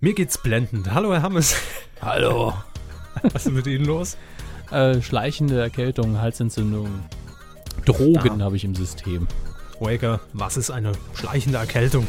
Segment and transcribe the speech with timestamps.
[0.00, 0.94] Mir geht's blendend.
[0.94, 1.56] Hallo, Herr Hammes.
[2.00, 2.54] Hallo.
[3.32, 4.16] Was ist mit Ihnen los?
[4.70, 6.88] Äh, schleichende Erkältung, Halsentzündung.
[7.84, 9.26] Drogen habe ich im System.
[9.80, 12.06] Waker, was ist eine schleichende Erkältung?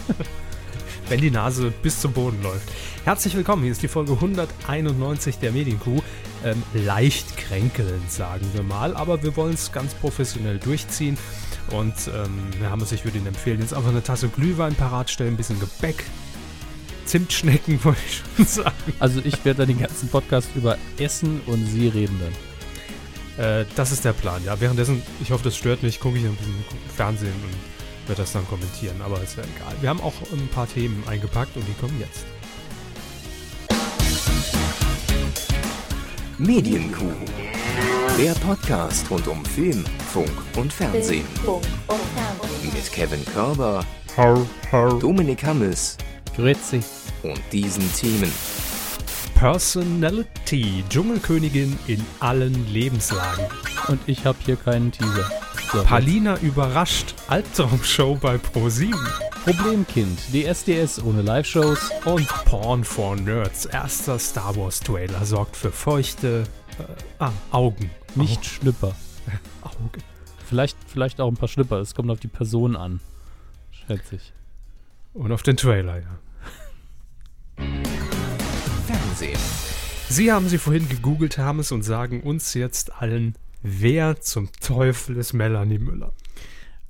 [1.08, 2.68] Wenn die Nase bis zum Boden läuft.
[3.04, 6.02] Herzlich willkommen, hier ist die Folge 191 der Medienkuh.
[6.44, 11.16] Ähm, leicht kränkelnd, sagen wir mal, aber wir wollen es ganz professionell durchziehen.
[11.70, 15.34] Und ähm, Herr Hammes, ich würde Ihnen empfehlen, jetzt einfach eine Tasse Glühwein parat stellen,
[15.34, 16.04] ein bisschen Gebäck,
[17.04, 18.92] Zimtschnecken, wollte ich schon sagen.
[18.98, 22.32] Also ich werde dann den ganzen Podcast über Essen und Sie reden dann.
[23.36, 24.60] Äh, das ist der Plan, ja.
[24.60, 26.64] Währenddessen, ich hoffe, das stört nicht, gucke ich ein bisschen
[26.94, 29.74] Fernsehen und werde das dann kommentieren, aber ist ja egal.
[29.80, 32.24] Wir haben auch ein paar Themen eingepackt und die kommen jetzt.
[36.38, 37.12] Medienkuh.
[38.18, 41.26] Der Podcast rund um Film, Funk und Fernsehen.
[42.62, 43.84] Mit Kevin Körber,
[45.00, 45.96] Dominik Hammes
[46.36, 46.80] Grüezi.
[47.24, 48.32] Und diesen Themen.
[49.34, 53.46] Personality, Dschungelkönigin in allen Lebenslagen.
[53.88, 55.28] Und ich habe hier keinen Teaser.
[55.72, 58.94] So, Palina überrascht, Albtraumshow bei Pro7
[59.44, 61.90] Problemkind, DSDS ohne Live-Shows.
[62.06, 63.66] und Porn for Nerds.
[63.66, 66.44] Erster Star Wars Trailer sorgt für feuchte
[66.78, 66.84] äh,
[67.18, 67.90] ah, Augen.
[68.14, 68.96] Nicht Schlüpper.
[69.60, 70.02] Augen.
[70.46, 71.78] Vielleicht, vielleicht auch ein paar Schlüpper.
[71.80, 73.00] Es kommt auf die Person an.
[73.70, 74.32] Schätze ich.
[75.12, 76.18] Und auf den Trailer, ja.
[78.86, 79.38] Fernsehen.
[80.08, 85.32] Sie haben sie vorhin gegoogelt, Hermes, und sagen uns jetzt allen, wer zum Teufel ist
[85.32, 86.12] Melanie Müller?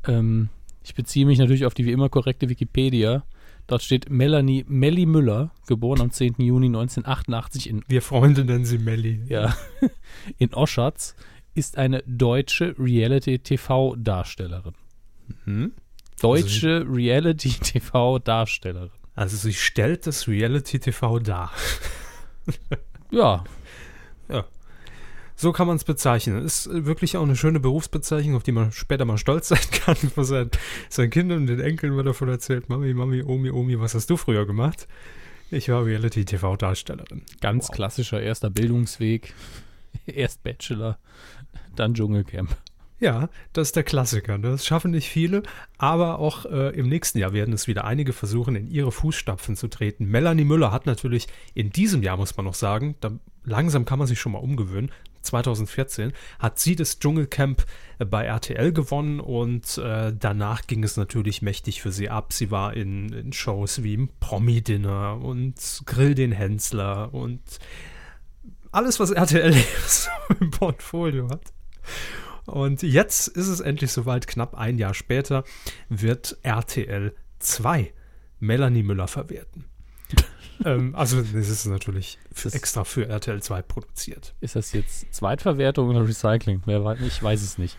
[0.06, 0.48] Ähm,
[0.82, 3.24] ich beziehe mich natürlich auf die wie immer korrekte Wikipedia.
[3.66, 6.34] Dort steht Melanie Melly Müller, geboren am 10.
[6.38, 9.22] Juni 1988 in, Wir Freunde nennen sie Melli.
[9.28, 9.56] ja,
[10.38, 11.14] in Oschatz,
[11.54, 14.74] ist eine deutsche Reality-TV-Darstellerin.
[15.46, 15.72] Mhm.
[16.20, 18.90] Deutsche Reality-TV-Darstellerin.
[19.14, 21.52] Also sie stellt das Reality-TV dar.
[23.10, 23.44] Ja,
[25.36, 26.44] So kann man es bezeichnen.
[26.44, 30.22] Ist wirklich auch eine schöne Berufsbezeichnung, auf die man später mal stolz sein kann, wo
[30.22, 30.50] sein,
[30.88, 34.16] seinen Kindern und den Enkeln wird davon erzählt, Mami, Mami, Omi, Omi, was hast du
[34.16, 34.86] früher gemacht?
[35.50, 37.22] Ich war Reality-TV-Darstellerin.
[37.40, 37.74] ganz Wow.
[37.74, 39.34] klassischer erster Bildungsweg.
[40.06, 40.98] Erst Bachelor,
[41.76, 42.56] dann Dschungelcamp.
[43.00, 44.38] Ja, das ist der Klassiker.
[44.38, 44.50] ne?
[44.50, 45.42] Das schaffen nicht viele,
[45.78, 49.68] aber auch äh, im nächsten Jahr werden es wieder einige versuchen, in ihre Fußstapfen zu
[49.68, 50.06] treten.
[50.06, 53.10] Melanie Müller hat natürlich in diesem Jahr, muss man noch sagen, da,
[53.44, 54.90] langsam kann man sich schon mal umgewöhnen.
[55.22, 57.64] 2014 hat sie das Dschungelcamp
[57.98, 62.32] äh, bei RTL gewonnen und äh, danach ging es natürlich mächtig für sie ab.
[62.32, 67.42] Sie war in, in Shows wie im Promi-Dinner und Grill den Hensler und
[68.70, 69.52] alles, was RTL
[69.86, 70.10] so
[70.40, 71.52] im Portfolio hat.
[72.46, 75.44] Und jetzt ist es endlich soweit, knapp ein Jahr später
[75.88, 77.92] wird RTL 2
[78.40, 79.64] Melanie Müller verwerten.
[80.64, 84.34] ähm, also das ist natürlich Das- extra für RTL 2 produziert.
[84.40, 86.62] Ist das jetzt Zweitverwertung oder Recycling?
[86.66, 87.78] Weiß, ich weiß es nicht.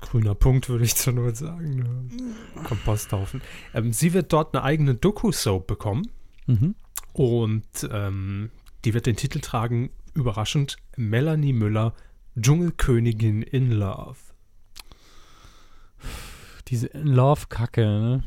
[0.00, 1.76] Grüner Punkt würde ich zur Not sagen.
[1.76, 2.64] Ne?
[2.64, 3.40] Komposthaufen.
[3.72, 6.10] Ähm, sie wird dort eine eigene Doku-Soap bekommen
[6.46, 6.74] Mhm.
[7.12, 8.50] und ähm,
[8.84, 11.94] die wird den Titel tragen, überraschend, Melanie Müller,
[12.40, 14.16] Dschungelkönigin in Love.
[16.68, 18.24] Diese Love-Kacke, ne?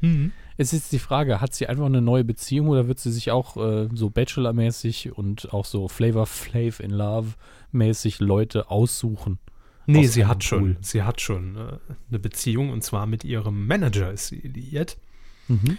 [0.00, 0.32] Mhm.
[0.56, 3.56] Es ist die Frage, hat sie einfach eine neue Beziehung oder wird sie sich auch
[3.56, 9.38] äh, so Bachelor-mäßig und auch so Flavor Flav in Love-mäßig Leute aussuchen?
[9.86, 10.76] Nee, Aus sie hat schon, Pool.
[10.82, 11.78] sie hat schon äh,
[12.10, 14.98] eine Beziehung und zwar mit ihrem Manager ist sie liiert.
[15.48, 15.78] Mhm.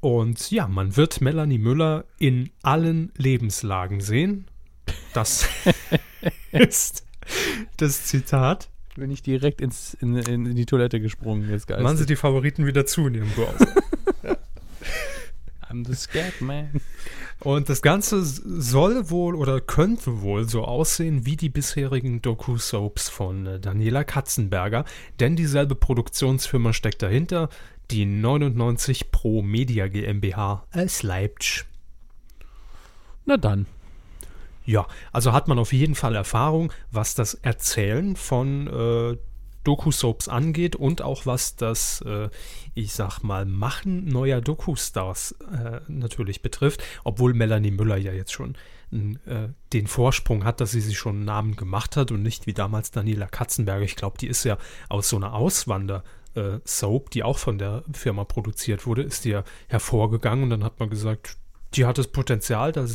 [0.00, 4.46] Und ja, man wird Melanie Müller in allen Lebenslagen sehen.
[5.12, 5.48] Das
[6.52, 7.04] ist
[7.76, 8.68] das Zitat.
[8.96, 11.82] Bin ich direkt ins, in, in, in die Toilette gesprungen jetzt, geil.
[11.82, 13.66] Machen Sie die Favoriten wieder zu in Ihrem Browser.
[15.68, 16.70] I'm the scared man.
[17.40, 23.46] Und das Ganze soll wohl oder könnte wohl so aussehen wie die bisherigen Doku-Soaps von
[23.46, 24.84] äh, Daniela Katzenberger,
[25.18, 27.48] denn dieselbe Produktionsfirma steckt dahinter,
[27.90, 31.64] die 99 Pro Media GmbH aus Leipzig.
[33.26, 33.66] Na dann.
[34.64, 39.16] Ja, also hat man auf jeden Fall Erfahrung, was das Erzählen von äh,
[39.64, 42.28] Doku-Soaps angeht und auch was das, äh,
[42.74, 48.56] ich sag mal, Machen neuer Doku-Stars äh, natürlich betrifft, obwohl Melanie Müller ja jetzt schon
[48.92, 52.54] äh, den Vorsprung hat, dass sie sich schon einen Namen gemacht hat und nicht wie
[52.54, 53.84] damals Daniela Katzenberger.
[53.84, 54.58] Ich glaube, die ist ja
[54.88, 59.44] aus so einer Auswander- äh, Soap, die auch von der Firma produziert wurde, ist ja
[59.68, 61.38] hervorgegangen und dann hat man gesagt,
[61.74, 62.86] die hat das Potenzial, da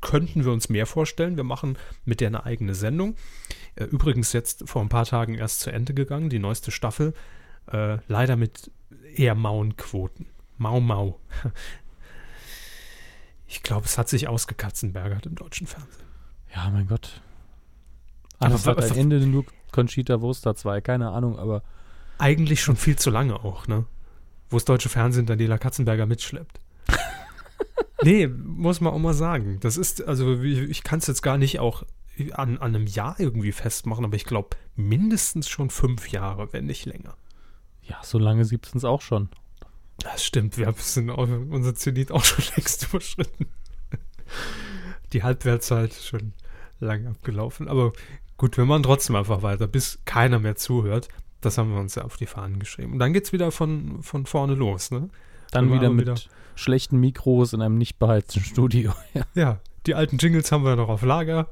[0.00, 1.36] könnten wir uns mehr vorstellen.
[1.36, 3.16] Wir machen mit der eine eigene Sendung.
[3.76, 7.14] Äh, übrigens jetzt vor ein paar Tagen erst zu Ende gegangen, die neueste Staffel.
[7.70, 8.70] Äh, leider mit
[9.14, 10.26] eher mauen Quoten.
[10.58, 11.18] Mau Mau.
[13.46, 16.06] Ich glaube, es hat sich ausgekatzenbergert im deutschen Fernsehen.
[16.54, 17.20] Ja, mein Gott.
[18.38, 21.62] Aber wa- hat ein Ende nur Conchita Wurster 2, keine Ahnung, aber
[22.18, 23.84] Eigentlich schon viel zu lange auch, ne?
[24.48, 26.60] Wo das deutsche Fernsehen Daniela Katzenberger mitschleppt.
[28.04, 29.58] nee, muss man auch mal sagen.
[29.60, 31.84] Das ist, also wie- ich kann es jetzt gar nicht auch
[32.32, 36.84] an, an einem Jahr irgendwie festmachen, aber ich glaube mindestens schon fünf Jahre, wenn nicht
[36.86, 37.16] länger.
[37.82, 39.28] ja, so lange gibt es uns auch schon.
[39.98, 43.46] Das stimmt, wir haben auch, unser Zenit auch schon längst überschritten.
[45.12, 46.32] Die Halbwertszeit ist schon
[46.80, 47.68] lang abgelaufen.
[47.68, 47.92] Aber
[48.36, 51.08] gut, wir machen trotzdem einfach weiter, bis keiner mehr zuhört.
[51.40, 52.92] Das haben wir uns ja auf die Fahnen geschrieben.
[52.94, 55.08] Und dann geht's wieder von, von vorne los, ne?
[55.52, 56.16] Dann Immer wieder mit wieder-
[56.56, 58.92] schlechten Mikros in einem nicht beheizten Studio.
[59.14, 59.22] Ja.
[59.34, 61.48] Ja, die alten Jingles haben wir noch auf Lager.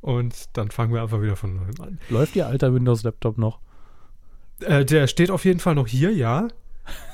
[0.00, 1.98] Und dann fangen wir einfach wieder von neuem an.
[2.08, 3.58] Läuft Ihr alter Windows-Laptop noch?
[4.60, 6.48] Äh, der steht auf jeden Fall noch hier, ja.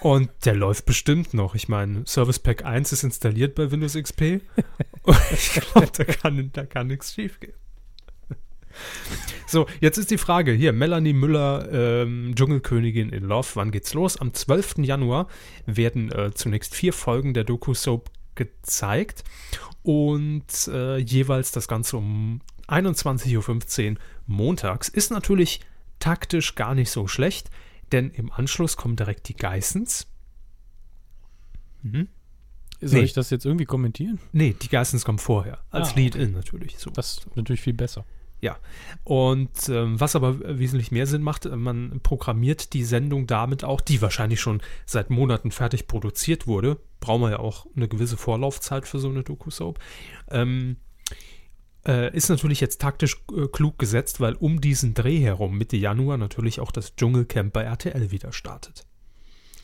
[0.03, 1.55] Und der läuft bestimmt noch.
[1.55, 4.21] Ich meine, Service Pack 1 ist installiert bei Windows XP.
[5.03, 7.55] Und ich glaube, da kann, da kann nichts schief gehen.
[9.47, 14.17] So, jetzt ist die Frage hier, Melanie Müller, ähm, Dschungelkönigin in Love, wann geht's los?
[14.17, 14.79] Am 12.
[14.79, 15.29] Januar
[15.67, 19.23] werden äh, zunächst vier Folgen der Doku-Soap gezeigt
[19.83, 24.89] und äh, jeweils das Ganze um 21.15 Uhr montags.
[24.89, 25.61] Ist natürlich
[26.01, 27.51] taktisch gar nicht so schlecht,
[27.93, 30.07] denn im Anschluss kommen direkt die Geissens.
[31.83, 32.09] Mhm.
[32.81, 33.05] Soll Nee.
[33.05, 34.19] ich das jetzt irgendwie kommentieren?
[34.33, 35.59] Nee, die Geissens kommen vorher.
[35.71, 36.01] Als Ah, okay.
[36.01, 36.77] Lead-In natürlich.
[36.79, 36.91] So.
[36.91, 38.05] Das ist natürlich viel besser.
[39.05, 43.81] Und ähm, was aber wesentlich mehr Sinn macht, äh, man programmiert die Sendung damit auch,
[43.81, 46.79] die wahrscheinlich schon seit Monaten fertig produziert wurde.
[47.01, 49.79] Brauchen wir ja auch eine gewisse Vorlaufzeit für so eine Doku-Soap.
[50.31, 50.77] Ähm,
[51.87, 56.17] äh, ist natürlich jetzt taktisch äh, klug gesetzt, weil um diesen Dreh herum, Mitte Januar,
[56.17, 58.87] natürlich auch das Dschungelcamp bei RTL wieder startet.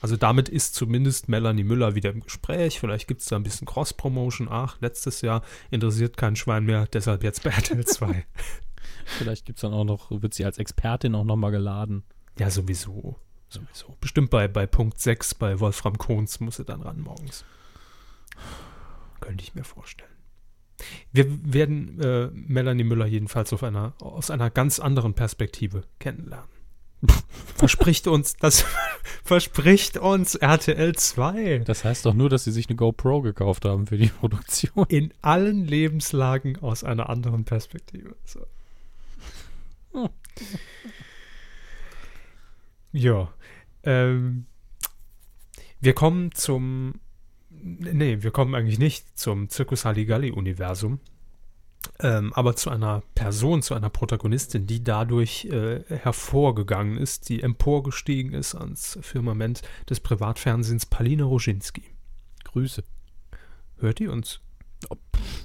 [0.02, 2.80] Also damit ist zumindest Melanie Müller wieder im Gespräch.
[2.80, 4.48] Vielleicht gibt es da ein bisschen Cross-Promotion.
[4.50, 8.24] Ach, letztes Jahr interessiert kein Schwein mehr, deshalb jetzt bei RTL 2.
[9.04, 12.04] Vielleicht gibt es dann auch noch, wird sie als Expertin auch nochmal geladen.
[12.38, 13.16] Ja, sowieso.
[13.48, 13.96] Sowieso.
[14.00, 17.44] Bestimmt bei, bei Punkt 6 bei Wolfram Kohns muss sie dann ran morgens.
[19.20, 20.08] Könnte ich mir vorstellen.
[21.12, 26.48] Wir werden äh, Melanie Müller jedenfalls auf einer, aus einer ganz anderen Perspektive kennenlernen.
[27.56, 28.64] verspricht uns, das
[29.24, 31.58] verspricht uns RTL 2.
[31.60, 34.86] Das heißt doch nur, dass sie sich eine GoPro gekauft haben für die Produktion.
[34.88, 38.16] In allen Lebenslagen aus einer anderen Perspektive.
[38.24, 38.46] So.
[42.92, 43.32] Ja.
[43.82, 44.46] Ähm,
[45.80, 47.00] wir kommen zum.
[47.50, 51.00] Nee, wir kommen eigentlich nicht zum Zirkus Halligalli-Universum.
[51.98, 58.34] Ähm, aber zu einer Person, zu einer Protagonistin, die dadurch äh, hervorgegangen ist, die emporgestiegen
[58.34, 61.84] ist ans Firmament des Privatfernsehens, Palina Roginski.
[62.44, 62.84] Grüße.
[63.78, 64.40] Hört ihr uns?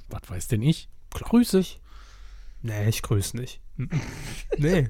[0.10, 0.90] Was weiß denn ich?
[1.12, 1.64] Grüße.
[2.66, 3.62] Nee, ich grüße nicht.
[4.58, 4.88] Nee.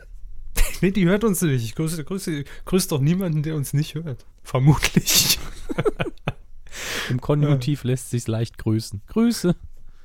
[0.81, 1.62] nee, die hört uns nicht.
[1.62, 4.25] Ich grüße, grüße, grüße doch niemanden, der uns nicht hört.
[4.44, 5.38] Vermutlich.
[7.10, 9.01] Im Konjunktiv lässt sich's leicht grüßen.
[9.07, 9.57] Grüße.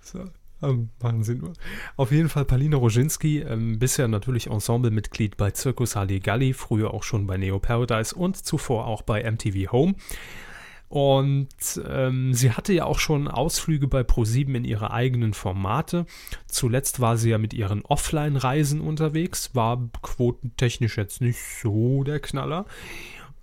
[0.02, 0.24] So,
[0.62, 1.52] ähm, machen Sie nur.
[1.94, 7.28] Auf jeden Fall Palina Roginski, ähm, bisher natürlich Ensemblemitglied bei Circus Halligalli, früher auch schon
[7.28, 9.94] bei Neo Paradise und zuvor auch bei MTV Home.
[10.90, 16.04] Und ähm, sie hatte ja auch schon Ausflüge bei ProSieben in ihre eigenen Formate.
[16.48, 22.66] Zuletzt war sie ja mit ihren Offline-Reisen unterwegs, war quotentechnisch jetzt nicht so der Knaller.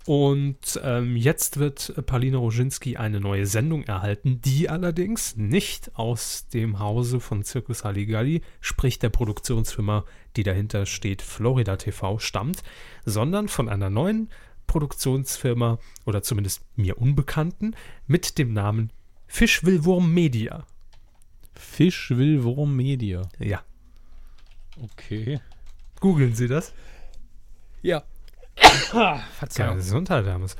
[0.04, 6.78] Und ähm, jetzt wird Palina Roginski eine neue Sendung erhalten, die allerdings nicht aus dem
[6.78, 10.04] Hause von Circus Halligalli, sprich der Produktionsfirma,
[10.36, 12.62] die dahinter steht, Florida TV, stammt,
[13.06, 14.28] sondern von einer neuen
[14.68, 17.74] Produktionsfirma oder zumindest mir unbekannten
[18.06, 18.92] mit dem Namen
[19.26, 20.64] Fischwillwurm Media.
[21.56, 23.22] Fisch will Wurm Media.
[23.40, 23.62] Ja,
[24.80, 25.40] Okay.
[26.00, 26.72] googeln Sie das.
[27.82, 28.04] Ja.
[28.90, 29.76] Keine Verzeihung.
[29.76, 30.56] Gesundheit, Hermes.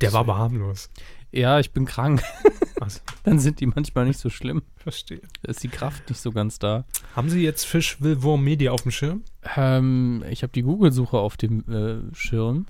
[0.00, 0.88] Der war aber harmlos.
[1.32, 2.22] Ja, ich bin krank.
[2.84, 3.02] Was?
[3.24, 4.62] Dann sind die manchmal nicht so schlimm.
[4.76, 5.20] Verstehe.
[5.42, 6.84] Da ist die Kraft nicht so ganz da.
[7.16, 9.22] Haben Sie jetzt Fischwillwurm Media auf dem Schirm?
[9.56, 12.66] Ähm, ich habe die Google-Suche auf dem äh, Schirm.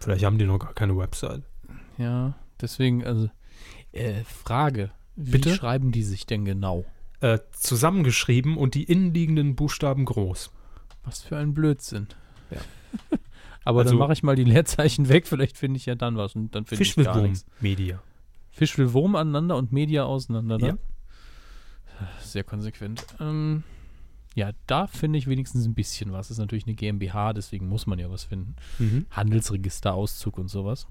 [0.00, 1.42] Vielleicht haben die noch gar keine Website.
[1.98, 3.30] Ja, deswegen, also,
[3.92, 4.90] äh, Frage.
[5.16, 5.54] Wie Bitte?
[5.54, 6.84] schreiben die sich denn genau?
[7.20, 10.50] Äh, zusammengeschrieben und die innenliegenden Buchstaben groß.
[11.04, 12.08] Was für ein Blödsinn.
[12.50, 12.58] Ja.
[13.64, 16.34] Aber Also- dann mache ich mal die Leerzeichen weg, vielleicht finde ich ja dann was
[16.34, 17.44] und dann finde ich gar nichts.
[17.60, 18.02] Media.
[18.52, 20.66] Fisch will Wurm aneinander und Media auseinander, ne?
[20.66, 20.76] Ja.
[22.20, 23.04] Sehr konsequent.
[23.20, 23.64] Ähm,
[24.34, 26.30] ja, da finde ich wenigstens ein bisschen was.
[26.30, 28.56] ist natürlich eine GmbH, deswegen muss man ja was finden.
[28.78, 29.06] Mhm.
[29.10, 30.86] Handelsregisterauszug und sowas.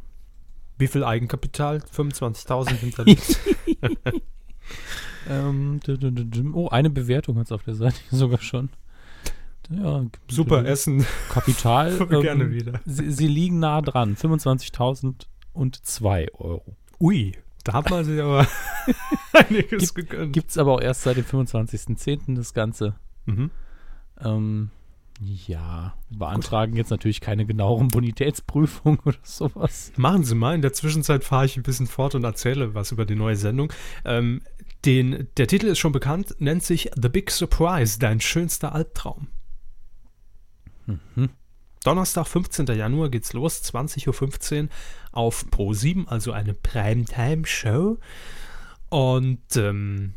[0.77, 1.77] Wie viel Eigenkapital?
[1.77, 3.39] 25.000 hinterlegt.
[5.29, 5.79] ähm,
[6.53, 8.69] oh, eine Bewertung hat es auf der Seite sogar schon.
[9.69, 11.05] Ja, Super Essen.
[11.29, 11.97] Kapital.
[12.11, 12.81] ähm, gerne wieder.
[12.85, 14.17] Sie, sie, liegen nah dran.
[14.17, 16.75] 25.002 Euro.
[16.99, 18.47] Ui, da hat man sich aber
[19.33, 20.33] einiges Gibt, gegönnt.
[20.33, 22.35] Gibt es aber auch erst seit dem 25.10.
[22.35, 22.95] das Ganze.
[23.25, 23.51] Mhm.
[24.19, 24.69] Ähm,
[25.19, 26.79] ja, beantragen Gut.
[26.79, 29.91] jetzt natürlich keine genaueren Bonitätsprüfungen oder sowas.
[29.95, 30.55] Machen Sie mal.
[30.55, 33.71] In der Zwischenzeit fahre ich ein bisschen fort und erzähle was über die neue Sendung.
[34.03, 34.41] Ähm,
[34.85, 39.27] den, der Titel ist schon bekannt, nennt sich The Big Surprise, dein schönster Albtraum.
[40.87, 41.29] Mhm.
[41.83, 42.67] Donnerstag, 15.
[42.67, 44.69] Januar geht's los, 20.15 Uhr
[45.11, 47.97] auf Pro7, also eine Primetime-Show.
[48.89, 50.13] Und ähm,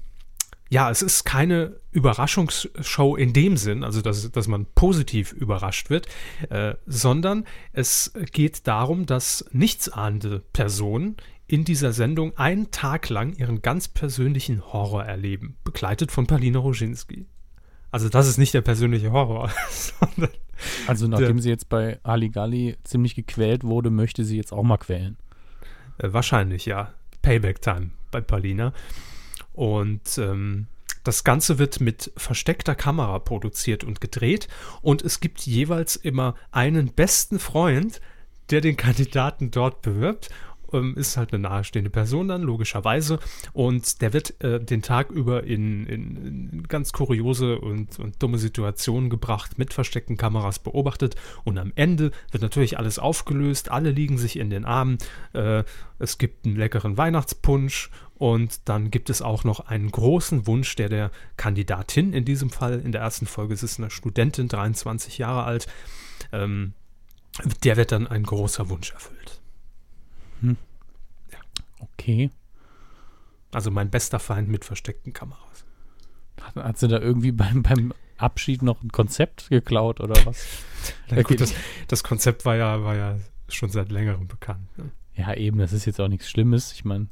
[0.68, 6.08] ja, es ist keine Überraschungsshow in dem Sinn, also dass, dass man positiv überrascht wird,
[6.50, 11.16] äh, sondern es geht darum, dass nichtsahnende Personen
[11.46, 17.26] in dieser Sendung einen Tag lang ihren ganz persönlichen Horror erleben, begleitet von Palina Roginski.
[17.94, 20.32] Also das ist nicht der persönliche Horror, sondern
[20.88, 24.78] also nachdem sie jetzt bei Ali Gali ziemlich gequält wurde, möchte sie jetzt auch mal
[24.78, 25.16] quälen.
[25.98, 26.92] Äh, wahrscheinlich, ja.
[27.22, 28.72] Payback Time bei Paulina.
[29.52, 30.66] Und ähm,
[31.04, 34.48] das Ganze wird mit versteckter Kamera produziert und gedreht.
[34.82, 38.00] Und es gibt jeweils immer einen besten Freund,
[38.50, 40.30] der den Kandidaten dort bewirbt
[40.74, 43.18] ähm, ist halt eine nahestehende Person dann, logischerweise.
[43.52, 48.38] Und der wird äh, den Tag über in, in, in ganz kuriose und, und, dumme
[48.38, 51.16] Situationen gebracht, mit versteckten Kameras beobachtet.
[51.44, 54.98] Und am Ende wird natürlich alles aufgelöst, alle liegen sich in den Armen.
[55.32, 55.64] Äh,
[55.98, 60.88] es gibt einen leckeren Weihnachtspunsch und dann gibt es auch noch einen großen Wunsch, der
[60.88, 65.44] der Kandidatin in diesem Fall, in der ersten Folge, es ist eine Studentin, 23 Jahre
[65.44, 65.66] alt,
[66.32, 66.74] ähm,
[67.64, 69.40] der wird dann ein großer Wunsch erfüllt.
[70.44, 70.56] Hm.
[71.32, 71.38] Ja.
[71.80, 72.30] Okay.
[73.52, 75.64] Also mein bester Feind mit versteckten Kameras.
[76.40, 80.46] Hat, hat sie da irgendwie beim, beim Abschied noch ein Konzept geklaut oder was?
[81.10, 81.54] Na gut, das,
[81.88, 83.16] das, Konzept war ja, war ja
[83.48, 84.76] schon seit längerem bekannt.
[84.76, 84.90] Ne?
[85.14, 86.72] Ja, eben, das ist jetzt auch nichts Schlimmes.
[86.72, 87.06] Ich meine,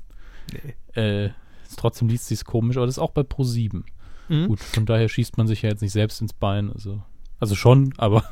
[0.53, 1.01] nee.
[1.01, 1.31] äh,
[1.77, 3.85] trotzdem liest sich komisch, aber das ist auch bei Pro 7.
[4.29, 4.49] Mhm.
[4.49, 6.71] Gut, von daher schießt man sich ja jetzt nicht selbst ins Bein.
[6.73, 7.03] Also
[7.43, 8.25] also schon, aber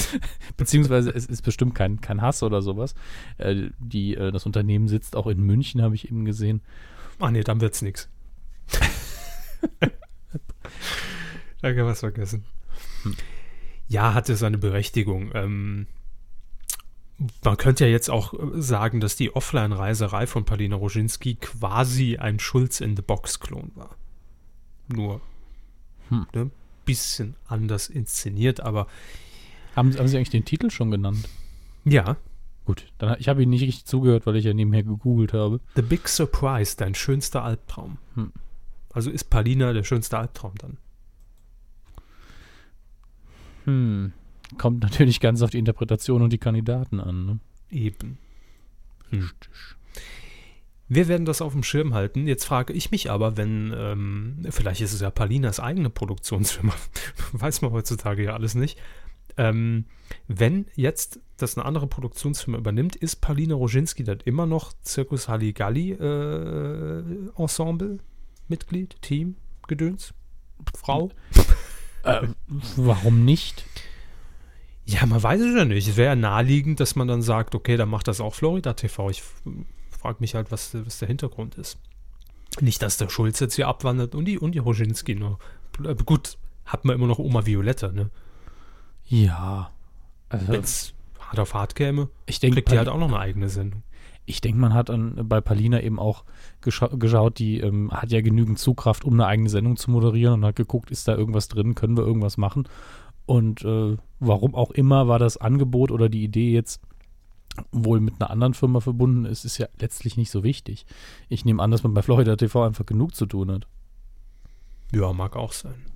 [0.56, 2.94] beziehungsweise es ist bestimmt kein, kein Hass oder sowas.
[3.38, 6.62] Äh, die, äh, das Unternehmen sitzt auch in München, habe ich eben gesehen.
[7.18, 8.08] Ach nee, dann wird's nichts.
[11.60, 12.44] Da kann was vergessen.
[13.04, 13.14] Hm.
[13.86, 15.30] Ja, hatte seine Berechtigung.
[15.32, 15.86] Ähm,
[17.44, 22.80] man könnte ja jetzt auch sagen, dass die Offline-Reiserei von Palina Roginski quasi ein Schulz
[22.80, 23.96] in the Box-Klon war.
[24.88, 25.20] Nur
[26.08, 26.26] hm.
[26.34, 26.50] ne,
[26.84, 28.86] bisschen anders inszeniert, aber.
[29.74, 31.28] Haben, haben Sie eigentlich den Titel schon genannt?
[31.84, 32.16] Ja.
[32.64, 35.60] Gut, dann, ich habe ihn nicht richtig zugehört, weil ich ja nebenher gegoogelt habe.
[35.74, 37.98] The Big Surprise, dein schönster Albtraum.
[38.14, 38.32] Hm.
[38.92, 40.76] Also ist Palina der schönste Albtraum dann?
[43.64, 44.12] Hm.
[44.58, 47.26] Kommt natürlich ganz auf die Interpretation und die Kandidaten an.
[47.26, 47.38] Ne?
[47.70, 48.18] Eben.
[49.10, 49.30] Hm.
[50.94, 52.26] Wir werden das auf dem Schirm halten.
[52.26, 56.74] Jetzt frage ich mich aber, wenn, ähm, vielleicht ist es ja Palinas eigene Produktionsfirma,
[57.32, 58.78] weiß man heutzutage ja alles nicht.
[59.38, 59.86] Ähm,
[60.28, 65.92] wenn jetzt das eine andere Produktionsfirma übernimmt, ist Palina Roginski dann immer noch Zirkus Halligalli
[65.92, 67.02] äh,
[67.38, 67.98] Ensemble
[68.48, 69.36] Mitglied, Team,
[69.68, 70.12] Gedöns,
[70.76, 71.10] Frau?
[72.04, 72.26] Äh,
[72.74, 73.64] warum nicht?
[74.84, 75.86] Ja, man weiß es ja nicht.
[75.86, 79.10] Es wäre ja naheliegend, dass man dann sagt, okay, dann macht das auch Florida TV.
[79.10, 79.22] Ich
[80.02, 81.78] frage mich halt, was, was der Hintergrund ist.
[82.60, 85.38] Nicht, dass der Schulz jetzt hier abwandert und die, und die Roginski nur.
[85.82, 88.10] Äh, gut, hat man immer noch Oma Violetta, ne?
[89.06, 89.70] Ja.
[90.28, 93.18] Also, Wenn es hart auf hart käme, ich denke, kriegt die halt auch noch eine
[93.18, 93.82] eigene Sendung.
[94.24, 96.24] Ich denke, man hat an, bei Palina eben auch
[96.60, 100.44] gescha geschaut, die ähm, hat ja genügend Zugkraft, um eine eigene Sendung zu moderieren und
[100.44, 102.68] hat geguckt, ist da irgendwas drin, können wir irgendwas machen.
[103.26, 106.80] Und äh, warum auch immer war das Angebot oder die Idee jetzt
[107.70, 110.86] wohl mit einer anderen Firma verbunden ist, ist ja letztlich nicht so wichtig.
[111.28, 113.66] Ich nehme an, dass man bei Florida TV einfach genug zu tun hat.
[114.92, 115.86] Ja, mag auch sein.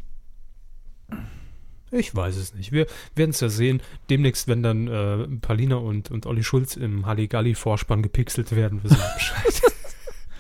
[1.91, 2.73] Ich weiß es nicht.
[2.73, 3.81] Wir werden es ja sehen.
[4.11, 9.15] Demnächst, wenn dann äh, Palina und, und Olli Schulz im Halligalli-Vorspann gepixelt werden, wissen wir
[9.15, 9.63] Bescheid.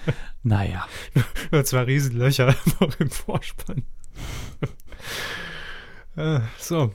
[0.42, 0.86] naja.
[1.50, 2.54] Nur zwei Riesenlöcher
[2.98, 3.84] im Vorspann.
[6.16, 6.94] äh, so.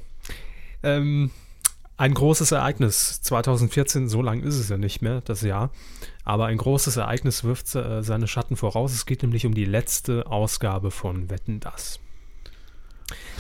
[0.84, 1.32] Ähm,
[2.02, 3.22] ein großes Ereignis.
[3.22, 5.70] 2014, so lang ist es ja nicht mehr, das Jahr.
[6.24, 8.92] Aber ein großes Ereignis wirft äh, seine Schatten voraus.
[8.92, 12.00] Es geht nämlich um die letzte Ausgabe von Wetten das.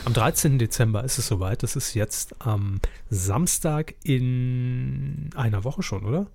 [0.05, 0.59] Am 13.
[0.59, 1.63] Dezember ist es soweit.
[1.63, 6.27] Das ist jetzt am Samstag in einer Woche schon, oder?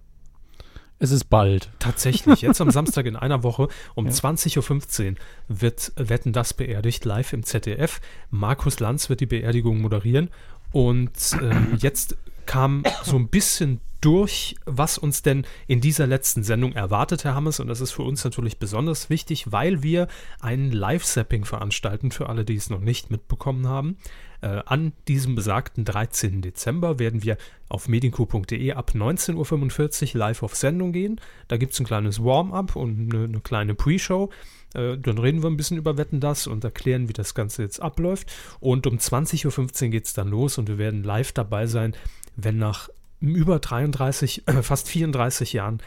[0.99, 1.71] Es ist bald.
[1.79, 4.13] Tatsächlich, jetzt am Samstag in einer Woche um ja.
[4.13, 5.17] 20.15 Uhr
[5.47, 8.01] wird Wetten das beerdigt, live im ZDF.
[8.31, 10.31] Markus Lanz wird die Beerdigung moderieren.
[10.73, 16.73] Und ähm, jetzt kam so ein bisschen durch, was uns denn in dieser letzten Sendung
[16.73, 17.61] erwartet, Herr Hammes.
[17.61, 20.07] Und das ist für uns natürlich besonders wichtig, weil wir
[20.41, 23.97] ein Live-Sapping veranstalten, für alle, die es noch nicht mitbekommen haben.
[24.43, 26.43] Äh, an diesem besagten 13.
[26.43, 27.37] Dezember werden wir
[27.69, 31.21] auf medienco.de ab 19.45 Uhr live auf Sendung gehen.
[31.49, 34.31] Da gibt es ein kleines Warm-up und eine, eine kleine Pre-Show.
[34.75, 37.81] Äh, dann reden wir ein bisschen über Wetten das und erklären, wie das Ganze jetzt
[37.81, 38.33] abläuft.
[38.61, 41.95] Und um 20.15 Uhr geht es dann los und wir werden live dabei sein,
[42.37, 42.89] wenn nach
[43.21, 45.81] über 33, äh, fast 34 Jahren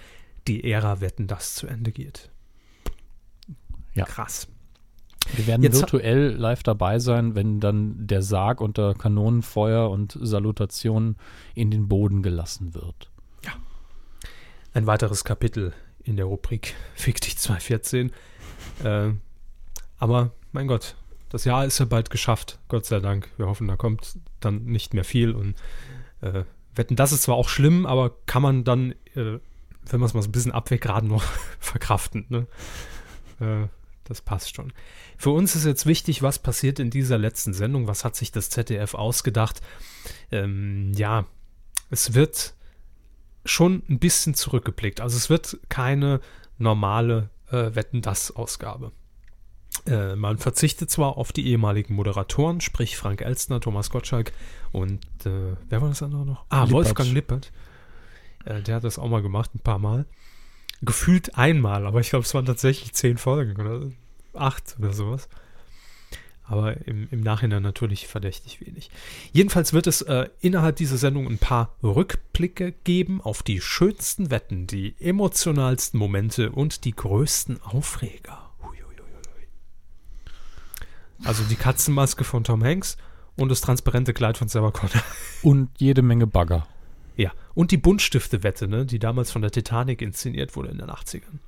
[0.48, 2.30] die Ära Wetten das zu Ende geht.
[3.94, 4.06] Ja.
[4.06, 4.48] Krass.
[5.36, 11.18] Wir werden Jetzt virtuell live dabei sein, wenn dann der Sarg unter Kanonenfeuer und Salutationen
[11.54, 13.12] in den Boden gelassen wird.
[13.46, 13.52] Ja.
[14.74, 18.12] Ein weiteres Kapitel in der Rubrik Fick dich 214.
[18.84, 19.12] Äh,
[19.98, 20.96] aber mein Gott,
[21.30, 23.30] das Jahr ist ja bald geschafft, Gott sei Dank.
[23.38, 25.56] Wir hoffen, da kommt dann nicht mehr viel und
[26.22, 26.44] äh,
[26.76, 29.40] wetten, das ist zwar auch schlimm, aber kann man dann, äh,
[29.86, 31.24] wenn man es mal so ein bisschen abweckt, gerade noch
[31.60, 32.26] verkraften.
[32.30, 32.48] Ne?
[33.40, 33.68] Äh,
[34.06, 34.74] das passt schon.
[35.18, 38.50] Für uns ist jetzt wichtig, was passiert in dieser letzten Sendung, was hat sich das
[38.50, 39.62] ZDF ausgedacht.
[40.32, 41.26] Ähm, ja,
[41.92, 42.56] es wird
[43.46, 45.00] schon ein bisschen zurückgeblickt.
[45.00, 46.22] Also es wird keine
[46.58, 48.92] normale äh, Wetten das Ausgabe.
[49.86, 54.32] Äh, man verzichtet zwar auf die ehemaligen Moderatoren, sprich Frank Elstner, Thomas Gottschalk
[54.72, 56.46] und äh, wer war das andere noch?
[56.50, 56.72] Ah, Lippert.
[56.74, 57.52] Wolfgang Lippert.
[58.46, 60.06] Äh, der hat das auch mal gemacht, ein paar Mal.
[60.82, 63.92] Gefühlt einmal, aber ich glaube, es waren tatsächlich zehn Folgen oder
[64.34, 65.30] acht oder sowas.
[66.50, 68.90] Aber im, im Nachhinein natürlich verdächtig wenig.
[69.32, 74.66] Jedenfalls wird es äh, innerhalb dieser Sendung ein paar Rückblicke geben auf die schönsten Wetten,
[74.66, 78.50] die emotionalsten Momente und die größten Aufreger.
[81.26, 82.98] Also die Katzenmaske von Tom Hanks
[83.36, 85.04] und das transparente Kleid von Sarah Connor.
[85.42, 86.68] Und jede Menge Bagger.
[87.16, 91.40] Ja, und die Buntstifte-Wette, ne, die damals von der Titanic inszeniert wurde in den 80ern.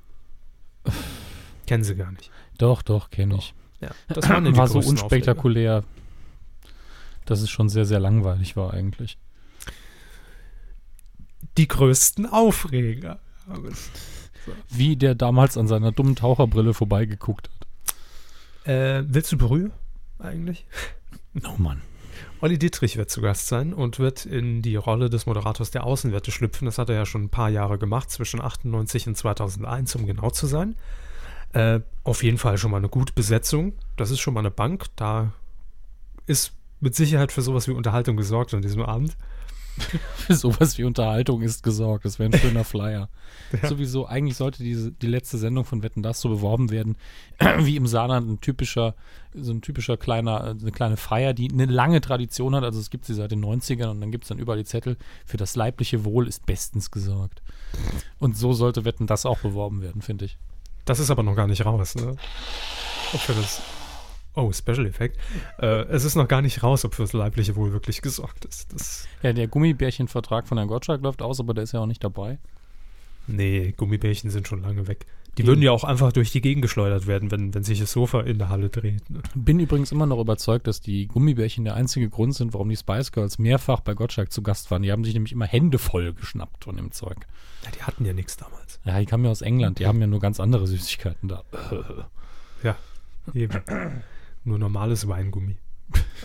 [1.66, 2.30] Kennen Sie gar nicht.
[2.58, 3.54] Doch, doch, kenne ich.
[3.82, 5.88] Ja, das war, war so unspektakulär, Aufreger.
[7.26, 9.18] dass es schon sehr, sehr langweilig war eigentlich.
[11.58, 13.18] Die größten Aufreger.
[14.70, 18.68] Wie der damals an seiner dummen Taucherbrille vorbeigeguckt hat.
[18.68, 19.70] Äh, willst du Brühe
[20.18, 20.64] eigentlich?
[21.44, 21.82] Oh Mann.
[22.40, 26.30] Olli Dietrich wird zu Gast sein und wird in die Rolle des Moderators der Außenwerte
[26.30, 26.66] schlüpfen.
[26.66, 30.30] Das hat er ja schon ein paar Jahre gemacht, zwischen 98 und 2001, um genau
[30.30, 30.76] zu sein.
[31.52, 33.74] Äh, auf jeden Fall schon mal eine gute Besetzung.
[33.96, 34.86] Das ist schon mal eine Bank.
[34.96, 35.32] Da
[36.26, 39.16] ist mit Sicherheit für sowas wie Unterhaltung gesorgt an diesem Abend.
[40.16, 42.04] Für sowas wie Unterhaltung ist gesorgt.
[42.04, 43.08] Das wäre ein schöner Flyer.
[43.62, 43.68] ja.
[43.68, 46.96] Sowieso, eigentlich sollte diese, die letzte Sendung von Wetten das so beworben werden,
[47.58, 48.94] wie im Saarland ein typischer,
[49.34, 52.64] so ein typischer kleiner, eine kleine Feier, die eine lange Tradition hat.
[52.64, 54.96] Also es gibt sie seit den 90ern und dann gibt es dann überall die Zettel,
[55.24, 57.42] für das leibliche Wohl ist bestens gesorgt.
[58.18, 60.36] Und so sollte Wetten das auch beworben werden, finde ich.
[60.84, 62.16] Das ist aber noch gar nicht raus, ne?
[63.12, 63.62] Ob für das
[64.34, 65.18] Oh, Special Effekt.
[65.58, 68.72] Äh, es ist noch gar nicht raus, ob fürs leibliche Wohl wirklich gesorgt ist.
[68.72, 72.02] Das ja, der Gummibärchenvertrag von Herrn Gottschalk läuft aus, aber der ist ja auch nicht
[72.02, 72.38] dabei.
[73.26, 75.06] Nee, Gummibärchen sind schon lange weg.
[75.38, 78.20] Die würden ja auch einfach durch die Gegend geschleudert werden, wenn, wenn sich das Sofa
[78.20, 79.08] in der Halle dreht.
[79.08, 79.20] Ne?
[79.34, 83.12] Bin übrigens immer noch überzeugt, dass die Gummibärchen der einzige Grund sind, warum die Spice
[83.12, 84.82] Girls mehrfach bei Gottschalk zu Gast waren.
[84.82, 87.16] Die haben sich nämlich immer Hände voll geschnappt von dem Zeug.
[87.64, 88.78] Ja, die hatten ja nichts damals.
[88.84, 89.78] Ja, die kamen ja aus England.
[89.78, 91.44] Die haben ja nur ganz andere Süßigkeiten da.
[92.62, 92.76] ja,
[93.32, 93.62] eben.
[94.44, 95.56] Nur normales Weingummi.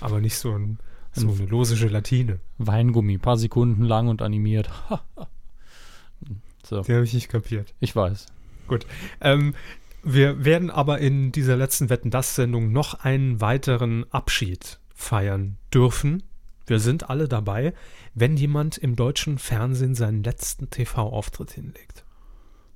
[0.02, 0.80] Aber nicht so, ein,
[1.14, 2.40] so eine lose Gelatine.
[2.58, 4.70] Weingummi, paar Sekunden lang und animiert.
[6.64, 6.82] so.
[6.82, 7.74] Die habe ich nicht kapiert.
[7.80, 8.26] Ich weiß.
[8.68, 8.86] Gut.
[9.22, 9.56] Ähm,
[10.04, 16.24] wir werden aber in dieser letzten Wetten das Sendung noch einen weiteren Abschied feiern dürfen.
[16.66, 17.74] Wir sind alle dabei,
[18.14, 22.04] wenn jemand im deutschen Fernsehen seinen letzten TV-Auftritt hinlegt.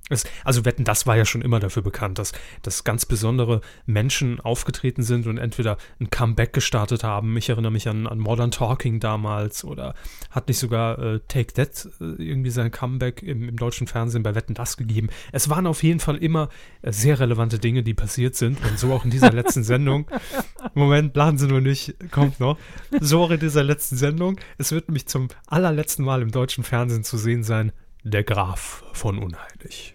[0.08, 4.40] Es, also Wetten, das war ja schon immer dafür bekannt, dass, dass ganz besondere Menschen
[4.40, 7.36] aufgetreten sind und entweder ein Comeback gestartet haben.
[7.36, 9.94] Ich erinnere mich an, an Modern Talking damals oder
[10.30, 14.34] hat nicht sogar äh, Take That äh, irgendwie sein Comeback im, im, deutschen Fernsehen bei
[14.34, 15.08] Wetten das gegeben.
[15.30, 16.48] Es waren auf jeden Fall immer
[16.82, 20.10] äh, sehr relevante Dinge, die passiert sind und so auch in dieser letzten Sendung.
[20.74, 22.58] Moment, laden Sie nur nicht, kommt noch.
[23.00, 24.38] So auch in dieser letzten Sendung.
[24.58, 27.72] Es wird nämlich zum allerletzten Mal im deutschen Fernsehen zu sehen sein,
[28.04, 29.94] der Graf von Unheilig.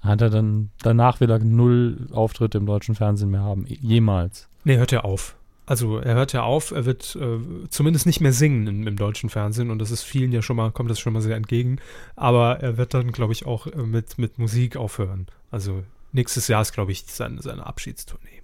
[0.00, 3.66] Hat er dann danach wieder null Auftritte im deutschen Fernsehen mehr haben?
[3.66, 4.48] Jemals?
[4.64, 5.36] Nee, hört er auf.
[5.66, 7.38] also er hört ja auf, er wird äh,
[7.68, 10.70] zumindest nicht mehr singen im, im, deutschen Fernsehen und das ist vielen ja schon mal,
[10.70, 11.78] kommt das schon mal sehr entgegen.
[12.16, 15.26] Aber er wird dann, glaube ich, auch äh, mit, mit Musik aufhören.
[15.50, 18.42] Also nächstes Jahr ist, glaube ich, seine, seine Abschiedstournee.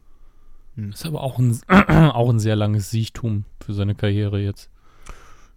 [0.77, 0.91] Hm.
[0.91, 4.71] Ist aber auch ein, auch ein sehr langes Siechtum für seine Karriere jetzt.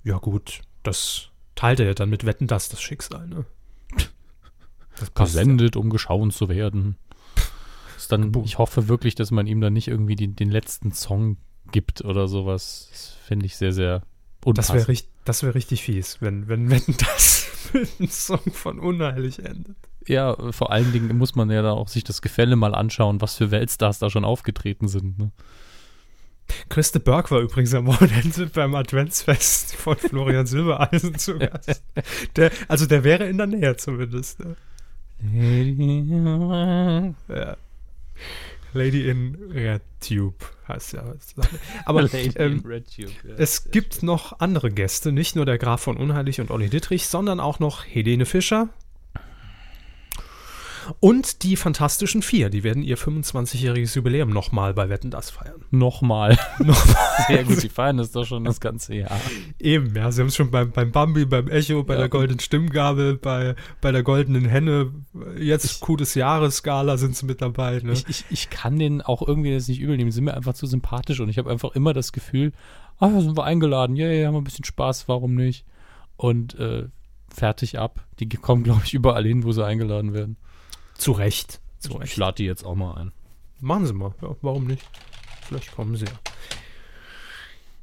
[0.03, 3.45] Ja, gut, das teilt er ja dann mit Wetten, das das Schicksal, ne?
[4.97, 6.95] Das Gesendet, um geschaut zu werden.
[7.97, 11.37] Ist dann, ich hoffe wirklich, dass man ihm dann nicht irgendwie die, den letzten Song
[11.71, 12.87] gibt oder sowas.
[12.91, 14.03] Das finde ich sehr, sehr
[14.43, 14.79] unpassend.
[14.79, 19.39] Das wäre das wär richtig fies, wenn, wenn, wenn das mit einem Song von Unheilig
[19.39, 19.75] endet.
[20.07, 23.35] Ja, vor allen Dingen muss man ja da auch sich das Gefälle mal anschauen, was
[23.35, 25.19] für Weltstars da schon aufgetreten sind.
[25.19, 25.31] Ne?
[26.69, 31.83] Christe Burke war übrigens am Wochenende beim Adventsfest von Florian Silbereisen zu Gast.
[32.35, 34.39] Der, also der wäre in der Nähe zumindest.
[34.39, 34.55] Ne?
[37.27, 37.57] ja.
[38.73, 40.35] Lady in Red Tube
[40.67, 41.03] heißt ja.
[41.85, 44.05] Aber ähm, Tube, ja, es gibt schön.
[44.05, 47.85] noch andere Gäste, nicht nur der Graf von Unheilig und Olli Dittrich, sondern auch noch
[47.85, 48.69] Helene Fischer,
[50.99, 55.65] und die Fantastischen Vier, die werden ihr 25-jähriges Jubiläum nochmal bei Wetten das feiern.
[55.71, 56.37] Nochmal.
[56.59, 56.97] nochmal.
[57.27, 59.19] Sehr gut, die feiern das doch schon das ganze Jahr.
[59.59, 62.01] Eben, ja, sie haben es schon beim, beim Bambi, beim Echo, bei ja.
[62.01, 64.93] der goldenen Stimmgabel, bei, bei der goldenen Henne,
[65.39, 67.79] jetzt ich, Coup des Jahres Skala sind sie mit dabei.
[67.83, 67.93] Ne?
[67.93, 70.53] Ich, ich, ich kann denen auch irgendwie das nicht übel nehmen, sie sind mir einfach
[70.53, 72.53] zu sympathisch und ich habe einfach immer das Gefühl,
[72.99, 75.65] ah, sind wir eingeladen, ja, yeah, haben wir ein bisschen Spaß, warum nicht?
[76.15, 76.87] Und äh,
[77.29, 78.05] fertig ab.
[78.19, 80.37] Die kommen, glaube ich, überall hin, wo sie eingeladen werden.
[80.97, 81.59] Zu Recht.
[81.79, 82.11] Zu Recht.
[82.11, 83.11] Ich lade die jetzt auch mal ein.
[83.59, 84.13] Machen Sie mal.
[84.21, 84.83] Ja, warum nicht?
[85.43, 86.11] Vielleicht kommen Sie ja.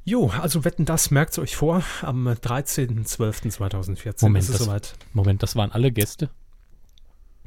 [0.07, 4.21] Jo, also wetten, das merkt ihr euch vor am 13.12.2014.
[4.21, 4.93] Moment, das, soweit.
[5.13, 6.29] Moment, das waren alle Gäste?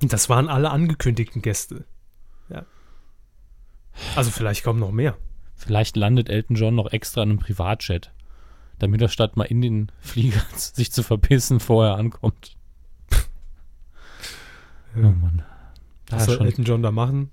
[0.01, 1.85] Das waren alle angekündigten Gäste.
[2.49, 2.67] Ja.
[4.17, 5.17] Also vielleicht kommen noch mehr.
[5.55, 8.13] Vielleicht landet Elton John noch extra in einem Privatchat,
[8.81, 12.57] damit er statt mal in den Flieger sich zu verpissen vorher ankommt.
[14.97, 15.05] Ja.
[15.05, 15.45] Oh Mann.
[16.11, 17.31] Was soll Elton John da machen?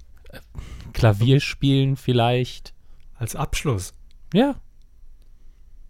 [0.93, 2.73] Klavier spielen vielleicht.
[3.17, 3.93] Als Abschluss.
[4.33, 4.55] Ja.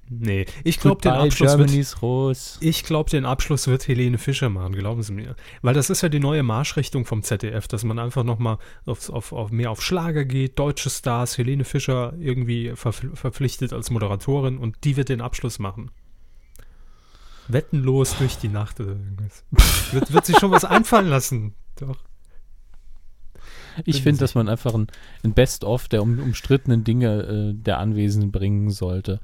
[0.07, 2.57] Nee, ich glaube, den Abschluss wird, Rose.
[2.59, 5.35] Ich glaube, den Abschluss wird Helene Fischer machen, glauben Sie mir.
[5.63, 9.33] Weil das ist ja die neue Marschrichtung vom ZDF, dass man einfach nochmal auf, auf,
[9.33, 14.95] auf, mehr auf Schlager geht, deutsche Stars, Helene Fischer irgendwie verpflichtet als Moderatorin und die
[14.95, 15.89] wird den Abschluss machen.
[17.47, 19.43] Wettenlos durch die Nacht oder irgendwas.
[19.91, 21.55] wird, wird sich schon was einfallen lassen.
[21.79, 21.97] Doch.
[23.83, 24.87] Ich finde, dass man einfach ein,
[25.23, 29.19] ein Best-of der um, umstrittenen Dinge äh, der Anwesenden bringen sollte.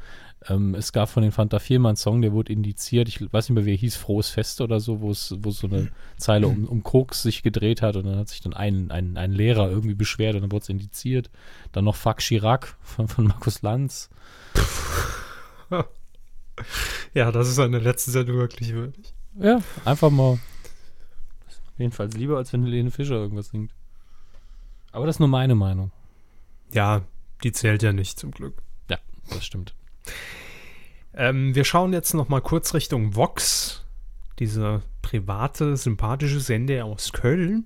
[0.48, 3.08] Ähm, es gab von den Fanta 4 mal einen Song, der wurde indiziert.
[3.08, 5.68] Ich weiß nicht mehr, wie er hieß, Frohes Fest oder so, wo es wo so
[5.68, 9.18] eine Zeile um, um Koks sich gedreht hat und dann hat sich dann ein, ein,
[9.18, 11.30] ein Lehrer irgendwie beschwert und dann wurde es indiziert.
[11.72, 14.10] Dann noch Fuck Chirac von, von Markus Lanz.
[17.14, 19.14] ja, das ist eine letzte Sendung wirklich würdig.
[19.40, 20.40] Ja, einfach mal.
[21.78, 23.72] Jedenfalls lieber, als wenn Helene Fischer irgendwas singt.
[24.92, 25.92] Aber das ist nur meine Meinung.
[26.72, 27.02] Ja,
[27.44, 28.62] die zählt ja nicht, zum Glück.
[28.90, 28.98] Ja,
[29.30, 29.76] das stimmt.
[31.14, 33.86] Ähm, wir schauen jetzt noch mal kurz Richtung Vox,
[34.40, 37.66] diese private, sympathische Sender aus Köln.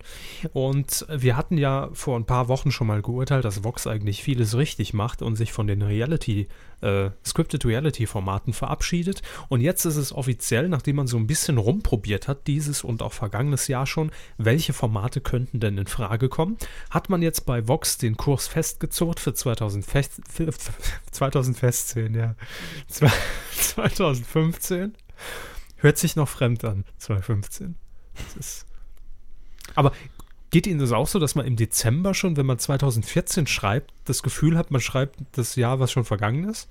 [0.54, 4.58] Und wir hatten ja vor ein paar Wochen schon mal geurteilt, dass Vox eigentlich vieles
[4.58, 6.48] richtig macht und sich von den Reality,
[6.82, 9.22] äh, Scripted Reality-Formaten verabschiedet.
[9.50, 13.14] Und jetzt ist es offiziell, nachdem man so ein bisschen rumprobiert hat, dieses und auch
[13.14, 16.58] vergangenes Jahr schon, welche Formate könnten denn in Frage kommen,
[16.90, 19.86] hat man jetzt bei Vox den Kurs festgezurrt für 2000
[21.12, 22.36] 2015, ja.
[23.58, 24.94] 2015.
[25.86, 27.76] Hört sich noch fremd an, 2015.
[29.76, 29.92] aber
[30.50, 34.24] geht Ihnen das auch so, dass man im Dezember schon, wenn man 2014 schreibt, das
[34.24, 36.70] Gefühl hat, man schreibt das Jahr, was schon vergangen ist?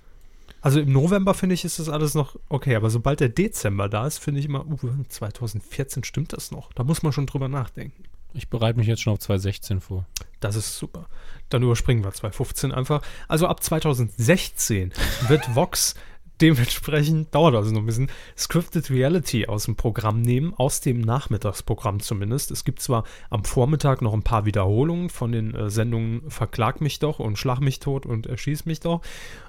[0.63, 4.05] Also im November finde ich, ist das alles noch okay, aber sobald der Dezember da
[4.05, 6.73] ist, finde ich immer, uh, 2014 stimmt das noch.
[6.73, 8.03] Da muss man schon drüber nachdenken.
[8.33, 10.07] Ich bereite mich jetzt schon auf 2016 vor.
[10.41, 11.07] Das ist super.
[11.51, 13.01] Dann überspringen wir 2015 einfach.
[13.29, 14.93] Also ab 2016
[15.29, 15.95] wird Vox
[16.41, 22.01] dementsprechend dauert also noch ein bisschen, Scripted Reality aus dem Programm nehmen, aus dem Nachmittagsprogramm
[22.01, 22.51] zumindest.
[22.51, 26.99] Es gibt zwar am Vormittag noch ein paar Wiederholungen von den äh, Sendungen Verklag mich
[26.99, 29.03] doch und Schlag mich tot und Erschieß mich doch.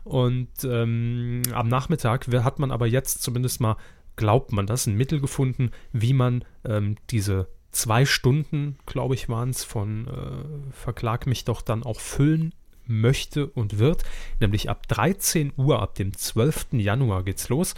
[0.04, 3.78] Und ähm, am Nachmittag hat man aber jetzt zumindest mal,
[4.16, 9.50] glaubt man das, ein Mittel gefunden, wie man ähm, diese zwei Stunden, glaube ich, waren
[9.50, 12.54] es, von äh, Verklag mich doch dann auch füllen
[12.88, 14.04] möchte und wird,
[14.40, 16.68] nämlich ab 13 Uhr, ab dem 12.
[16.74, 17.76] Januar geht's los,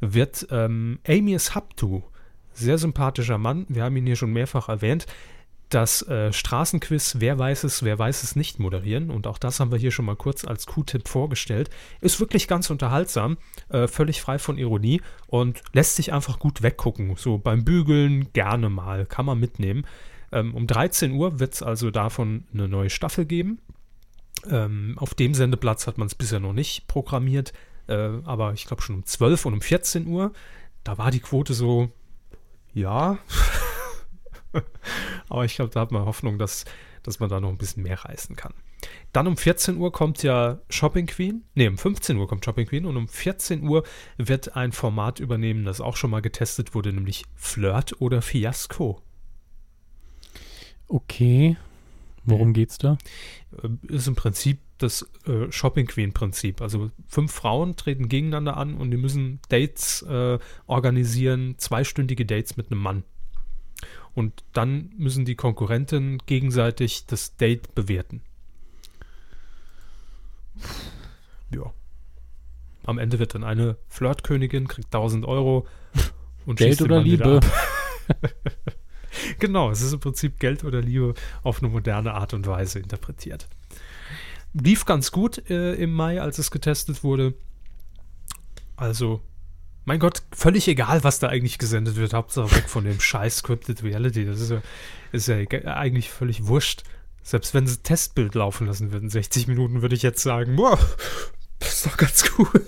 [0.00, 2.02] wird ähm, Amias Haptu,
[2.52, 5.06] sehr sympathischer Mann, wir haben ihn hier schon mehrfach erwähnt,
[5.70, 9.10] das äh, Straßenquiz Wer weiß es, wer weiß es nicht moderieren.
[9.10, 11.70] Und auch das haben wir hier schon mal kurz als Q-Tipp vorgestellt.
[12.00, 17.14] Ist wirklich ganz unterhaltsam, äh, völlig frei von Ironie und lässt sich einfach gut weggucken.
[17.16, 19.86] So beim Bügeln gerne mal, kann man mitnehmen.
[20.32, 23.60] Ähm, um 13 Uhr wird es also davon eine neue Staffel geben.
[24.48, 27.52] Ähm, auf dem Sendeplatz hat man es bisher noch nicht programmiert,
[27.88, 30.32] äh, aber ich glaube schon um 12 und um 14 Uhr.
[30.84, 31.90] Da war die Quote so,
[32.72, 33.18] ja.
[35.28, 36.64] Aber ich glaube, da hat man Hoffnung, dass,
[37.02, 38.54] dass man da noch ein bisschen mehr reißen kann.
[39.12, 41.44] Dann um 14 Uhr kommt ja Shopping Queen.
[41.54, 43.84] Ne, um 15 Uhr kommt Shopping Queen und um 14 Uhr
[44.16, 49.02] wird ein Format übernehmen, das auch schon mal getestet wurde, nämlich Flirt oder Fiasko.
[50.88, 51.56] Okay.
[52.24, 52.98] Worum geht's da?
[53.62, 56.60] Äh, ist im Prinzip das äh, Shopping Queen Prinzip.
[56.60, 62.70] Also fünf Frauen treten gegeneinander an und die müssen Dates äh, organisieren, zweistündige Dates mit
[62.70, 63.04] einem Mann.
[64.14, 68.22] Und dann müssen die Konkurrenten gegenseitig das Date bewerten.
[71.54, 71.72] Ja.
[72.84, 75.66] Am Ende wird dann eine Flirtkönigin, kriegt 1000 Euro
[76.46, 77.40] und Geld oder Liebe.
[79.38, 83.48] genau, es ist im Prinzip Geld oder Liebe auf eine moderne Art und Weise interpretiert.
[84.52, 87.34] Lief ganz gut äh, im Mai, als es getestet wurde.
[88.76, 89.22] Also
[89.84, 92.12] mein Gott, völlig egal, was da eigentlich gesendet wird.
[92.12, 94.24] Hauptsache weg von dem scheiß Scripted Reality.
[94.24, 94.62] Das ist ja,
[95.12, 95.36] ist ja
[95.74, 96.84] eigentlich völlig wurscht.
[97.22, 100.78] Selbst wenn sie Testbild laufen lassen würden, 60 Minuten, würde ich jetzt sagen, boah,
[101.58, 102.66] das ist doch ganz cool.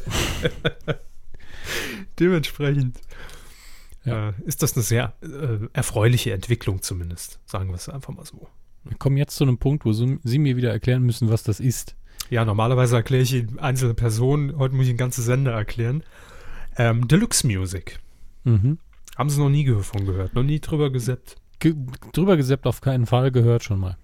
[2.19, 2.99] Dementsprechend
[4.05, 4.31] ja.
[4.31, 7.41] äh, ist das eine sehr äh, erfreuliche Entwicklung zumindest.
[7.47, 8.49] Sagen wir es einfach mal so.
[8.85, 11.95] Wir kommen jetzt zu einem Punkt, wo Sie mir wieder erklären müssen, was das ist.
[12.31, 14.59] Ja, normalerweise erkläre ich Ihnen einzelne Personen.
[14.59, 16.03] Heute muss ich ein ganzes Sender erklären.
[16.77, 18.01] Ähm, Deluxe Music.
[18.45, 18.79] Mhm.
[19.17, 20.35] Haben Sie noch nie davon gehört?
[20.35, 21.37] Noch nie drüber geseppt?
[21.61, 21.75] Ge
[22.13, 23.97] drüber geseppt auf keinen Fall, gehört schon mal.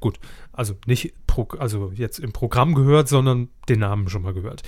[0.00, 0.18] Gut,
[0.52, 4.62] also nicht pro, also jetzt im Programm gehört, sondern den Namen schon mal gehört.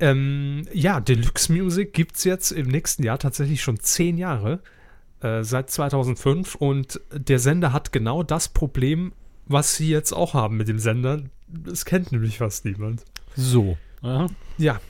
[0.00, 4.60] Ähm, ja, Deluxe Music gibt es jetzt im nächsten Jahr tatsächlich schon zehn Jahre,
[5.20, 6.54] äh, seit 2005.
[6.56, 9.12] Und der Sender hat genau das Problem,
[9.46, 11.22] was sie jetzt auch haben mit dem Sender.
[11.48, 13.04] Das kennt nämlich fast niemand.
[13.36, 13.76] So.
[14.02, 14.26] Aha.
[14.58, 14.80] Ja,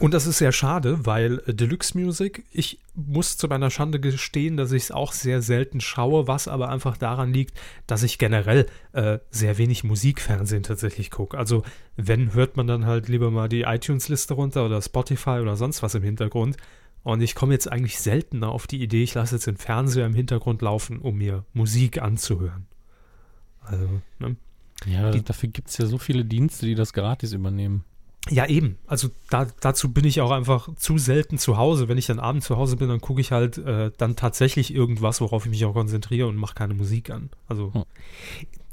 [0.00, 4.72] und das ist sehr schade, weil Deluxe Music, ich muss zu meiner Schande gestehen, dass
[4.72, 9.18] ich es auch sehr selten schaue, was aber einfach daran liegt, dass ich generell äh,
[9.30, 11.38] sehr wenig Musikfernsehen tatsächlich gucke.
[11.38, 11.62] Also
[11.96, 15.94] wenn, hört man dann halt lieber mal die iTunes-Liste runter oder Spotify oder sonst was
[15.94, 16.56] im Hintergrund.
[17.04, 20.14] Und ich komme jetzt eigentlich seltener auf die Idee, ich lasse jetzt den Fernseher im
[20.14, 22.66] Hintergrund laufen, um mir Musik anzuhören.
[23.60, 24.36] Also, ne?
[24.86, 27.84] Ja, die, dafür gibt es ja so viele Dienste, die das gratis übernehmen.
[28.30, 28.78] Ja, eben.
[28.86, 31.88] Also da, dazu bin ich auch einfach zu selten zu Hause.
[31.88, 35.20] Wenn ich dann abends zu Hause bin, dann gucke ich halt äh, dann tatsächlich irgendwas,
[35.20, 37.28] worauf ich mich auch konzentriere und mache keine Musik an.
[37.48, 37.84] Also hm.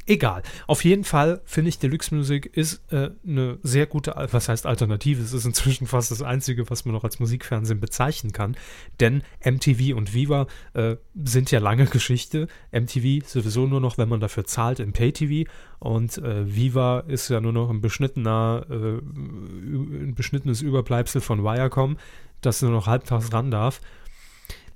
[0.08, 0.42] Egal.
[0.66, 5.22] Auf jeden Fall finde ich Deluxe Music ist äh, eine sehr gute, was heißt Alternative?
[5.22, 8.56] Es ist inzwischen fast das Einzige, was man noch als Musikfernsehen bezeichnen kann.
[9.00, 12.48] Denn MTV und Viva äh, sind ja lange Geschichte.
[12.72, 15.50] MTV sowieso nur noch, wenn man dafür zahlt, im Pay-TV.
[15.80, 21.98] Und äh, Viva ist ja nur noch ein beschnittener, äh, ein beschnittenes Überbleibsel von Viacom,
[22.42, 23.82] das nur noch halbtags ran darf.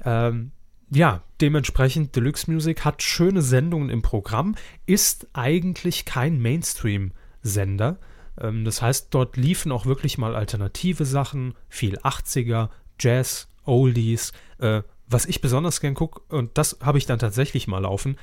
[0.03, 0.51] Ähm,
[0.89, 7.97] ja, dementsprechend Deluxe Music hat schöne Sendungen im Programm, ist eigentlich kein Mainstream-Sender.
[8.39, 12.69] Ähm, das heißt, dort liefen auch wirklich mal alternative Sachen, viel 80er,
[12.99, 14.31] Jazz, Oldies.
[14.59, 18.17] Äh, was ich besonders gern gucke, und das habe ich dann tatsächlich mal laufen,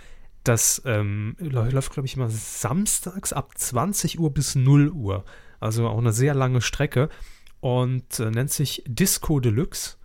[0.44, 5.24] das ähm, läuft, glaube ich, immer samstags ab 20 Uhr bis 0 Uhr.
[5.60, 7.08] Also auch eine sehr lange Strecke
[7.60, 9.96] und äh, nennt sich Disco Deluxe.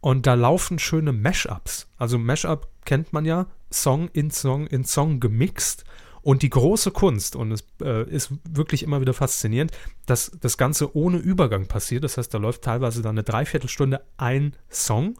[0.00, 1.88] Und da laufen schöne Mashups.
[1.96, 5.84] Also Mashup kennt man ja, Song in Song in Song gemixt.
[6.22, 9.72] Und die große Kunst, und es äh, ist wirklich immer wieder faszinierend,
[10.06, 12.04] dass das Ganze ohne Übergang passiert.
[12.04, 15.14] Das heißt, da läuft teilweise dann eine Dreiviertelstunde ein Song,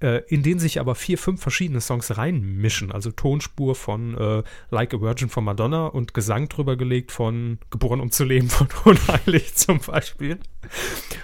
[0.00, 2.92] äh, in den sich aber vier, fünf verschiedene Songs reinmischen.
[2.92, 8.00] Also Tonspur von äh, Like a Virgin von Madonna und Gesang drüber gelegt von Geboren
[8.00, 10.38] um zu leben von Unheilig zum Beispiel.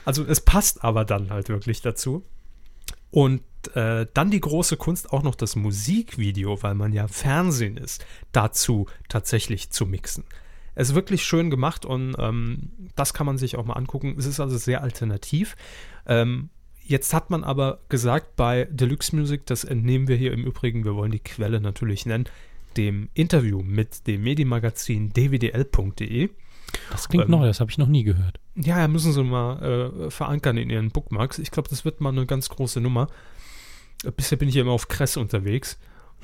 [0.04, 2.24] Also es passt aber dann halt wirklich dazu.
[3.14, 3.42] Und
[3.77, 8.88] äh, dann die große Kunst, auch noch das Musikvideo, weil man ja Fernsehen ist, dazu
[9.09, 10.24] tatsächlich zu mixen.
[10.74, 14.16] Es ist wirklich schön gemacht und ähm, das kann man sich auch mal angucken.
[14.18, 15.55] Es ist also sehr alternativ.
[16.07, 16.48] Ähm,
[16.83, 20.96] jetzt hat man aber gesagt bei Deluxe Music, das entnehmen wir hier im Übrigen, wir
[20.96, 22.24] wollen die Quelle natürlich nennen,
[22.77, 26.31] dem Interview mit dem Medienmagazin dwdl.de.
[26.90, 28.40] Das klingt ähm, neu, das habe ich noch nie gehört.
[28.56, 31.38] Ja, müssen sie mal äh, verankern in ihren Bookmarks.
[31.38, 33.08] Ich glaube, das wird mal eine ganz große Nummer.
[34.16, 35.78] Bisher bin ich ja immer auf Kress unterwegs.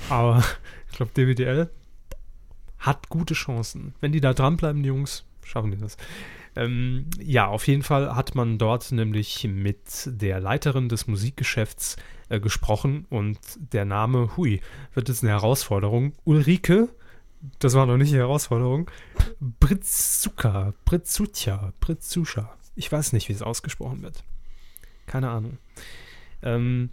[0.09, 0.45] Aber
[0.91, 1.71] ich glaube, DWDL
[2.79, 3.95] hat gute Chancen.
[4.01, 5.97] Wenn die da dranbleiben, die Jungs, schaffen die das.
[6.57, 11.97] Ähm, ja, auf jeden Fall hat man dort nämlich mit der Leiterin des Musikgeschäfts
[12.29, 14.61] äh, gesprochen und der Name, hui,
[14.95, 16.13] wird jetzt eine Herausforderung.
[16.25, 16.89] Ulrike,
[17.59, 18.91] das war noch nicht eine Herausforderung,
[19.41, 22.57] Britzuka, Britzucha, Britzuscha.
[22.77, 24.23] Ich weiß nicht, wie es ausgesprochen wird.
[25.07, 25.59] Keine Ahnung.
[26.43, 26.91] Ähm,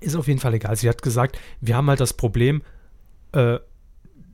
[0.00, 0.76] ist auf jeden Fall egal.
[0.76, 2.62] Sie hat gesagt, wir haben halt das Problem,
[3.32, 3.58] äh,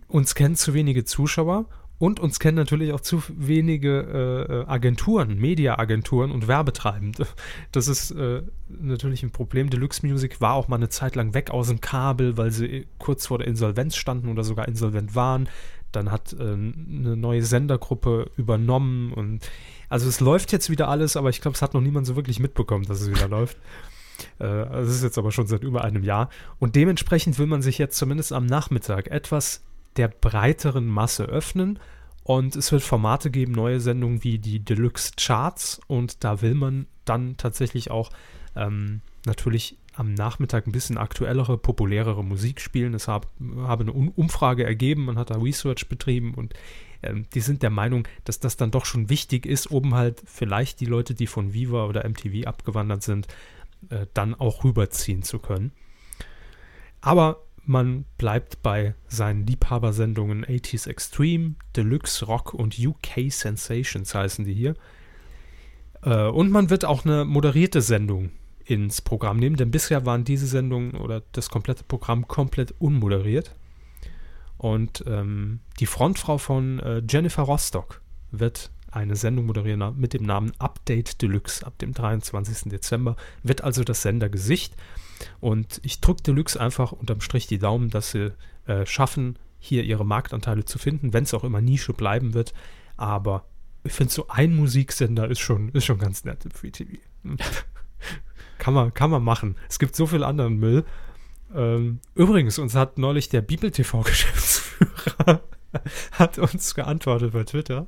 [0.09, 1.67] uns kennen zu wenige Zuschauer
[2.03, 7.29] und uns kennen natürlich auch zu wenige äh, Agenturen, Mediaagenturen und Werbetreibende.
[7.71, 9.71] Das ist äh, natürlich ein Problem.
[9.71, 13.29] Deluxe Music war auch mal eine Zeit lang weg aus dem Kabel, weil sie kurz
[13.29, 15.49] vor der Insolvenz standen oder sogar insolvent waren.
[15.93, 19.49] Dann hat äh, eine neue Sendergruppe übernommen und
[19.88, 22.41] also es läuft jetzt wieder alles, aber ich glaube, es hat noch niemand so wirklich
[22.41, 23.59] mitbekommen, dass es wieder läuft.
[24.41, 26.31] Äh, also es ist jetzt aber schon seit über einem Jahr.
[26.59, 29.62] Und dementsprechend will man sich jetzt zumindest am Nachmittag etwas
[29.97, 31.79] der breiteren Masse öffnen.
[32.25, 35.81] Und es wird Formate geben, neue Sendungen wie die Deluxe Charts.
[35.87, 38.11] Und da will man dann tatsächlich auch
[38.55, 42.95] ähm, natürlich am Nachmittag ein bisschen aktuellere, populärere Musik spielen.
[42.95, 43.27] Es hab,
[43.59, 46.55] habe eine Umfrage ergeben, man hat da Research betrieben und
[47.03, 50.81] ähm, die sind der Meinung, dass das dann doch schon wichtig ist, um halt vielleicht
[50.81, 53.27] die Leute, die von Viva oder MTV abgewandert sind,
[53.91, 55.73] äh, dann auch rüberziehen zu können.
[57.01, 64.55] Aber man bleibt bei seinen Liebhabersendungen 80s Extreme, Deluxe Rock und UK Sensations heißen die
[64.55, 64.75] hier.
[66.03, 68.31] Äh, und man wird auch eine moderierte Sendung
[68.64, 73.55] ins Programm nehmen, denn bisher waren diese Sendungen oder das komplette Programm komplett unmoderiert.
[74.59, 80.53] Und ähm, die Frontfrau von äh, Jennifer Rostock wird eine Sendung moderieren mit dem Namen
[80.59, 82.71] Update Deluxe ab dem 23.
[82.71, 84.75] Dezember, wird also das Sendergesicht.
[85.41, 88.33] Und ich drücke Deluxe einfach unterm Strich die Daumen, dass sie
[88.67, 92.53] äh, schaffen, hier ihre Marktanteile zu finden, wenn es auch immer Nische bleiben wird.
[92.97, 93.45] Aber
[93.85, 96.93] ich finde, so ein Musiksender ist schon, ist schon ganz nett im Free TV.
[97.23, 97.37] Hm.
[98.59, 99.57] kann, man, kann man machen.
[99.69, 100.85] Es gibt so viel anderen Müll.
[101.55, 105.43] Ähm, übrigens, uns hat neulich der Bibel-TV-Geschäftsführer
[106.13, 107.87] hat uns geantwortet bei Twitter.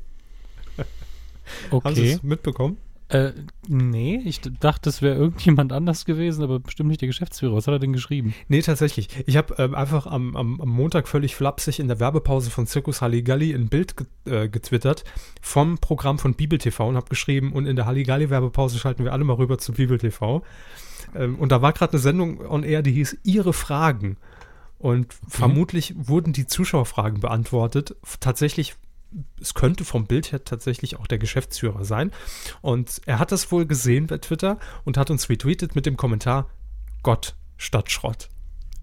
[1.70, 1.84] Okay.
[1.84, 2.78] Haben Sie es mitbekommen?
[3.08, 3.32] Äh,
[3.68, 7.54] nee, ich dachte, es wäre irgendjemand anders gewesen, aber bestimmt nicht der Geschäftsführer.
[7.54, 8.34] Was hat er denn geschrieben?
[8.48, 9.08] Nee, tatsächlich.
[9.26, 13.02] Ich habe ähm, einfach am, am, am, Montag völlig flapsig in der Werbepause von Zirkus
[13.02, 15.04] Halligalli ein Bild get, äh, getwittert
[15.42, 19.24] vom Programm von Bibel TV und habe geschrieben, und in der Halligalli-Werbepause schalten wir alle
[19.24, 20.42] mal rüber zu Bibel TV.
[21.14, 24.16] Ähm, und da war gerade eine Sendung on air, die hieß Ihre Fragen.
[24.78, 25.26] Und okay.
[25.28, 27.96] vermutlich wurden die Zuschauerfragen beantwortet.
[28.20, 28.74] Tatsächlich
[29.40, 32.11] es könnte vom Bild her tatsächlich auch der Geschäftsführer sein.
[32.61, 36.48] Und er hat das wohl gesehen bei Twitter und hat uns retweetet mit dem Kommentar:
[37.03, 38.29] Gott statt Schrott.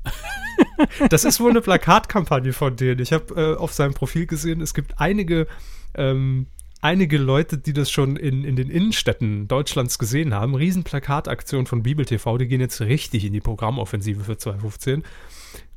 [1.09, 2.99] das ist wohl eine Plakatkampagne von denen.
[2.99, 5.47] Ich habe äh, auf seinem Profil gesehen, es gibt einige,
[5.95, 6.47] ähm,
[6.81, 10.55] einige Leute, die das schon in, in den Innenstädten Deutschlands gesehen haben.
[10.55, 15.03] Riesenplakataktion von Bibel TV, die gehen jetzt richtig in die Programmoffensive für 2015.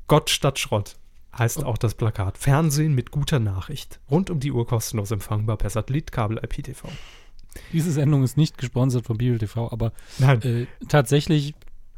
[0.07, 0.97] Gott statt Schrott
[1.39, 2.39] heißt auch das Plakat.
[2.39, 4.01] Fernsehen mit guter Nachricht.
[4.11, 6.89] Rund um die Uhr kostenlos empfangbar per Satellit, Kabel, IPTV.
[7.73, 11.55] Diese Sendung ist nicht gesponsert von Bibel TV, aber äh, tatsächlich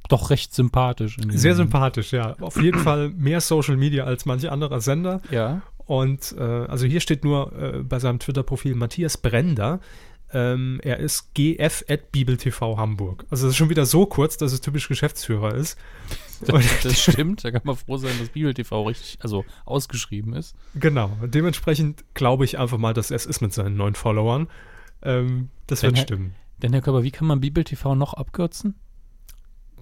[0.08, 1.16] doch recht sympathisch.
[1.28, 2.36] Sehr sympathisch, ja.
[2.40, 5.20] Auf jeden Fall mehr Social Media als manche anderer Sender.
[5.30, 5.62] Ja.
[5.86, 9.80] Und äh, also hier steht nur äh, bei seinem Twitter-Profil Matthias Brender.
[10.32, 13.24] Ähm, er ist gf at bibeltv Hamburg.
[13.30, 15.78] Also das ist schon wieder so kurz, dass es typisch Geschäftsführer ist.
[16.40, 20.54] Das, das stimmt, da kann man froh sein, dass Bibel TV richtig, also ausgeschrieben ist.
[20.74, 24.48] Genau, dementsprechend glaube ich einfach mal, dass er es ist mit seinen neuen Followern.
[25.02, 26.34] Ähm, das denn wird Herr, stimmen.
[26.58, 28.74] Denn Herr Körper, wie kann man Bibel TV noch abkürzen?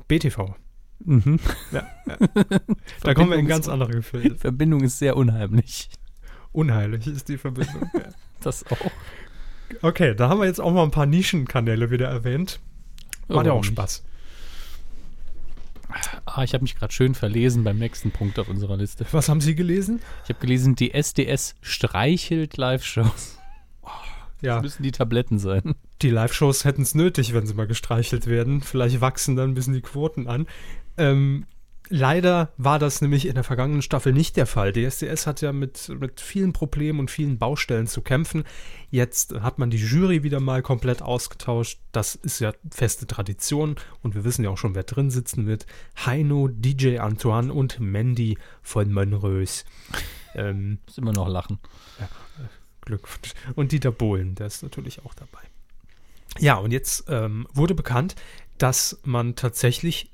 [0.07, 0.55] BTV.
[1.01, 1.41] Mhm.
[1.73, 2.17] Ja, ja.
[3.03, 4.37] da kommen wir in ganz andere Gefühle.
[4.37, 5.91] Verbindung ist sehr unheimlich.
[6.53, 7.91] Unheilig ist die Verbindung.
[7.95, 8.01] Ja.
[8.41, 8.91] das auch.
[9.83, 12.61] Okay, da haben wir jetzt auch mal ein paar Nischenkanäle wieder erwähnt.
[13.29, 14.05] Macht ja auch Spaß.
[16.25, 19.07] Ah, ich habe mich gerade schön verlesen beim nächsten Punkt auf unserer Liste.
[19.13, 20.01] Was haben Sie gelesen?
[20.25, 23.39] Ich habe gelesen, die SDS streichelt Live-Shows.
[24.41, 24.57] Ja.
[24.57, 25.75] Das müssen die Tabletten sein.
[26.03, 28.61] Die Live-Shows hätten es nötig, wenn sie mal gestreichelt werden.
[28.61, 30.47] Vielleicht wachsen dann ein bisschen die Quoten an.
[30.99, 31.47] Ähm,
[31.91, 34.73] Leider war das nämlich in der vergangenen Staffel nicht der Fall.
[34.73, 38.45] Die SDS hat ja mit, mit vielen Problemen und vielen Baustellen zu kämpfen.
[38.91, 41.81] Jetzt hat man die Jury wieder mal komplett ausgetauscht.
[41.93, 45.67] Das ist ja feste Tradition und wir wissen ja auch schon, wer drin sitzen wird.
[46.07, 49.67] Heino, DJ Antoine und Mandy von Monrös.
[50.35, 51.59] Ähm, Muss immer noch lachen.
[52.01, 52.09] Ja,
[52.81, 53.35] Glückwunsch.
[53.57, 55.41] Und Dieter Bohlen, der ist natürlich auch dabei.
[56.39, 58.17] Ja, und jetzt ähm, wurde bekannt,
[58.57, 60.11] dass man tatsächlich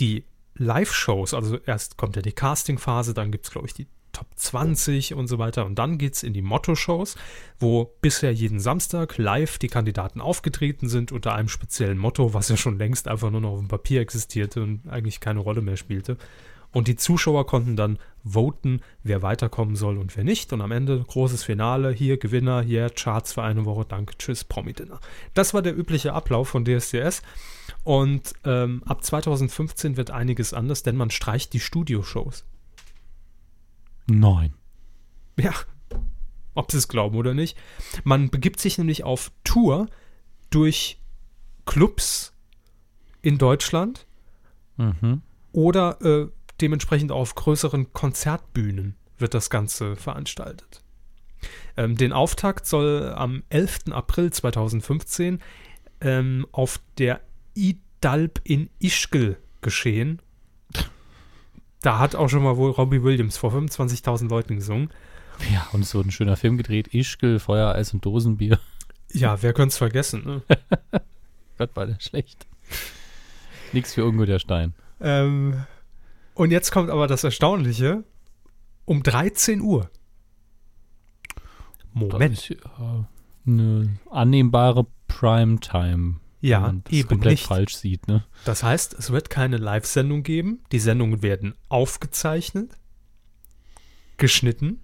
[0.00, 0.24] die
[0.58, 5.14] Live-Shows, also erst kommt ja die Casting-Phase, dann gibt es, glaube ich, die Top 20
[5.14, 5.64] und so weiter.
[5.64, 7.16] Und dann geht es in die Motto-Shows,
[7.60, 12.56] wo bisher jeden Samstag live die Kandidaten aufgetreten sind unter einem speziellen Motto, was ja
[12.56, 16.16] schon längst einfach nur noch auf dem Papier existierte und eigentlich keine Rolle mehr spielte.
[16.72, 20.52] Und die Zuschauer konnten dann voten, wer weiterkommen soll und wer nicht.
[20.52, 25.00] Und am Ende großes Finale, hier Gewinner, hier Charts für eine Woche, danke, tschüss, Promi-Dinner.
[25.32, 27.22] Das war der übliche Ablauf von DSDS.
[27.84, 32.44] Und ähm, ab 2015 wird einiges anders, denn man streicht die Studioshows.
[34.06, 34.52] Nein.
[35.38, 35.52] Ja,
[36.54, 37.56] ob sie es glauben oder nicht.
[38.04, 39.86] Man begibt sich nämlich auf Tour
[40.50, 41.00] durch
[41.64, 42.34] Clubs
[43.22, 44.06] in Deutschland
[44.76, 45.22] Mhm.
[45.52, 46.28] oder äh,
[46.60, 50.82] dementsprechend auf größeren Konzertbühnen wird das Ganze veranstaltet.
[51.76, 53.92] Ähm, den Auftakt soll am 11.
[53.92, 55.40] April 2015
[56.00, 57.20] ähm, auf der
[57.54, 60.20] IDALB in Ischgl geschehen.
[61.80, 64.90] Da hat auch schon mal wohl Robbie Williams vor 25.000 Leuten gesungen.
[65.52, 66.92] Ja, und es wurde ein schöner Film gedreht.
[66.92, 68.58] Ischgl, Feuer, Eis und Dosenbier.
[69.12, 70.24] Ja, wer könnte es vergessen?
[70.24, 70.42] Ne?
[71.58, 72.46] Gott, war der schlecht.
[73.72, 74.74] Nix für Ungo der Stein.
[75.00, 75.64] Ähm,
[76.38, 78.04] und jetzt kommt aber das Erstaunliche.
[78.84, 79.90] Um 13 Uhr.
[81.92, 82.38] Moment.
[82.38, 83.08] Ist ja
[83.44, 86.20] eine annehmbare Primetime.
[86.40, 87.46] Ja, wenn man das eben komplett nicht.
[87.46, 88.24] falsch sieht, ne?
[88.44, 90.60] Das heißt, es wird keine Live-Sendung geben.
[90.70, 92.78] Die Sendungen werden aufgezeichnet,
[94.16, 94.80] geschnitten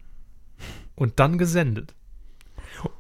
[0.97, 1.95] und dann gesendet.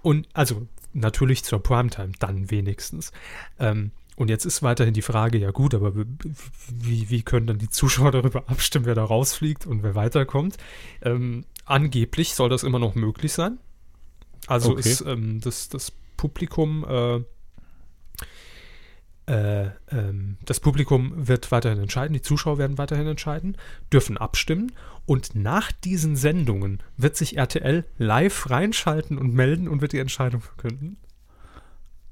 [0.02, 3.11] Und also natürlich zur Primetime, dann wenigstens.
[3.59, 7.70] Ähm, und jetzt ist weiterhin die Frage, ja gut, aber wie, wie können dann die
[7.70, 10.56] Zuschauer darüber abstimmen, wer da rausfliegt und wer weiterkommt?
[11.02, 13.58] Ähm, angeblich soll das immer noch möglich sein.
[14.46, 14.88] Also Okay.
[14.88, 17.20] ist ähm, das, das Publikum äh,
[19.26, 23.56] äh, ähm, das Publikum wird weiterhin entscheiden, die Zuschauer werden weiterhin entscheiden,
[23.90, 24.72] dürfen abstimmen
[25.06, 30.42] und nach diesen Sendungen wird sich RTL live reinschalten und melden und wird die Entscheidung
[30.42, 30.98] verkünden.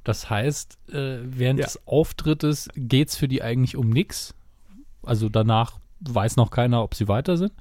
[0.04, 1.66] Das heißt, äh, während Ja.
[1.66, 4.34] des Auftrittes geht es für die eigentlich um nichts.
[5.02, 7.52] Also danach weiß noch keiner, ob sie weiter sind.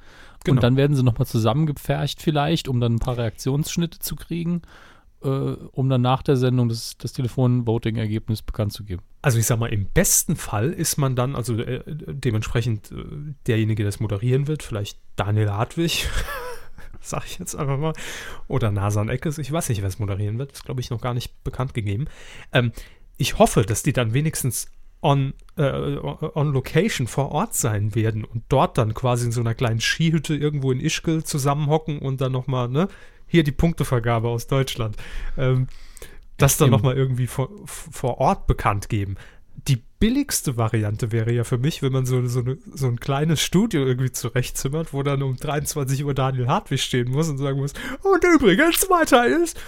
[0.43, 0.55] Genau.
[0.57, 4.63] Und dann werden sie nochmal zusammengepfercht vielleicht, um dann ein paar Reaktionsschnitte zu kriegen,
[5.23, 9.03] äh, um dann nach der Sendung das, das Telefon-Voting-Ergebnis bekannt zu geben.
[9.21, 12.95] Also ich sag mal, im besten Fall ist man dann, also äh, dementsprechend äh,
[13.45, 16.09] derjenige, der es moderieren wird, vielleicht Daniel Hartwig,
[17.11, 17.93] sag ich jetzt einfach mal,
[18.47, 21.13] oder Nasan Eckes, ich weiß nicht, wer es moderieren wird, ist glaube ich noch gar
[21.13, 22.05] nicht bekannt gegeben.
[22.53, 22.71] Ähm,
[23.17, 24.67] ich hoffe, dass die dann wenigstens
[25.01, 29.55] on, äh, on location vor Ort sein werden und dort dann quasi in so einer
[29.55, 32.87] kleinen Skihütte irgendwo in Ischgl zusammenhocken und dann nochmal, ne,
[33.27, 34.97] hier die Punktevergabe aus Deutschland.
[35.37, 35.67] Ähm,
[36.37, 39.15] das dann nochmal irgendwie vor, vor Ort bekannt geben.
[39.67, 43.41] Die billigste Variante wäre ja für mich, wenn man so, so, eine, so ein kleines
[43.41, 47.73] Studio irgendwie zurechtzimmert, wo dann um 23 Uhr Daniel Hartwig stehen muss und sagen muss,
[48.03, 49.59] und übrigens, weiter ist.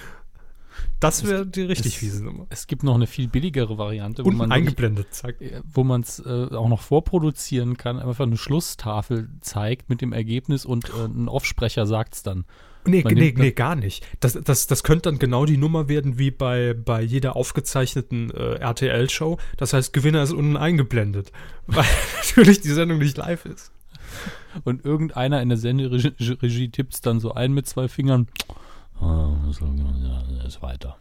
[1.00, 2.48] Das wäre die richtig es- fiese Nummer.
[2.50, 5.40] Es gibt noch eine viel billigere Variante, wo Und man wirklich- eingeblendet, zack.
[5.42, 10.14] äh, wo man es äh, auch noch vorproduzieren kann, einfach eine Schlusstafel zeigt mit dem
[10.14, 12.46] Ergebnis und äh, ein Offsprecher sagt es dann.
[12.86, 14.06] Nee, Man nee, nee, gar nicht.
[14.20, 18.56] Das, das, das könnte dann genau die Nummer werden wie bei, bei jeder aufgezeichneten äh,
[18.56, 19.38] RTL-Show.
[19.58, 21.32] Das heißt, Gewinner ist unten eingeblendet.
[21.68, 21.86] Weil
[22.18, 23.72] natürlich die Sendung nicht live ist.
[24.64, 28.28] Und irgendeiner in der Senderegie Regie tippt es dann so ein mit zwei Fingern.
[29.00, 29.36] Ah,
[30.46, 30.98] ist weiter.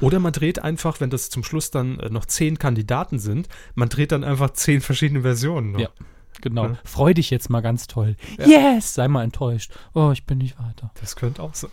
[0.00, 3.88] Oder man dreht einfach, wenn das zum Schluss dann äh, noch zehn Kandidaten sind, man
[3.88, 5.72] dreht dann einfach zehn verschiedene Versionen.
[5.72, 5.80] Noch.
[5.80, 5.88] Ja.
[6.40, 6.66] Genau.
[6.68, 6.78] Ja.
[6.84, 8.16] Freu dich jetzt mal ganz toll.
[8.38, 8.94] Yes!
[8.94, 9.72] Sei mal enttäuscht.
[9.94, 10.90] Oh, ich bin nicht weiter.
[11.00, 11.70] Das könnte auch sein.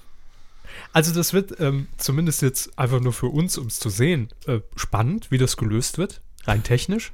[0.91, 4.59] Also das wird ähm, zumindest jetzt einfach nur für uns, um es zu sehen, äh,
[4.75, 7.13] spannend, wie das gelöst wird, rein technisch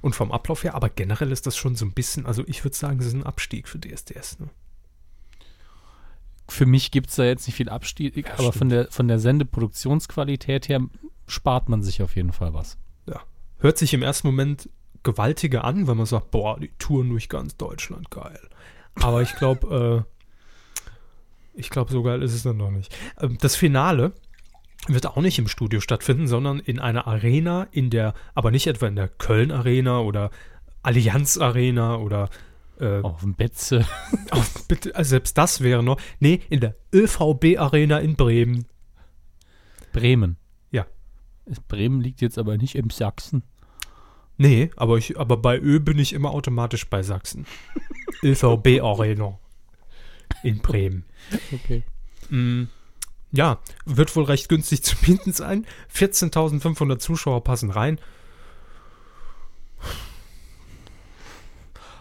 [0.00, 0.74] und vom Ablauf her.
[0.74, 3.24] Aber generell ist das schon so ein bisschen, also ich würde sagen, das ist ein
[3.26, 4.38] Abstieg für DSDS.
[4.40, 4.48] Ne?
[6.48, 8.56] Für mich gibt es da jetzt nicht viel Abstieg, Ja, aber stimmt.
[8.56, 10.80] von der, von der Sendeproduktionsqualität her
[11.26, 12.76] spart man sich auf jeden Fall was.
[13.06, 13.20] Ja.
[13.58, 14.68] Hört sich im ersten Moment
[15.02, 18.40] gewaltiger an, wenn man sagt, boah, die Touren durch ganz Deutschland, geil.
[19.00, 20.04] Aber ich glaube,
[21.54, 22.94] äh, ich glaube, so geil ist es dann noch nicht.
[23.20, 24.12] Ähm, das Finale
[24.88, 28.86] wird auch nicht im Studio stattfinden, sondern in einer Arena, in der, aber nicht etwa
[28.86, 30.30] in der Köln Arena oder
[30.82, 32.28] Allianz Arena oder
[32.80, 33.86] äh, Auf dem Betze.
[34.68, 36.00] bitte, also selbst das wäre noch.
[36.18, 38.66] Nee, in der ÖVB Arena in Bremen.
[39.92, 40.36] Bremen.
[40.72, 40.86] Ja.
[41.68, 43.44] Bremen liegt jetzt aber nicht im Sachsen.
[44.38, 47.46] Nee, aber, ich, aber bei Ö bin ich immer automatisch bei Sachsen.
[48.22, 49.38] ÖVB Arena
[50.42, 51.04] in Bremen.
[51.52, 51.82] Okay.
[52.30, 52.64] Mm,
[53.32, 55.66] ja, wird wohl recht günstig zu bieten sein.
[55.94, 57.98] 14.500 Zuschauer passen rein.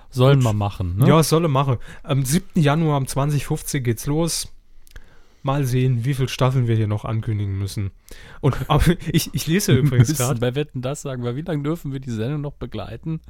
[0.10, 1.08] Sollen wir machen, ne?
[1.08, 1.78] Ja, es solle machen.
[2.04, 2.62] Am 7.
[2.62, 4.52] Januar um 2015 geht's los.
[5.44, 7.92] Mal sehen, wie viele Staffeln wir hier noch ankündigen müssen.
[8.42, 8.56] Und
[9.12, 10.40] ich, ich lese übrigens gerade.
[10.40, 13.22] bei Wetten das sagen, weil wie lange dürfen wir die Sendung noch begleiten?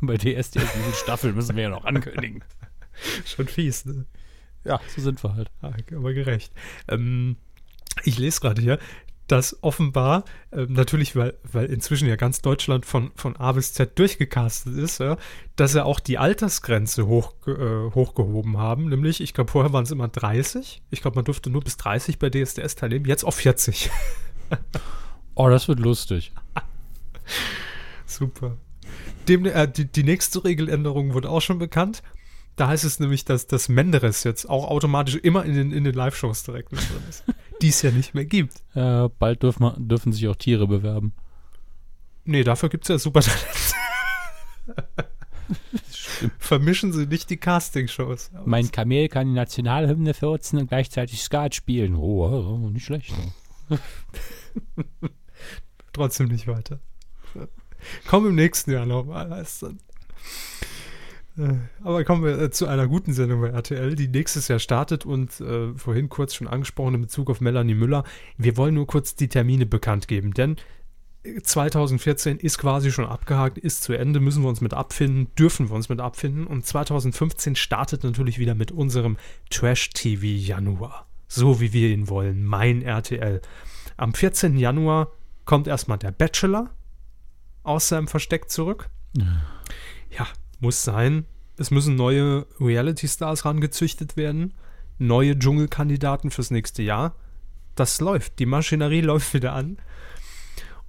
[0.00, 2.42] Und bei DSDS, wie viele Staffeln müssen wir ja noch ankündigen?
[3.24, 4.04] Schon fies, ne?
[4.64, 5.50] Ja, so sind wir halt.
[5.62, 6.52] Ah, aber gerecht.
[6.88, 7.36] Ähm,
[8.04, 8.78] ich lese gerade hier,
[9.30, 13.98] dass offenbar, ähm, natürlich, weil, weil inzwischen ja ganz Deutschland von, von A bis Z
[13.98, 15.16] durchgecastet ist, ja,
[15.56, 18.88] dass sie auch die Altersgrenze hoch, äh, hochgehoben haben.
[18.88, 20.82] Nämlich, ich glaube, vorher waren es immer 30.
[20.90, 23.90] Ich glaube, man durfte nur bis 30 bei DSDS teilnehmen, jetzt auf 40.
[25.36, 26.32] Oh, das wird lustig.
[28.04, 28.58] Super.
[29.28, 32.02] Dem, äh, die, die nächste Regeländerung wurde auch schon bekannt.
[32.56, 35.94] Da heißt es nämlich, dass das Menderes jetzt auch automatisch immer in den, in den
[35.94, 37.24] Live-Shows direkt mit drin ist.
[37.62, 38.62] Die es ja nicht mehr gibt.
[38.74, 41.12] Äh, bald dürfen, wir, dürfen sich auch Tiere bewerben.
[42.24, 43.74] Nee, dafür gibt es ja Supertalent.
[46.38, 48.30] Vermischen Sie nicht die Castingshows.
[48.44, 51.94] Mein Kamel kann die Nationalhymne 14 und gleichzeitig Skat spielen.
[51.96, 53.14] Oh, oh, nicht schlecht.
[55.92, 56.80] Trotzdem nicht weiter.
[58.06, 59.80] Komm im nächsten Jahr nochmal, heißt dann.
[61.82, 65.40] Aber kommen wir äh, zu einer guten Sendung bei RTL, die nächstes Jahr startet und
[65.40, 68.04] äh, vorhin kurz schon angesprochen in Bezug auf Melanie Müller.
[68.36, 70.56] Wir wollen nur kurz die Termine bekannt geben, denn
[71.42, 75.76] 2014 ist quasi schon abgehakt, ist zu Ende, müssen wir uns mit abfinden, dürfen wir
[75.76, 76.46] uns mit abfinden.
[76.46, 79.18] Und 2015 startet natürlich wieder mit unserem
[79.50, 81.06] Trash-TV Januar.
[81.28, 83.42] So wie wir ihn wollen, mein RTL.
[83.98, 84.56] Am 14.
[84.56, 85.12] Januar
[85.44, 86.70] kommt erstmal der Bachelor
[87.62, 88.88] aus seinem Versteck zurück.
[90.10, 90.26] Ja,
[90.60, 91.26] muss sein.
[91.56, 94.54] Es müssen neue Reality-Stars rangezüchtet werden.
[94.98, 97.16] Neue Dschungelkandidaten fürs nächste Jahr.
[97.74, 98.38] Das läuft.
[98.38, 99.78] Die Maschinerie läuft wieder an.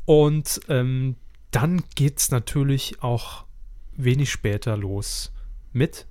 [0.06, 1.16] Und ähm,
[1.52, 3.46] dann geht es natürlich auch
[3.94, 5.32] wenig später los
[5.74, 6.08] mit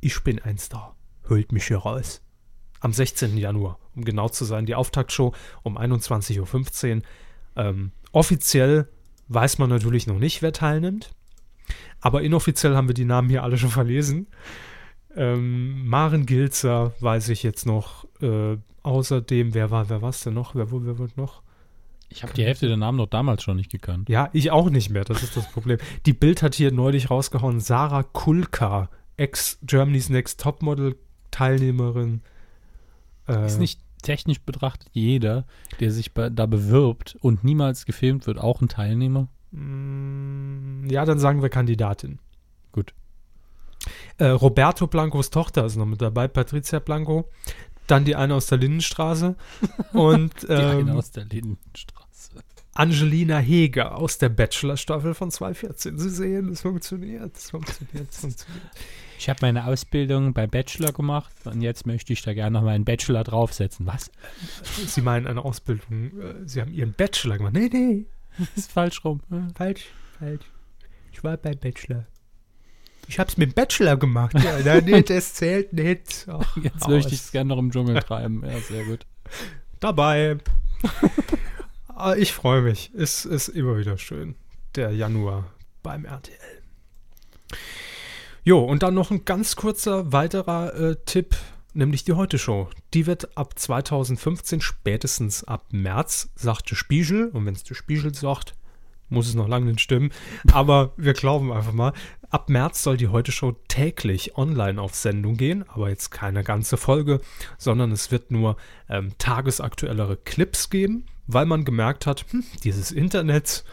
[0.00, 0.96] Ich bin ein Star.
[1.28, 2.22] Holt mich hier raus.
[2.80, 3.38] Am 16.
[3.38, 7.02] Januar, um genau zu sein, die Auftaktshow um 21.15 Uhr.
[7.56, 8.88] Ähm, offiziell
[9.28, 11.13] weiß man natürlich noch nicht, wer teilnimmt.
[12.00, 14.26] Aber inoffiziell haben wir die Namen hier alle schon verlesen.
[15.16, 18.06] Ähm, Maren Gilzer weiß ich jetzt noch.
[18.20, 20.54] Äh, außerdem, wer war, wer war es denn noch?
[20.54, 21.42] Wer, wer wird noch?
[22.08, 24.08] Ich habe die Hälfte der Namen noch damals schon nicht gekannt.
[24.08, 25.78] Ja, ich auch nicht mehr, das ist das Problem.
[26.06, 30.96] Die Bild hat hier neulich rausgehauen, Sarah Kulka, ex-Germany's Next Topmodel
[31.30, 32.20] Teilnehmerin.
[33.26, 35.46] Äh, Ist nicht technisch betrachtet jeder,
[35.80, 39.28] der sich bei, da bewirbt und niemals gefilmt wird, auch ein Teilnehmer?
[39.54, 42.18] Mm, Ja, dann sagen wir Kandidatin.
[42.72, 42.94] Gut.
[44.18, 47.28] Äh, Roberto Blancos Tochter ist noch mit dabei, Patricia Blanco.
[47.86, 49.36] Dann die eine aus der Lindenstraße.
[49.92, 52.04] Und Die eine ähm, aus der Lindenstraße.
[52.76, 55.96] Angelina Heger aus der Bachelor-Staffel von 2014.
[55.98, 58.62] Sie sehen, es funktioniert, es funktioniert, es funktioniert.
[59.16, 62.84] Ich habe meine Ausbildung beim Bachelor gemacht und jetzt möchte ich da gerne noch meinen
[62.84, 63.86] Bachelor draufsetzen.
[63.86, 64.10] Was?
[64.86, 67.52] Sie meinen eine Ausbildung, äh, Sie haben Ihren Bachelor gemacht.
[67.54, 68.06] Nee, nee,
[68.56, 69.20] ist falsch rum.
[69.56, 69.86] falsch,
[70.18, 70.44] falsch.
[71.12, 72.06] Ich war beim Bachelor.
[73.06, 74.34] Ich hab's mit dem Bachelor gemacht.
[74.34, 76.26] Ja, na, nee, das zählt nicht.
[76.28, 78.42] Ach, Jetzt möchte ich es gerne noch im Dschungel treiben.
[78.44, 79.06] Ja, sehr gut.
[79.84, 80.38] dabei.
[81.88, 82.90] Ah, ich freue mich.
[82.96, 84.34] Es ist immer wieder schön.
[84.74, 86.34] Der Januar beim RTL.
[88.42, 91.36] Jo, und dann noch ein ganz kurzer weiterer äh, Tipp,
[91.74, 92.68] nämlich die Heute-Show.
[92.94, 97.28] Die wird ab 2015, spätestens ab März, sagte Spiegel.
[97.28, 98.54] Und wenn es der Spiegel sagt,
[99.08, 100.10] muss es noch lange nicht stimmen.
[100.52, 101.92] Aber wir glauben einfach mal,
[102.30, 105.64] ab März soll die Heute-Show täglich online auf Sendung gehen.
[105.68, 107.20] Aber jetzt keine ganze Folge,
[107.58, 108.56] sondern es wird nur
[108.88, 113.64] ähm, tagesaktuellere Clips geben, weil man gemerkt hat, hm, dieses Internet,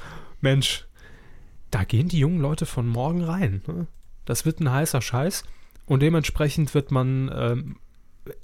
[0.42, 0.88] Mensch,
[1.70, 3.62] da gehen die jungen Leute von morgen rein.
[3.68, 3.88] Ne?
[4.26, 5.44] Das wird ein heißer Scheiß.
[5.86, 7.76] Und dementsprechend wird man ähm,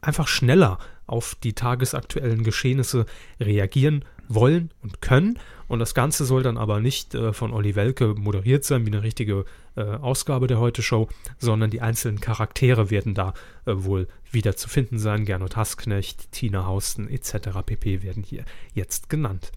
[0.01, 3.05] einfach schneller auf die tagesaktuellen Geschehnisse
[3.39, 5.39] reagieren wollen und können.
[5.67, 9.03] Und das Ganze soll dann aber nicht äh, von Olli Welke moderiert sein, wie eine
[9.03, 11.09] richtige äh, Ausgabe der Heute-Show,
[11.39, 13.33] sondern die einzelnen Charaktere werden da
[13.65, 15.25] äh, wohl wieder zu finden sein.
[15.25, 17.49] Gernot Hassknecht, Tina Hausten etc.
[17.65, 18.03] pp.
[18.03, 19.51] werden hier jetzt genannt.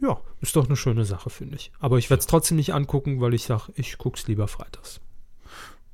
[0.00, 1.72] Ja, ist doch eine schöne Sache, finde ich.
[1.78, 5.00] Aber ich werde es trotzdem nicht angucken, weil ich sage, ich gucke es lieber freitags.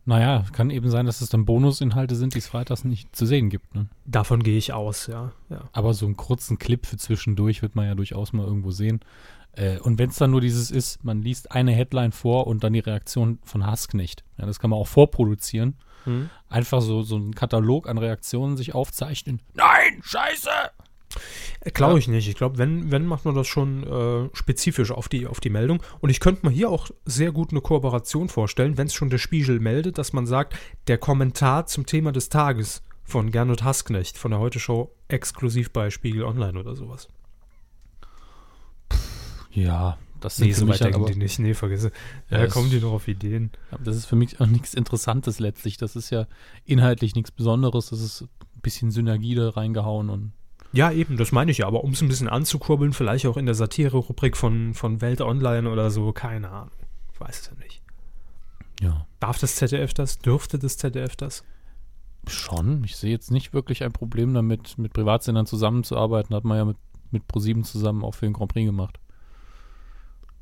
[0.08, 3.50] Naja, kann eben sein, dass es dann Bonusinhalte sind, die es freitags nicht zu sehen
[3.50, 3.74] gibt.
[3.74, 3.88] Ne?
[4.04, 5.32] Davon gehe ich aus, ja.
[5.50, 5.68] ja.
[5.72, 9.00] Aber so einen kurzen Clip für zwischendurch wird man ja durchaus mal irgendwo sehen.
[9.52, 12.72] Äh, und wenn es dann nur dieses ist, man liest eine Headline vor und dann
[12.72, 14.22] die Reaktion von Hassknecht.
[14.38, 15.74] Ja, das kann man auch vorproduzieren.
[16.04, 16.30] Hm.
[16.48, 19.42] Einfach so, so einen Katalog an Reaktionen sich aufzeichnen.
[19.54, 20.50] Nein, scheiße!
[21.74, 22.28] Glaube ich nicht.
[22.28, 25.82] Ich glaube, wenn, wenn macht man das schon äh, spezifisch auf die, auf die Meldung.
[26.00, 29.18] Und ich könnte mir hier auch sehr gut eine Kooperation vorstellen, wenn es schon der
[29.18, 30.56] Spiegel meldet, dass man sagt,
[30.86, 35.90] der Kommentar zum Thema des Tages von Gernot Hasknecht von der Heute Show exklusiv bei
[35.90, 37.08] Spiegel Online oder sowas.
[39.52, 41.38] Ja, das sind Nee, so weit denken aber, die nicht.
[41.38, 41.90] Nee, vergesse.
[42.30, 43.50] Ja, es- kommen die noch auf Ideen.
[43.82, 45.76] das ist für mich auch nichts Interessantes letztlich.
[45.76, 46.26] Das ist ja
[46.64, 47.90] inhaltlich nichts Besonderes.
[47.90, 50.32] Das ist ein bisschen Synergie da reingehauen und
[50.76, 51.66] Ja, eben, das meine ich ja.
[51.66, 55.70] Aber um es ein bisschen anzukurbeln, vielleicht auch in der Satire-Rubrik von, von Welt Online
[55.70, 56.70] oder so, keine Ahnung.
[57.14, 57.82] Ich weiß es ja nicht.
[58.80, 60.18] ja, Darf das ZDF das?
[60.18, 61.44] Dürfte das ZDF das?
[62.28, 62.82] schon.
[62.84, 66.34] Ich sehe jetzt nicht wirklich ein Problem damit, mit Privatsendern zusammenzuarbeiten.
[66.34, 66.76] Hat man ja mit,
[67.12, 68.98] mit ProSieben zusammen auch für den Grand Prix gemacht.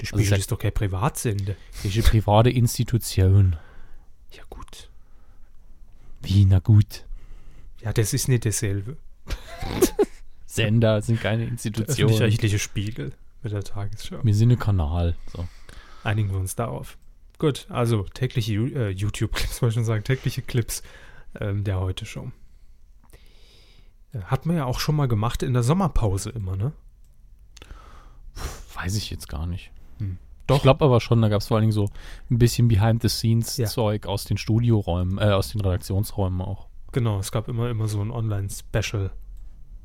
[0.01, 1.57] Die Also Spiegel seit- ist doch kein Privatsende.
[1.85, 3.57] Eine private Institution.
[4.33, 4.89] Ja, gut.
[6.23, 7.05] Wie, na gut.
[7.83, 8.97] Ja, das ist nicht dasselbe.
[10.55, 12.11] Sender sind keine Der Institutionen.
[12.11, 14.19] öffentlich-rechtliche Spiegel mit der Tagesschau.
[14.23, 15.17] Wir sind ein Kanal.
[15.33, 15.47] So.
[16.03, 16.97] Einigen wir uns darauf.
[17.39, 20.83] Gut, also tägliche äh, YouTube-Clips, wollte ich schon sagen, tägliche Clips
[21.41, 22.31] ähm, der heute Show.
[24.13, 26.73] Äh, Hat man ja auch schon mal gemacht in der Sommerpause immer, ne?
[28.75, 29.71] Weiß ich jetzt gar nicht.
[29.99, 30.19] Hm.
[30.51, 31.89] Ich glaube aber schon, da gab es vor allen Dingen so
[32.31, 32.81] ein bisschen Ja.
[32.81, 36.69] Behind-the-Scenes-Zeug aus den Studioräumen, äh, aus den Redaktionsräumen auch.
[36.93, 39.11] Genau, es gab immer, immer so ein Online-Special,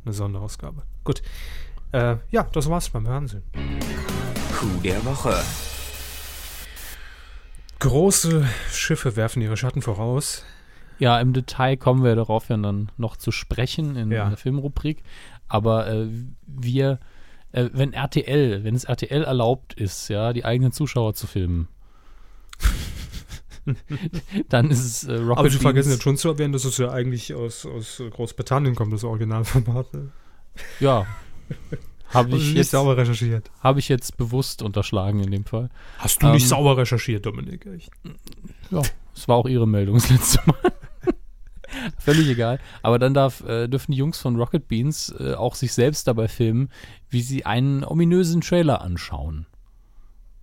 [0.05, 0.83] eine Sonderausgabe.
[1.03, 1.21] Gut.
[1.91, 3.43] Äh, ja, das war's beim Fernsehen.
[4.57, 5.33] Coup der Woche.
[7.79, 10.43] Große Schiffe werfen ihre Schatten voraus.
[10.99, 14.27] Ja, im Detail kommen wir darauf ja dann noch zu sprechen in Ja.
[14.27, 15.01] der Filmrubrik.
[15.47, 16.07] Aber äh,
[16.45, 16.99] wir,
[17.53, 21.69] äh, wenn RTL, wenn es RTL erlaubt ist, ja, die eigenen Zuschauer zu filmen,
[24.49, 26.91] dann ist es äh, Rocket Aber Sie vergessen jetzt schon zu erwähnen, dass es ja
[26.91, 29.93] eigentlich aus, aus Großbritannien kommt, das Originalformat.
[29.93, 30.09] Ne?
[30.79, 31.05] Ja.
[32.09, 33.51] Habe ich, nicht jetzt- sauber recherchiert.
[33.61, 35.69] hab ich jetzt bewusst unterschlagen in dem Fall.
[35.99, 37.65] Hast du nicht Ähm, sauber recherchiert, Dominik?
[37.67, 37.91] Echt?
[38.71, 38.81] Ja,
[39.15, 40.55] es war auch ihre Meldung das letzte Mal.
[41.99, 42.59] Völlig egal.
[42.81, 46.27] Aber dann darf, äh, dürfen die Jungs von Rocket Beans äh, auch sich selbst dabei
[46.27, 46.69] filmen,
[47.09, 49.45] wie sie einen ominösen Trailer anschauen.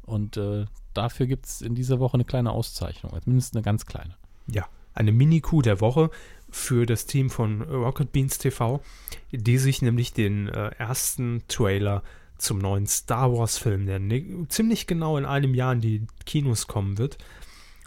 [0.03, 0.67] Und äh,
[0.97, 4.17] dafür gibt es in dieser Woche eine kleine Auszeichnung, zumindest eine ganz kleine.
[4.47, 6.11] Ja, eine Mini-Coup der Woche
[6.51, 8.81] für das Team von Rocket Beans TV,
[9.33, 12.03] die sich nämlich den äh, ersten Trailer
[12.39, 16.99] zum neuen Star Wars-Film, der ne ziemlich genau in einem Jahr in die Kinos kommen
[16.99, 17.19] wird.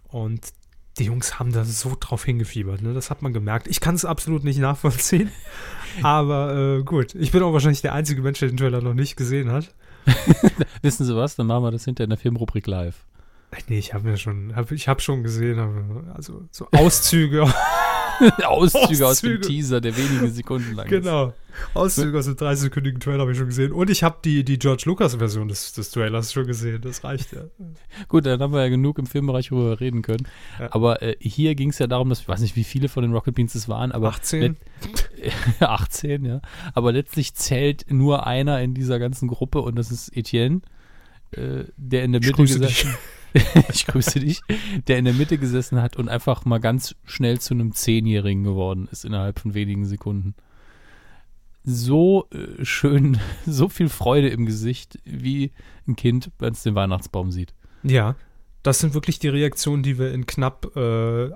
[0.07, 0.53] Und
[0.97, 2.93] die Jungs haben da so drauf hingefiebert, ne?
[2.93, 3.67] das hat man gemerkt.
[3.67, 5.31] Ich kann es absolut nicht nachvollziehen,
[6.03, 7.15] aber äh, gut.
[7.15, 9.73] Ich bin auch wahrscheinlich der einzige Mensch, der den Trailer noch nicht gesehen hat.
[10.81, 11.35] Wissen Sie was?
[11.35, 13.05] Dann machen wir das hinter in der Filmrubrik live.
[13.67, 15.59] Nee, ich habe ja schon, hab, ich habe schon gesehen,
[16.13, 17.41] also so Auszüge
[18.45, 19.41] Auszüge aus dem Auszüge.
[19.41, 20.91] Teaser, der wenige Sekunden lang ist.
[20.91, 21.33] Genau.
[21.73, 23.71] Auszüge aus dem 30-sekündigen Trailer habe ich schon gesehen.
[23.71, 26.81] Und ich habe die, die George Lucas-Version des, des Trailers schon gesehen.
[26.81, 27.41] Das reicht ja.
[28.07, 30.27] Gut, dann haben wir ja genug im Filmbereich, worüber wir reden können.
[30.59, 30.69] Ja.
[30.71, 33.13] Aber äh, hier ging es ja darum, dass ich weiß nicht, wie viele von den
[33.13, 34.57] Rocket Beans es waren, aber 18?
[35.59, 36.41] 18, ja.
[36.73, 40.61] Aber letztlich zählt nur einer in dieser ganzen Gruppe und das ist Etienne,
[41.31, 42.85] äh, der in der Mitte grüße dich.
[43.71, 44.41] ich grüße dich,
[44.87, 48.87] der in der Mitte gesessen hat und einfach mal ganz schnell zu einem Zehnjährigen geworden
[48.91, 50.35] ist innerhalb von wenigen Sekunden.
[51.63, 55.51] So äh, schön, so viel Freude im Gesicht, wie
[55.87, 57.53] ein Kind, wenn es den Weihnachtsbaum sieht.
[57.83, 58.15] Ja.
[58.69, 61.31] Das sind wirklich die Reaktionen, die wir in knapp äh,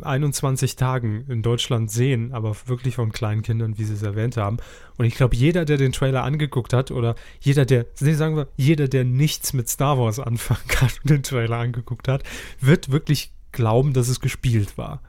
[0.00, 4.56] 21 Tagen in Deutschland sehen, aber wirklich von kleinen Kindern, wie sie es erwähnt haben.
[4.96, 8.48] Und ich glaube, jeder, der den Trailer angeguckt hat, oder jeder, der, nee, sagen wir,
[8.56, 12.22] jeder, der nichts mit Star Wars anfangen kann und den Trailer angeguckt hat,
[12.58, 15.02] wird wirklich glauben, dass es gespielt war.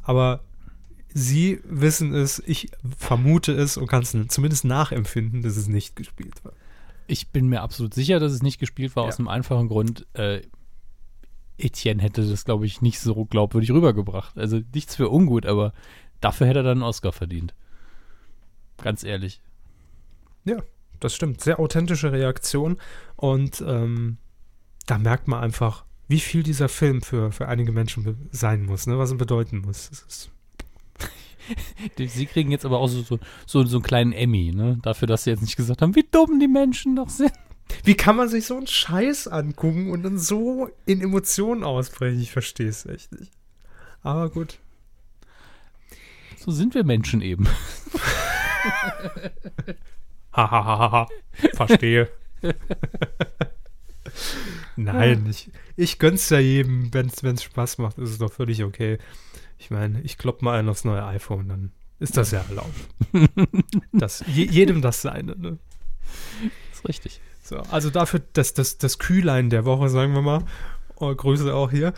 [0.00, 0.40] Aber
[1.12, 6.42] sie wissen es, ich vermute es und kann es zumindest nachempfinden, dass es nicht gespielt
[6.44, 6.54] war.
[7.08, 9.08] Ich bin mir absolut sicher, dass es nicht gespielt war, Ja.
[9.10, 10.06] aus einem einfachen Grund.
[10.14, 10.40] Äh,
[11.58, 14.36] Etienne hätte das, glaube ich, nicht so glaubwürdig rübergebracht.
[14.38, 15.72] Also nichts für ungut, aber
[16.20, 17.54] dafür hätte er dann einen Oscar verdient.
[18.82, 19.40] Ganz ehrlich.
[21.00, 21.40] Das stimmt.
[21.40, 22.76] Sehr authentische Reaktion.
[23.16, 24.18] Und ähm,
[24.86, 28.98] da merkt man einfach, wie viel dieser Film für, für einige Menschen sein muss, ne?
[28.98, 30.30] was er bedeuten muss.
[31.96, 34.78] Sie kriegen jetzt aber auch so, so, so, so einen kleinen Emmy, ne?
[34.82, 37.32] Dafür, dass sie jetzt nicht gesagt haben, wie dumm die Menschen doch sind.
[37.86, 42.20] Wie kann man sich so einen Scheiß angucken und dann so in Emotionen ausbrechen?
[42.20, 43.30] Ich verstehe es echt nicht.
[44.02, 44.58] Aber gut.
[46.36, 47.46] So sind wir Menschen eben.
[50.32, 51.06] Hahaha.
[51.54, 52.10] Verstehe.
[54.74, 58.98] Nein, ich, ich gönn's ja jedem, wenn es Spaß macht, ist es doch völlig okay.
[59.58, 62.74] Ich meine, ich klopp mal einen aufs neue iPhone, dann ist das ja erlaubt.
[63.92, 65.58] das, je, jedem das seine, ne?
[66.72, 67.20] ist richtig.
[67.46, 70.44] So, also dafür das, das, das Kühlein der Woche, sagen wir mal.
[70.96, 71.94] Oh, Grüße auch hier.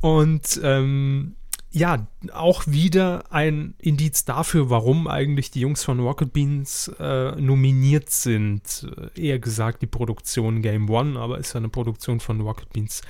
[0.00, 1.34] Und ähm,
[1.70, 8.10] ja, auch wieder ein Indiz dafür, warum eigentlich die Jungs von Rocket Beans äh, nominiert
[8.10, 8.86] sind.
[9.16, 13.02] Eher gesagt die Produktion Game One, aber ist ja eine Produktion von Rocket Beans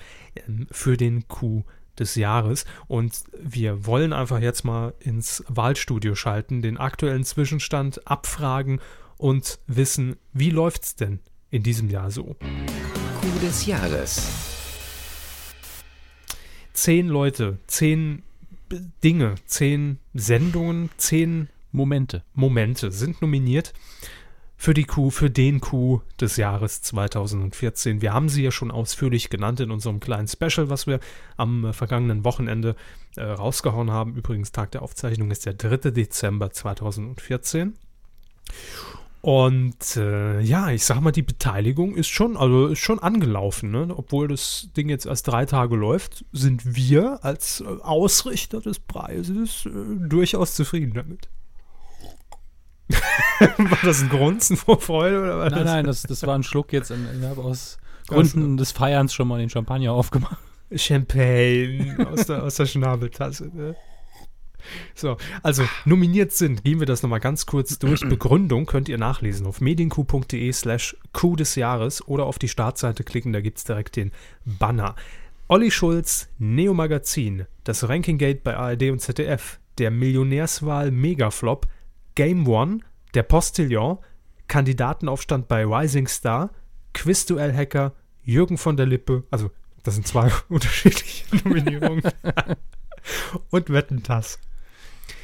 [0.49, 1.65] ähm, für den Coup
[1.99, 2.65] des Jahres.
[2.89, 8.81] Und wir wollen einfach jetzt mal ins Wahlstudio schalten, den aktuellen Zwischenstand abfragen
[9.19, 11.21] und wissen, wie läuft's denn
[11.55, 12.35] in diesem Jahr so?
[13.21, 14.29] Coup des Jahres.
[16.73, 18.25] Zehn Leute, zehn
[19.05, 22.25] Dinge, zehn Sendungen, zehn Momente.
[22.35, 23.73] Momente sind nominiert
[24.57, 28.03] für die Coup, für den Coup des Jahres 2014.
[28.03, 30.99] Wir haben sie ja schon ausführlich genannt in unserem kleinen Special, was wir
[31.37, 32.75] am äh, vergangenen Wochenende
[33.15, 34.17] äh, rausgehauen haben.
[34.17, 35.93] Übrigens, Tag der Aufzeichnung ist der 3.
[35.93, 37.75] Dezember 2014.
[39.25, 43.89] Und äh, ja, ich sag mal, die Beteiligung ist schon, also ist schon angelaufen, ne?
[43.97, 49.65] Obwohl das Ding jetzt erst drei Tage läuft, sind wir als äh, Ausrichter des Preises
[49.65, 49.71] äh,
[50.11, 51.31] durchaus zufrieden damit.
[53.57, 55.65] war das ein Grunzen vor Freude oder war Nein, das?
[55.65, 56.91] nein, das, das war ein Schluck jetzt.
[56.91, 60.37] Ich habe aus Gründen des Feierns schon mal den Champagner aufgemacht.
[60.71, 63.51] Champagne aus der, aus der Schnabeltasse.
[63.55, 63.75] Ne?
[64.95, 68.01] So, also nominiert sind, gehen wir das nochmal ganz kurz durch.
[68.09, 73.33] Begründung könnt ihr nachlesen auf medienq.de slash Coup des Jahres oder auf die Startseite klicken,
[73.33, 74.13] da gibt es direkt den
[74.45, 74.95] Banner.
[75.49, 81.67] Olli Schulz, Neo Magazin, das Ranking Gate bei ARD und ZDF, der Millionärswahl Megaflop,
[82.15, 82.81] Game One,
[83.15, 83.99] der Postillon,
[84.49, 86.51] Kandidatenaufstand bei Rising Star,
[86.95, 87.93] Quizduell Hacker,
[88.23, 89.51] Jürgen von der Lippe, also
[89.83, 92.03] das sind zwei unterschiedliche Nominierungen.
[93.51, 94.39] und Wettentass.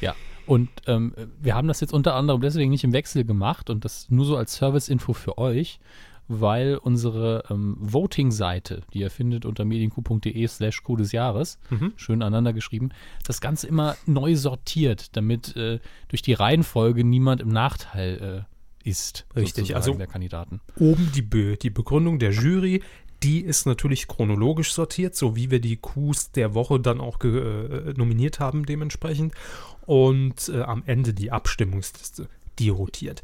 [0.01, 0.15] Ja.
[0.47, 4.09] Und ähm, wir haben das jetzt unter anderem deswegen nicht im Wechsel gemacht und das
[4.09, 5.79] nur so als Service-Info für euch,
[6.27, 11.93] weil unsere ähm, Voting-Seite, die ihr findet unter medienq.de slash Coup des Jahres, Mhm.
[11.95, 12.89] schön aneinander geschrieben,
[13.25, 18.45] das Ganze immer neu sortiert, damit äh, durch die Reihenfolge niemand im Nachteil
[18.85, 19.25] äh, ist.
[19.35, 20.59] Richtig, also- der Kandidaten.
[20.79, 22.81] Oben die, Be die Begründung der Jury,
[23.23, 27.93] die ist natürlich chronologisch sortiert, so wie wir die Coups der Woche dann auch äh,
[27.95, 29.33] nominiert haben dementsprechend.
[29.85, 32.27] Und äh, am Ende die Abstimmungsliste,
[32.59, 33.23] die rotiert.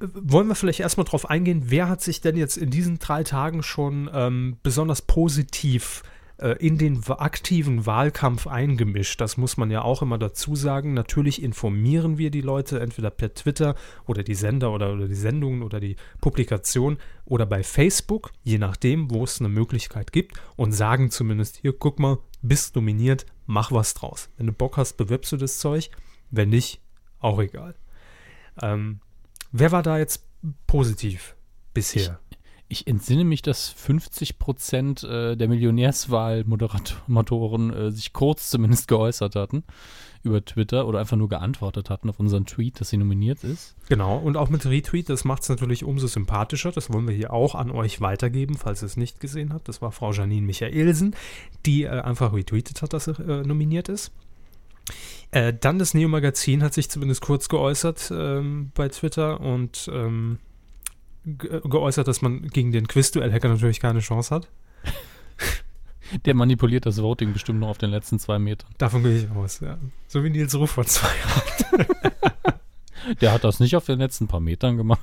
[0.00, 3.62] Wollen wir vielleicht erstmal drauf eingehen, wer hat sich denn jetzt in diesen drei Tagen
[3.62, 6.13] schon ähm, besonders positiv äh,
[6.58, 9.20] in den aktiven Wahlkampf eingemischt?
[9.20, 10.94] Das muss man ja auch immer dazu sagen.
[10.94, 13.76] Natürlich informieren wir die Leute entweder per Twitter
[14.06, 19.10] oder die Sender oder, oder die Sendungen oder die Publikation oder bei Facebook, je nachdem,
[19.10, 23.94] wo es eine Möglichkeit gibt und sagen zumindest, hier, guck mal, bist nominiert, mach was
[23.94, 24.28] draus.
[24.36, 25.90] Wenn du Bock hast, bewirbst du das Zeug.
[26.30, 26.80] Wenn nicht,
[27.20, 27.74] auch egal.
[28.60, 29.00] Ähm,
[29.52, 30.26] wer war da jetzt
[30.66, 31.36] positiv
[31.72, 32.20] bisher?
[32.68, 39.64] Ich entsinne mich, dass 50 Prozent äh, der Millionärswahl-Moderatoren äh, sich kurz zumindest geäußert hatten
[40.24, 43.76] über Twitter oder einfach nur geantwortet hatten auf unseren Tweet, dass sie nominiert ist.
[43.88, 46.72] Genau, und auch mit Retweet, das macht es natürlich umso sympathischer.
[46.72, 49.68] Das wollen wir hier auch an euch weitergeben, falls ihr es nicht gesehen habt.
[49.68, 51.14] Das war Frau Janine Michaelsen,
[51.66, 54.12] die äh, einfach retweetet hat, dass sie äh, nominiert ist.
[55.30, 60.38] Äh, dann das Neo-Magazin hat sich zumindest kurz geäußert ähm, bei Twitter und ähm,
[61.24, 64.48] ge geäußert, dass man gegen den Quiz-Duell-Hacker natürlich keine Chance hat.
[66.26, 68.70] Der manipuliert das Voting bestimmt noch auf den letzten zwei Metern.
[68.78, 69.78] Davon gehe ich aus, ja.
[70.06, 71.86] So wie Nils Ruf vor zwei Jahren.
[73.20, 75.00] Der hat das nicht auf den letzten paar Metern gemacht.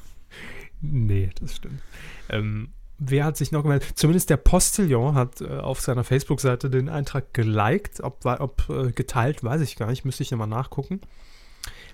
[0.82, 1.82] Nee, das stimmt.
[2.30, 3.92] Ähm, wer hat sich noch gemeldet?
[3.96, 9.44] Zumindest der Postillon hat äh, auf seiner Facebook-Seite den Eintrag geliked, ob, ob äh, geteilt,
[9.44, 11.02] weiß ich gar nicht, müsste ich nochmal nachgucken.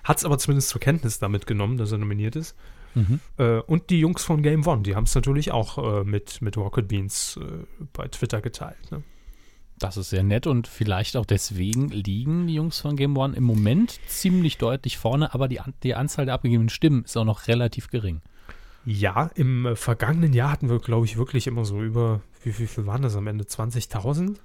[0.04, 2.54] Hat es aber zumindest zur Kenntnis damit genommen, dass er nominiert ist.
[2.94, 3.20] Mhm.
[3.36, 6.56] Äh, und die Jungs von Game One, die haben es natürlich auch äh, mit, mit
[6.56, 7.44] Rocket Beans äh,
[7.92, 8.90] bei Twitter geteilt.
[8.90, 9.02] Ne?
[9.78, 13.44] Das ist sehr nett und vielleicht auch deswegen liegen die Jungs von Game One im
[13.44, 17.88] Moment ziemlich deutlich vorne, aber die, die Anzahl der abgegebenen Stimmen ist auch noch relativ
[17.88, 18.20] gering.
[18.84, 22.66] Ja, im äh, vergangenen Jahr hatten wir, glaube ich, wirklich immer so über, wie, wie
[22.66, 23.44] viel waren das am Ende?
[23.44, 24.36] 20.000?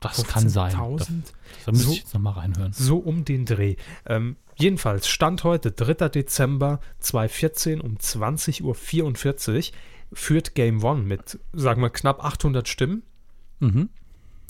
[0.00, 0.72] Das kann sein.
[0.72, 1.08] Da, 15.000?
[1.64, 2.72] da müsste So- ich jetzt nochmal reinhören.
[2.72, 3.76] So um den Dreh.
[4.04, 6.08] Ähm, jedenfalls, Stand heute, 3.
[6.08, 9.64] Dezember 2014 um 20.44 Uhr
[10.12, 13.02] führt Game One mit, sagen wir, knapp 800 Stimmen.
[13.60, 13.88] Mhm.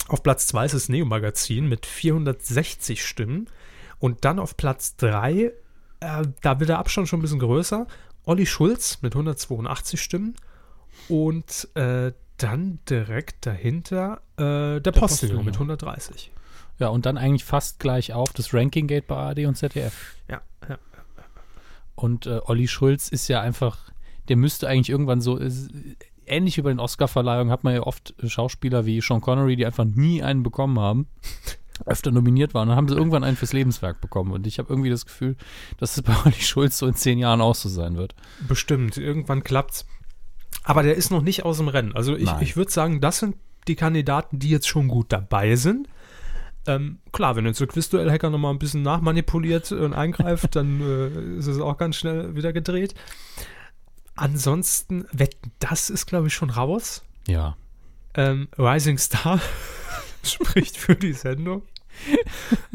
[0.08, 3.48] Auf Platz 2 ist das Neo-Magazin mit 460 Stimmen.
[3.98, 5.52] Und dann auf Platz 3, äh,
[6.40, 7.86] da wird der Abstand schon ein bisschen größer,
[8.24, 10.34] Olli Schulz mit 182 Stimmen.
[11.08, 15.44] Und äh, dann direkt dahinter äh, der, Postillon Postillon.
[15.44, 16.31] mit 130.
[16.82, 20.16] Ja, und dann eigentlich fast gleich auf das Ranking Gate bei ARD und ZDF.
[20.28, 20.78] Ja, ja.
[21.94, 23.92] Und äh, Olli Schulz ist ja einfach
[24.28, 25.70] der müsste eigentlich irgendwann so, ist,
[26.26, 29.84] ähnlich wie bei den Oscar-Verleihungen hat man ja oft Schauspieler wie Sean Connery, die einfach
[29.84, 31.06] nie einen bekommen haben,
[31.86, 32.68] öfter nominiert waren.
[32.68, 34.32] Dann haben sie irgendwann einen fürs Lebenswerk bekommen.
[34.32, 35.36] Und ich habe irgendwie das Gefühl,
[35.78, 38.14] dass es bei Olli Schulz so in zehn Jahren auch so sein wird.
[38.46, 39.86] Bestimmt, irgendwann klappt's.
[40.64, 41.94] Aber der ist noch nicht aus dem Rennen.
[41.96, 42.42] Also ich, Nein.
[42.42, 45.88] ich würde sagen, das sind die Kandidaten, die jetzt schon gut dabei sind.
[46.66, 51.46] Ähm, klar, wenn jetzt der Quizduell-Hacker nochmal ein bisschen nachmanipuliert und eingreift, dann äh, ist
[51.46, 52.94] es auch ganz schnell wieder gedreht.
[54.14, 57.02] Ansonsten, wetten, das ist, glaube ich, schon raus.
[57.26, 57.56] Ja.
[58.14, 59.40] Ähm, Rising Star
[60.22, 61.62] spricht für die Sendung.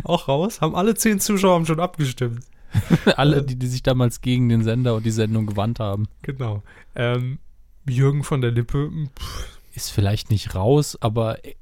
[0.04, 0.62] Auch raus.
[0.62, 2.44] Haben alle zehn Zuschauer haben schon abgestimmt.
[3.16, 6.08] Alle, die, die sich damals gegen den Sender und die Sendung gewandt haben.
[6.22, 6.64] Genau.
[6.96, 7.40] Ähm,
[7.88, 11.56] Jürgen von der Lippe, pff, Ist vielleicht nicht raus, aber äh,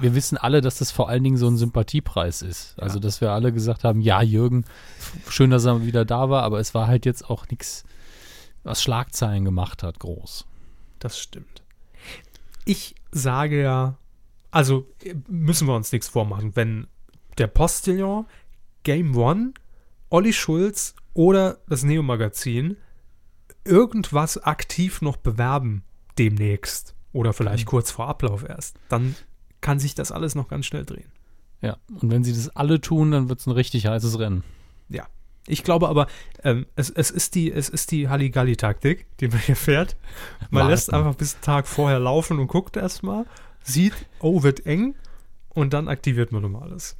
[0.00, 2.78] wir wissen alle, dass das vor allen Dingen so ein Sympathiepreis ist.
[2.78, 4.64] Also, dass wir alle gesagt haben, ja, Jürgen,
[5.28, 7.84] schön, dass er wieder da war, aber es war halt jetzt auch nichts,
[8.62, 10.46] was Schlagzeilen gemacht hat, groß.
[10.98, 11.62] das stimmt.
[12.64, 13.98] Ich sage ja,
[14.50, 14.86] also
[15.26, 16.86] müssen wir uns nichts vormachen, wenn
[17.38, 18.26] der Postillon,
[18.84, 19.52] Game One,
[20.10, 22.76] Olli Schulz oder das Neo-Magazin
[23.64, 25.84] irgendwas aktiv noch bewerben
[26.18, 29.14] demnächst oder vielleicht kurz vor Ablauf erst, dann
[29.62, 31.10] kann sich das alles noch ganz schnell drehen.
[31.62, 34.44] Ja, und wenn sie das alle tun, dann wird es ein richtig heißes Rennen.
[34.90, 35.06] Ja.
[35.46, 36.06] Ich glaube aber,
[36.44, 39.96] ähm, es, es ist die, es ist die Halligalli-Taktik, die man hier fährt.
[40.50, 40.70] Man Warten.
[40.70, 43.24] lässt einfach bis einen Tag vorher laufen und guckt erstmal,
[43.62, 44.94] sieht, oh, wird eng
[45.48, 46.96] und dann aktiviert man nochmal alles.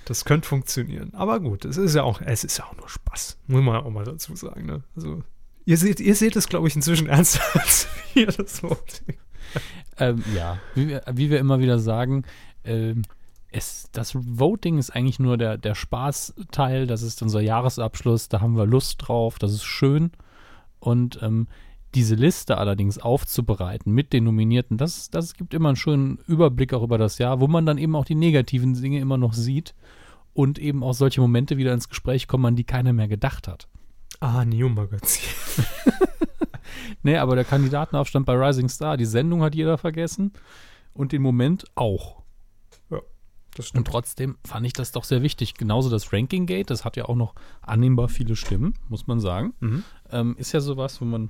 [0.04, 1.14] Das könnte funktionieren.
[1.14, 3.38] Aber gut, es ist ja auch, es ist ja auch nur Spaß.
[3.46, 4.66] Muss man ja auch mal dazu sagen.
[4.66, 4.82] Ne?
[4.96, 5.22] Also,
[5.64, 9.16] ihr seht, ihr seht es, glaube ich, inzwischen ernster als wir das Voting.
[9.98, 12.24] Ähm, ja, wie wir, wie wir immer wieder sagen,
[12.64, 13.02] ähm,
[13.50, 18.56] es, das Voting ist eigentlich nur der, der Spaßteil, das ist unser Jahresabschluss, da haben
[18.56, 20.10] wir Lust drauf, das ist schön.
[20.80, 21.46] Und ähm,
[21.94, 26.82] diese Liste allerdings aufzubereiten mit den Nominierten, das, das gibt immer einen schönen Überblick auch
[26.82, 29.74] über das Jahr, wo man dann eben auch die negativen Dinge immer noch sieht
[30.32, 33.68] und eben auch solche Momente wieder ins Gespräch kommen, an die keiner mehr gedacht hat.
[34.20, 35.28] Ah, Neo-Magazin.
[37.02, 40.32] Nee, aber der Kandidatenaufstand bei Rising Star, die Sendung hat jeder vergessen
[40.94, 42.22] und den Moment auch.
[43.54, 45.54] Das Und trotzdem fand ich das doch sehr wichtig.
[45.54, 49.52] Genauso das Ranking Gate, das hat ja auch noch annehmbar viele Stimmen, muss man sagen.
[49.60, 49.84] Mhm.
[50.10, 51.28] Ähm, ist ja sowas, wo man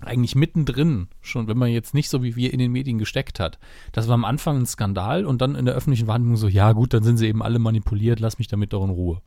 [0.00, 3.58] eigentlich mittendrin schon, wenn man jetzt nicht so wie wir in den Medien gesteckt hat,
[3.92, 6.94] das war am Anfang ein Skandal und dann in der öffentlichen Wahrnehmung so, ja gut,
[6.94, 9.22] dann sind sie eben alle manipuliert, lass mich damit doch in Ruhe.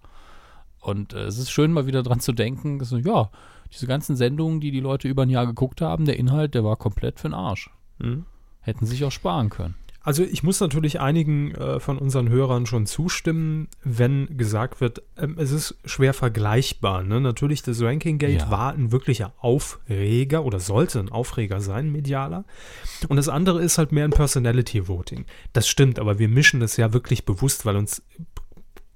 [0.79, 3.29] Und äh, es ist schön, mal wieder dran zu denken, dass ja,
[3.71, 6.75] diese ganzen Sendungen, die die Leute über ein Jahr geguckt haben, der Inhalt, der war
[6.75, 7.69] komplett für den Arsch.
[7.99, 8.25] Mhm.
[8.61, 9.75] Hätten sich auch sparen können.
[10.03, 15.35] Also ich muss natürlich einigen äh, von unseren Hörern schon zustimmen, wenn gesagt wird, ähm,
[15.37, 17.03] es ist schwer vergleichbar.
[17.03, 17.21] Ne?
[17.21, 18.49] Natürlich, das Ranking Gate Ja.
[18.51, 22.45] war ein wirklicher Aufreger oder sollte ein Aufreger sein, medialer.
[23.09, 25.25] Und das andere ist halt mehr ein Personality Voting.
[25.53, 28.01] Das stimmt, aber wir mischen das ja wirklich bewusst, weil uns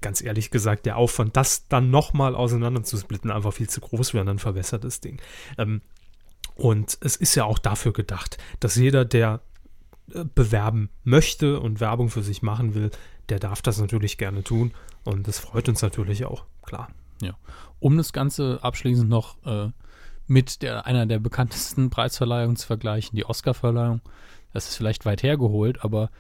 [0.06, 4.38] ganz ehrlich gesagt der Aufwand, das dann nochmal auseinanderzusplitten, einfach viel zu groß wäre dann
[4.38, 5.20] verwässert das Ding.
[5.58, 5.82] Ähm,
[6.54, 9.42] und es ist ja auch dafür gedacht, dass jeder, der
[10.14, 12.92] äh, bewerben möchte und Werbung für sich machen will,
[13.30, 14.76] der darf das natürlich gerne tun.
[15.06, 16.90] Und das freut uns natürlich auch, klar.
[17.80, 19.72] Um das Ganze abschließend noch äh,
[20.28, 24.02] mit der, einer der bekanntesten Preisverleihungen zu vergleichen, die Oscar-Verleihung.
[24.54, 26.12] Das ist vielleicht weit hergeholt, aber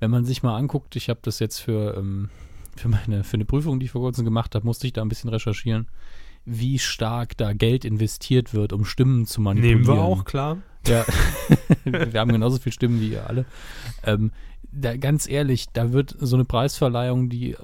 [0.00, 2.30] wenn man sich mal anguckt, ich habe das jetzt für, ähm,
[2.76, 5.08] für, meine, für eine Prüfung, die ich vor kurzem gemacht habe, musste ich da ein
[5.08, 5.88] bisschen recherchieren,
[6.44, 9.82] wie stark da Geld investiert wird, um Stimmen zu manipulieren.
[9.82, 10.58] Nehmen wir auch, klar.
[10.86, 11.04] Ja,
[11.84, 13.44] wir haben genauso viele Stimmen wie ihr alle.
[14.04, 14.30] Ähm,
[14.70, 17.56] da, ganz ehrlich, da wird so eine Preisverleihung, die äh,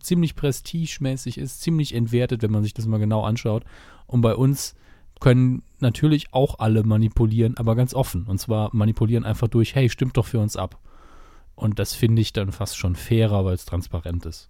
[0.00, 3.64] ziemlich prestigemäßig ist, ziemlich entwertet, wenn man sich das mal genau anschaut.
[4.06, 4.74] Und bei uns
[5.20, 8.24] können natürlich auch alle manipulieren, aber ganz offen.
[8.24, 10.78] Und zwar manipulieren einfach durch, hey, stimmt doch für uns ab.
[11.56, 14.48] Und das finde ich dann fast schon fairer, weil es transparent ist.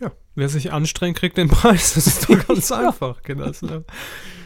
[0.00, 1.94] Ja, wer sich anstrengt, kriegt den Preis.
[1.94, 3.52] Das ist doch ganz einfach, Kinder.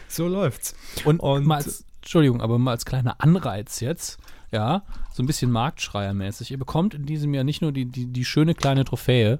[0.07, 0.75] So läuft's.
[1.03, 4.19] Und, Und- mal als, Entschuldigung, aber mal als kleiner Anreiz jetzt,
[4.51, 6.51] ja, so ein bisschen Marktschreiermäßig.
[6.51, 9.39] Ihr bekommt in diesem Jahr nicht nur die, die, die schöne kleine Trophäe,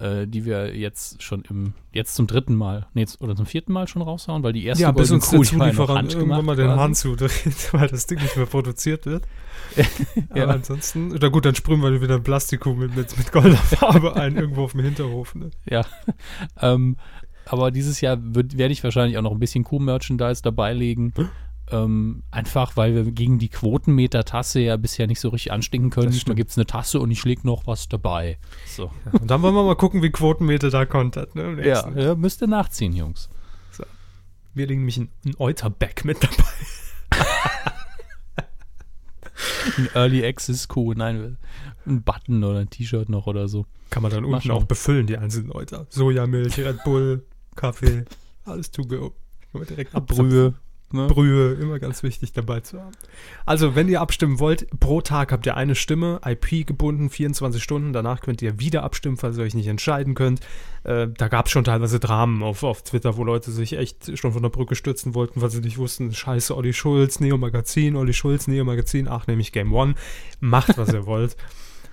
[0.00, 3.72] äh, die wir jetzt schon im, jetzt zum dritten Mal, nee, jetzt, oder zum vierten
[3.72, 6.56] Mal schon raushauen, weil die erste Ja, bis uns der ja noch Zulieferer irgendwann mal
[6.56, 6.70] den.
[6.70, 9.24] Hahn zudreht, weil das Ding nicht mehr produziert wird.
[10.34, 10.44] Ja.
[10.44, 14.16] Aber ansonsten, na gut, dann sprühen wir wieder ein Plastikkuh mit, mit, mit goldener Farbe
[14.16, 15.34] ein, irgendwo auf dem Hinterhof.
[15.34, 15.50] Ne?
[15.70, 15.84] Ja.
[16.60, 16.96] ähm,
[17.46, 21.12] aber dieses Jahr werde ich wahrscheinlich auch noch ein bisschen Kuh-Merchandise dabei legen.
[21.72, 26.16] Ähm, einfach, weil wir gegen die Quotenmeter-Tasse ja bisher nicht so richtig anstinken können.
[26.26, 28.38] Da gibt es eine Tasse und ich lege noch was dabei.
[28.66, 28.90] So.
[29.12, 31.34] Und dann wollen wir mal gucken, wie Quotenmeter da kontert.
[31.34, 33.28] Ne, Ja, ja, müsst ihr nachziehen, Jungs.
[34.52, 36.44] Wir legen nämlich ein, ein Euter-Bag mit dabei.
[39.78, 41.38] Ein Early Access Coup, nein,
[41.86, 43.64] ein Button oder ein T-Shirt noch oder so.
[43.90, 44.56] Kann man dann Mal unten schauen.
[44.56, 45.86] auch befüllen, die einzelnen Euter.
[45.88, 47.24] Sojamilch, Red Bull,
[47.56, 48.04] Kaffee,
[48.44, 49.14] alles to go.
[49.52, 50.54] Brühe.
[50.92, 51.06] Ne?
[51.06, 52.92] Brühe, immer ganz wichtig dabei zu haben.
[53.46, 57.92] Also, wenn ihr abstimmen wollt, pro Tag habt ihr eine Stimme, IP gebunden, 24 Stunden.
[57.92, 60.40] Danach könnt ihr wieder abstimmen, falls ihr euch nicht entscheiden könnt.
[60.84, 64.32] Äh, da gab es schon teilweise Dramen auf, auf Twitter, wo Leute sich echt schon
[64.32, 68.12] von der Brücke stürzen wollten, weil sie nicht wussten, scheiße, Olli Schulz, Neo Magazin, Olli
[68.12, 69.94] Schulz, Neo Magazin, ach, nämlich Game One.
[70.40, 71.36] Macht, was ihr wollt.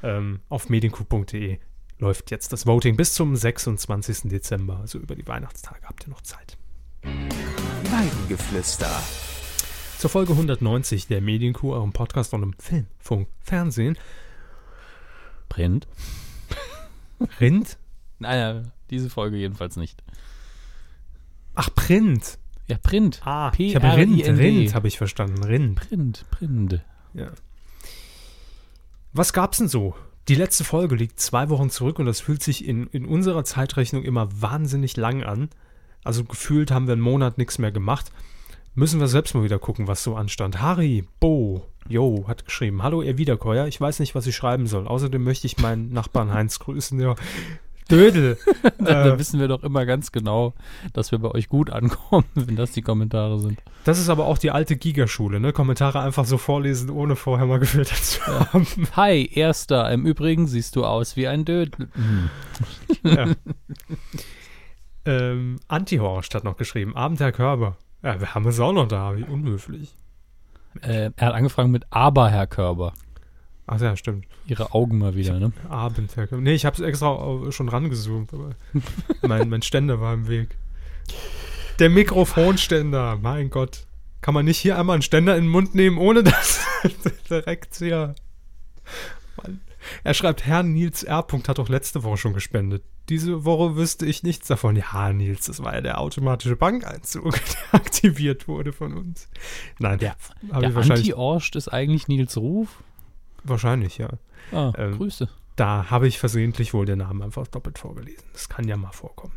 [0.03, 1.59] Ähm, auf mediencoup.de
[1.99, 4.29] läuft jetzt das Voting bis zum 26.
[4.29, 4.77] Dezember.
[4.79, 6.57] Also über die Weihnachtstage habt ihr noch Zeit.
[7.03, 8.89] Weidengeflüster.
[9.97, 13.97] Zur Folge 190 der Medienkuh, eurem Podcast von einem Film, Funk, Fernsehen.
[15.49, 15.87] Print?
[17.39, 17.77] Rind?
[18.19, 20.03] Nein, diese Folge jedenfalls nicht.
[21.55, 22.37] Ach, Print.
[22.67, 23.21] Ja, Print.
[23.23, 24.43] Ah, P ich habe Rind, R-I-N-D.
[24.43, 25.43] Rind habe ich verstanden.
[25.43, 25.75] Rind.
[25.79, 26.81] Print, Print.
[27.13, 27.31] Ja.
[29.13, 29.95] Was gab's denn so?
[30.27, 34.03] Die letzte Folge liegt zwei Wochen zurück und das fühlt sich in, in unserer Zeitrechnung
[34.03, 35.49] immer wahnsinnig lang an.
[36.07, 38.11] Also gefühlt haben wir einen Monat nichts mehr gemacht.
[38.75, 40.61] Müssen wir selbst mal wieder gucken, was so anstand.
[40.61, 42.83] Harry, Bo, Jo, hat geschrieben.
[42.83, 43.67] Hallo, ihr Wiederkäuer.
[43.67, 44.87] Ich weiß nicht, was ich schreiben soll.
[44.87, 46.99] Außerdem möchte ich meinen Nachbarn Heinz grüßen.
[46.99, 47.15] Ja.
[47.89, 48.37] Dödel.
[48.79, 50.53] Da äh, wissen wir doch immer ganz genau,
[50.93, 53.59] dass wir bei euch gut ankommen, wenn das die Kommentare sind.
[53.85, 55.51] das ist aber auch die alte Gigaschule, ne?
[55.51, 58.67] Kommentare einfach so vorlesen, ohne vorher mal gefiltert zu haben.
[58.95, 59.91] Hi, Erster.
[59.91, 61.89] Im Übrigen siehst du aus wie ein Dödel.
[63.03, 63.27] Ja.
[65.07, 66.95] Ähm, Antihorst hat noch geschrieben.
[66.95, 67.77] Abend, Herr Körber.
[68.03, 69.15] Ja, wir haben es auch noch da.
[69.15, 69.95] Wie unhöflich.
[70.81, 72.93] Äh, er hat angefangen mit Aber, Herr Körber.
[73.65, 74.25] Ach ja, stimmt.
[74.45, 75.51] Ihre Augen mal wieder, ne?
[75.69, 76.41] Abend, Herr Körber.
[76.43, 78.51] Nee, ich habe es extra schon rangezoomt, aber
[79.27, 80.55] mein, mein Ständer war im Weg.
[81.79, 83.85] Der Mikrofonständer, mein Gott.
[84.21, 86.65] Kann man nicht hier einmal einen Ständer in den Mund nehmen, ohne dass
[87.29, 88.15] direkt hier.
[90.03, 91.25] Er schreibt, Herr Nils R.
[91.47, 92.83] hat doch letzte Woche schon gespendet.
[93.09, 94.75] Diese Woche wüsste ich nichts davon.
[94.75, 97.31] Ja, Nils, das war ja der automatische Bankeinzug,
[97.71, 99.29] der aktiviert wurde von uns.
[99.79, 102.83] Nein, Der, der Anti-Orscht ist eigentlich Nils Ruf.
[103.43, 104.09] wahrscheinlich, ja.
[104.51, 105.29] Ah, Ähm, Grüße.
[105.55, 108.23] Da habe ich versehentlich wohl den Namen einfach doppelt vorgelesen.
[108.33, 109.33] Das kann ja mal vorkommen.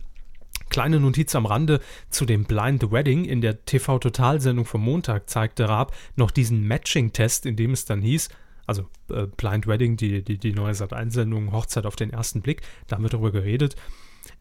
[0.68, 1.80] Kleine Notiz am Rande
[2.11, 3.24] zu dem Blind Wedding.
[3.24, 8.28] In der TV-Total-Sendung vom Montag zeigte Raab noch diesen Matching-Test, in dem es dann hieß,
[8.70, 12.96] also äh, Blind Wedding, die, die, die neue Sat-1-Sendung Hochzeit auf den ersten Blick, da
[12.96, 13.74] haben wir darüber geredet.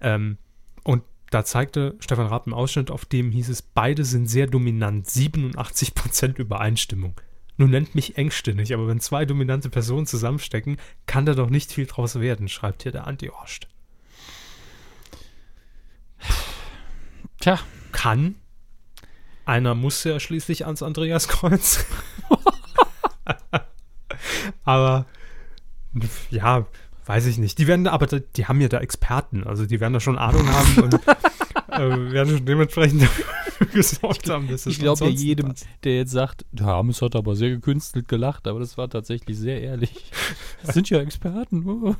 [0.01, 0.37] Ähm,
[0.83, 5.07] und da zeigte Stefan Raab einen Ausschnitt, auf dem hieß es, beide sind sehr dominant,
[5.07, 7.19] 87% Übereinstimmung.
[7.57, 10.77] Nun nennt mich engstirnig, aber wenn zwei dominante Personen zusammenstecken,
[11.07, 13.67] kann da doch nicht viel draus werden, schreibt hier der Anti-Horst.
[17.39, 17.59] Tja,
[17.91, 18.35] Kann.
[19.45, 21.83] Einer muss ja schließlich ans Andreaskreuz.
[24.63, 25.05] aber
[26.29, 26.65] ja,
[27.05, 27.57] weiß ich nicht.
[27.57, 30.47] Die werden da, aber die haben ja da Experten, also die werden da schon Ahnung
[30.47, 30.93] haben und
[31.71, 33.25] äh, werden schon dementsprechend dafür
[33.73, 35.67] gesorgt haben, dass ich glaube ja jedem, passt.
[35.83, 39.61] der jetzt sagt, der Hermes hat aber sehr gekünstelt gelacht, aber das war tatsächlich sehr
[39.61, 39.91] ehrlich.
[40.61, 41.65] Das sind ja Experten.
[41.65, 41.95] oh.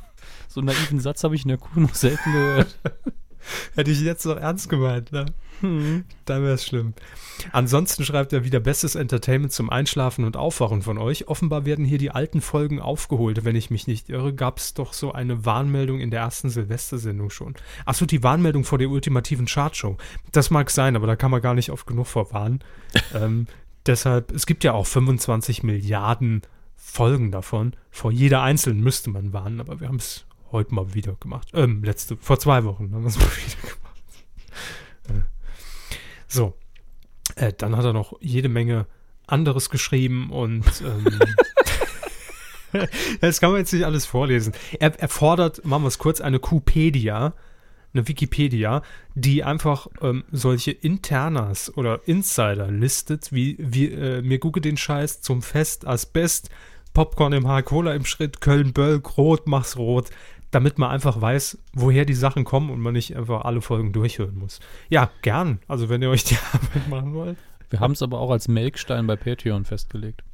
[0.46, 2.78] So einen naiven Satz habe ich in der Kuh noch selten gehört.
[3.74, 5.24] Hätte ich jetzt noch ernst gemeint, ne?
[5.60, 6.04] Hm.
[6.24, 6.94] Dann wäre es schlimm.
[7.52, 11.28] Ansonsten schreibt er wieder bestes Entertainment zum Einschlafen und Aufwachen von euch.
[11.28, 13.44] Offenbar werden hier die alten Folgen aufgeholt.
[13.44, 17.30] Wenn ich mich nicht irre, gab es doch so eine Warnmeldung in der ersten Silvestersendung
[17.30, 17.54] schon.
[17.84, 19.96] Achso, die Warnmeldung vor der ultimativen Chartshow.
[20.32, 22.60] Das mag sein, aber da kann man gar nicht oft genug vorwarnen.
[23.14, 23.46] ähm,
[23.86, 26.42] deshalb, es gibt ja auch 25 Milliarden
[26.76, 27.74] Folgen davon.
[27.90, 31.48] Vor jeder einzelnen müsste man warnen, aber wir haben es heute mal wieder gemacht.
[31.54, 35.30] Ähm, letzte, vor zwei Wochen haben wir es mal wieder gemacht.
[36.30, 36.54] So,
[37.34, 38.86] äh, dann hat er noch jede Menge
[39.26, 41.06] anderes geschrieben und ähm,
[43.20, 44.52] das kann man jetzt nicht alles vorlesen.
[44.78, 47.34] Er, er fordert, machen wir es kurz, eine Kupedia,
[47.92, 48.82] eine Wikipedia,
[49.14, 55.20] die einfach ähm, solche Internas oder Insider listet, wie, wie äh, mir gucke den Scheiß
[55.20, 56.50] zum Fest, Asbest,
[56.94, 60.10] Popcorn im Haar, Cola im Schritt, Köln, Bölk, Rot, mach's rot,
[60.50, 64.36] damit man einfach weiß, woher die Sachen kommen und man nicht einfach alle Folgen durchhören
[64.38, 64.60] muss.
[64.88, 65.60] Ja, gern.
[65.68, 67.38] Also wenn ihr euch die Arbeit machen wollt.
[67.70, 70.24] Wir haben es aber auch als Melkstein bei Patreon festgelegt.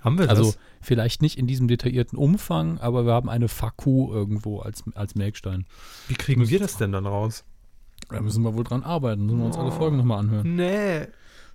[0.00, 0.58] Haben wir Also das?
[0.82, 5.66] vielleicht nicht in diesem detaillierten Umfang, aber wir haben eine FAQ irgendwo als, als Melkstein.
[6.08, 7.44] Wie kriegen wir das denn dann raus?
[8.10, 9.24] Da müssen wir wohl dran arbeiten.
[9.24, 10.54] Müssen wir uns alle Folgen nochmal anhören.
[10.56, 11.06] Nee.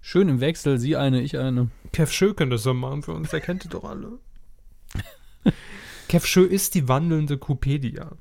[0.01, 1.69] Schön im Wechsel, sie eine, ich eine.
[1.93, 3.29] Kev Schö könnte das so machen für uns.
[3.29, 4.13] Der kennt die doch alle.
[6.09, 8.11] Kev Schö ist die wandelnde Kupedia.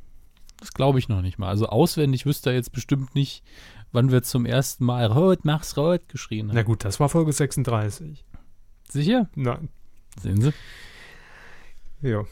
[0.58, 1.48] Das glaube ich noch nicht mal.
[1.48, 3.42] Also auswendig wüsste er jetzt bestimmt nicht,
[3.92, 6.54] wann wir zum ersten Mal Rot, mach's Rot geschrien haben.
[6.54, 8.24] Na gut, das war Folge 36.
[8.90, 9.28] Sicher?
[9.34, 9.70] Nein.
[10.20, 10.52] Sehen Sie?
[12.02, 12.24] Ja.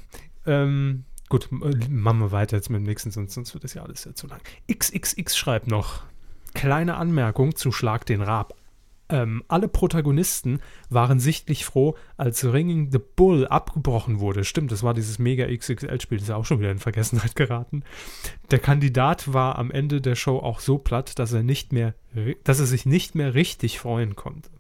[0.45, 4.05] Ähm, gut, machen wir weiter jetzt mit dem nächsten, sonst, sonst wird das ja alles
[4.05, 4.41] ja zu lang.
[4.71, 6.03] XXX schreibt noch,
[6.55, 8.55] kleine Anmerkung zu Schlag den Rab.
[9.09, 14.45] Ähm, alle Protagonisten waren sichtlich froh, als Ringing the Bull abgebrochen wurde.
[14.45, 17.85] Stimmt, das war dieses Mega XXL-Spiel, das ist auch schon wieder in Vergessenheit geraten.
[18.51, 21.95] Der Kandidat war am Ende der Show auch so platt, dass er nicht mehr,
[22.45, 24.51] dass er sich nicht mehr richtig freuen konnte.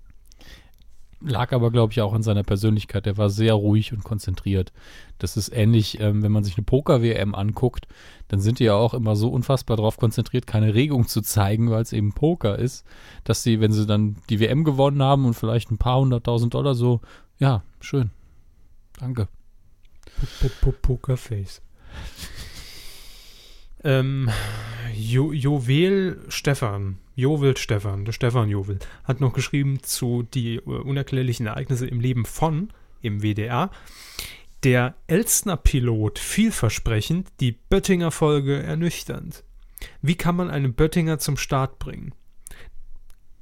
[1.20, 3.06] Lag aber, glaube ich, auch an seiner Persönlichkeit.
[3.06, 4.72] Er war sehr ruhig und konzentriert.
[5.18, 7.86] Das ist ähnlich, ähm, wenn man sich eine Poker-WM anguckt,
[8.28, 11.82] dann sind die ja auch immer so unfassbar darauf konzentriert, keine Regung zu zeigen, weil
[11.82, 12.84] es eben Poker ist,
[13.24, 16.74] dass sie, wenn sie dann die WM gewonnen haben und vielleicht ein paar hunderttausend Dollar
[16.74, 17.00] so,
[17.38, 18.10] ja, schön.
[18.98, 19.28] Danke.
[20.82, 21.62] Pokerface.
[23.86, 24.28] Ähm,
[24.92, 31.46] jo Jovel Stefan, Jovel Stefan, der Stefan Jovel, hat noch geschrieben zu die äh, unerklärlichen
[31.46, 33.70] Ereignisse im Leben von im WDR.
[34.64, 39.44] Der Elstner-Pilot vielversprechend, die Böttinger-Folge ernüchternd.
[40.02, 42.12] Wie kann man einen Böttinger zum Start bringen?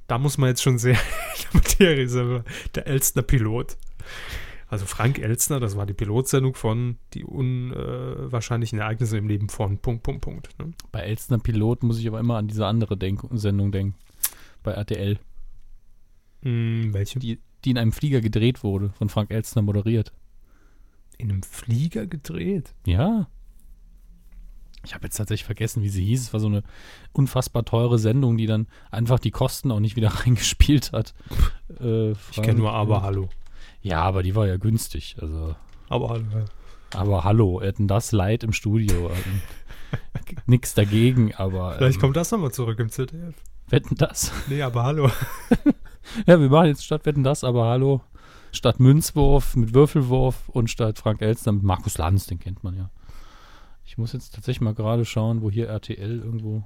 [0.07, 0.93] Da muss man jetzt schon sehr
[1.35, 2.43] in der Materie sein.
[2.75, 3.77] Der Elstner-Pilot.
[4.67, 10.03] Also Frank Elstner, das war die Pilotsendung von die unwahrscheinlichen Ereignisse im Leben von Punkt,
[10.03, 10.49] Punkt, Punkt.
[10.59, 10.73] Ne?
[10.91, 13.95] Bei Elstner Pilot muss ich aber immer an diese andere Denk Sendung denken.
[14.63, 15.19] Bei RTL.
[16.41, 17.19] Hm, welche?
[17.19, 20.11] Die, die in einem Flieger gedreht wurde, von Frank Elstner moderiert.
[21.17, 22.73] In einem Flieger gedreht.
[22.85, 23.27] Ja.
[24.83, 26.21] Ich habe jetzt tatsächlich vergessen, wie sie hieß.
[26.21, 26.63] Es war so eine
[27.11, 31.13] unfassbar teure Sendung, die dann einfach die Kosten auch nicht wieder reingespielt hat.
[31.79, 33.29] Äh, Ich kenne nur Aber Hallo.
[33.85, 35.15] Ja, aber die war ja günstig.
[35.21, 35.55] Also,
[35.89, 36.25] Aber Hallo.
[36.33, 36.99] Ja.
[36.99, 39.09] aber hallo, hätten das Leid im Studio.
[39.11, 39.41] Ähm,
[40.47, 43.35] Nix dagegen, aber Vielleicht ähm, kommt das nochmal zurück im ZDF.
[43.69, 44.31] wetten das.
[44.47, 45.09] Nee, aber Hallo.
[46.27, 48.01] Ja, wir machen jetzt statt Wetten das, aber hallo.
[48.51, 52.89] Statt Münzwurf mit Würfelwurf und statt Frank Elstner mit Markus Lanz, den kennt man ja.
[53.85, 56.63] Ich muss jetzt tatsächlich mal gerade schauen, wo hier RTL irgendwo.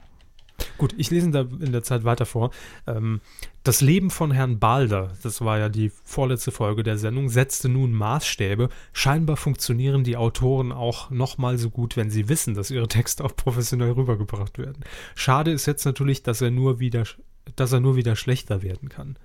[0.80, 2.52] Gut, ich lese da in der Zeit weiter vor.
[2.88, 3.20] Ähm,
[3.64, 7.92] das Leben von Herrn Balder, das war ja die vorletzte Folge der Sendung, setzte nun
[7.92, 8.70] Maßstäbe.
[8.94, 13.36] Scheinbar funktionieren die Autoren auch nochmal so gut, wenn sie wissen, dass ihre Texte auch
[13.36, 14.86] professionell rübergebracht werden.
[15.16, 17.04] Schade ist jetzt natürlich, dass er nur wieder,
[17.58, 19.18] dass er nur wieder schlechter werden kann.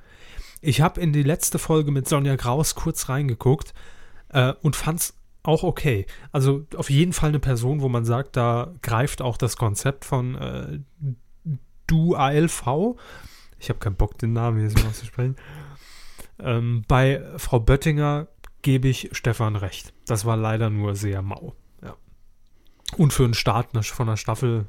[0.60, 3.74] Ich habe in die letzte Folge mit Sonja Graus kurz reingeguckt
[4.30, 6.06] äh, und fand's auch okay.
[6.32, 10.34] Also auf jeden Fall eine Person, wo man sagt, da greift auch das Konzept von
[10.34, 10.78] äh,
[11.86, 12.96] Du ALV.
[13.58, 15.36] Ich habe keinen Bock, den Namen hier so auszusprechen.
[16.38, 18.28] Ähm, bei Frau Böttinger
[18.62, 19.92] gebe ich Stefan recht.
[20.06, 21.54] Das war leider nur sehr mau.
[21.82, 21.94] Ja.
[22.96, 24.66] Und für einen Start von der Staffel,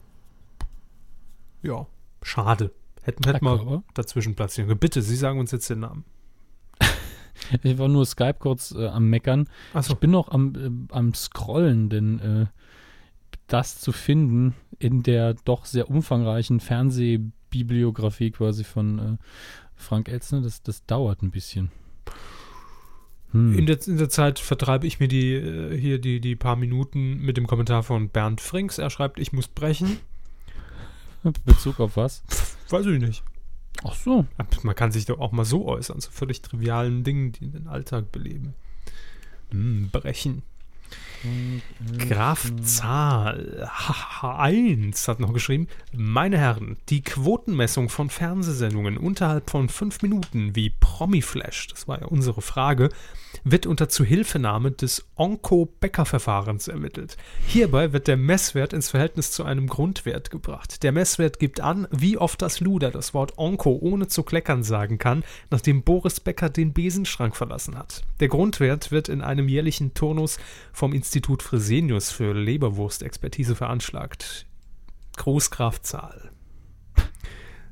[1.64, 1.88] ja,
[2.22, 2.72] schade.
[3.04, 4.80] Hätten, hätten wir dazwischen platzieren können.
[4.80, 6.06] Bitte, Sie sagen uns jetzt den Namen.
[7.62, 9.48] Ich war nur Skype kurz äh, am Meckern.
[9.74, 12.46] Achso, Ich bin noch am, äh, am Scrollen, denn äh,
[13.48, 19.18] das zu finden in der doch sehr umfangreichen Fernsehbibliografie quasi von äh,
[19.76, 21.72] Frank Elzner, das, das dauert ein bisschen.
[23.32, 23.58] Hm.
[23.58, 27.18] in der, in der Zeit vertreibe ich mir die äh, hier die, die paar Minuten
[27.18, 28.78] mit dem Kommentar von Bernd Frings.
[28.78, 30.00] Er schreibt, ich muss brechen.
[31.46, 32.24] Bezug auf was?
[32.70, 33.24] Weiß ich nicht.
[33.84, 34.26] Ach so.
[34.64, 38.12] Man kann sich doch auch mal so äußern, zu völlig trivialen Dingen, die den Alltag
[38.12, 38.54] beleben.
[39.52, 40.44] Hm, brechen.
[42.08, 43.68] Graf Zahl
[44.22, 50.70] H1 hat noch geschrieben, meine Herren, die Quotenmessung von Fernsehsendungen unterhalb von fünf Minuten wie
[50.70, 52.90] Promiflash, das war ja unsere Frage,
[53.44, 57.18] wird unter Zuhilfenahme des Onko-Becker-Verfahrens ermittelt.
[57.48, 60.84] Hierbei wird der Messwert ins Verhältnis zu einem Grundwert gebracht.
[60.84, 64.98] Der Messwert gibt an, wie oft das Luder das Wort Onko ohne zu kleckern sagen
[64.98, 68.04] kann, nachdem Boris Becker den Besenschrank verlassen hat.
[68.20, 70.38] Der Grundwert wird in einem jährlichen Turnus
[70.76, 74.46] vom Institut Fresenius für Leberwurstexpertise veranschlagt.
[75.16, 76.32] Großgrafzahl.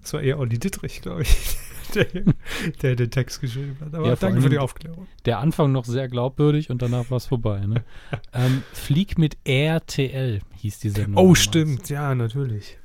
[0.01, 1.57] Das war eher Olli Dittrich, glaube ich,
[1.95, 2.05] der,
[2.81, 3.93] der den Text geschrieben hat.
[3.93, 5.07] Aber Ja, danke für die Aufklärung.
[5.25, 7.65] Der Anfang noch sehr glaubwürdig und danach war es vorbei.
[7.65, 7.83] Ne?
[8.33, 11.15] ähm, Flieg mit RTL hieß die Sendung.
[11.15, 11.39] Oh, damals.
[11.39, 12.77] stimmt, ja, natürlich.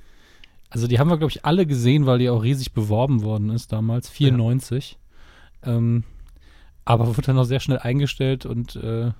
[0.69, 3.73] Also die haben wir, glaube ich, alle gesehen, weil die auch riesig beworben worden ist
[3.73, 4.99] damals, 94.
[5.63, 6.03] Ähm,
[6.85, 9.13] aber wurde dann auch sehr schnell eingestellt und äh,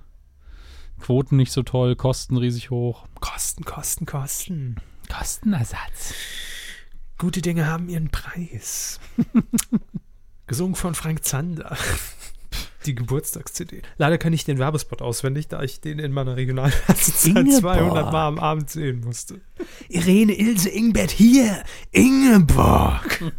[0.99, 3.07] Quoten nicht so toll, Kosten riesig hoch.
[3.19, 4.75] Kosten, Kosten, Kosten.
[5.09, 6.13] Kostenersatz.
[7.17, 8.99] Gute Dinge haben ihren Preis.
[10.47, 11.77] Gesungen von Frank Zander.
[12.85, 13.81] die Geburtstags-CD.
[13.97, 18.39] Leider kann ich den Werbespot auswendig, da ich den in meiner Regionalfernsehzeit 200 Mal am
[18.39, 19.41] Abend sehen musste.
[19.89, 23.21] Irene, Ilse, Ingbert, hier, Ingeborg.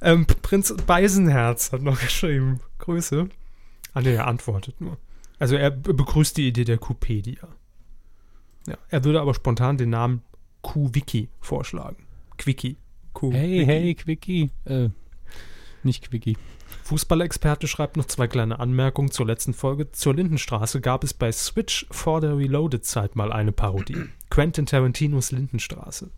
[0.00, 2.60] ähm, Prinz Beisenherz hat noch geschrieben.
[2.78, 3.28] Grüße.
[3.98, 4.96] Ah, nee, er antwortet nur.
[5.40, 7.48] Also er begrüßt die Idee der Kupedia.
[8.68, 10.22] Ja, er würde aber spontan den Namen
[10.62, 12.06] Q-Wiki vorschlagen.
[12.36, 12.76] Quickie.
[13.12, 14.50] Q Hey, hey, Quickie.
[14.66, 14.90] Äh,
[15.82, 16.36] nicht Quickie.
[16.84, 19.90] Fußballexperte schreibt noch zwei kleine Anmerkungen zur letzten Folge.
[19.90, 23.96] Zur Lindenstraße gab es bei Switch vor der Reloaded-Zeit mal eine Parodie.
[24.30, 26.12] Quentin Tarantinos Lindenstraße.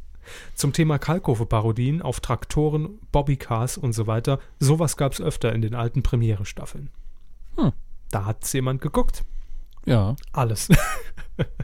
[0.54, 4.38] Zum Thema Kalkofe-Parodien auf Traktoren, Bobbycars und so weiter.
[4.58, 6.90] Sowas gab es öfter in den alten Premiere-Staffeln.
[7.56, 7.72] Hm.
[8.10, 9.24] Da hat es jemand geguckt.
[9.86, 10.16] Ja.
[10.32, 10.68] Alles.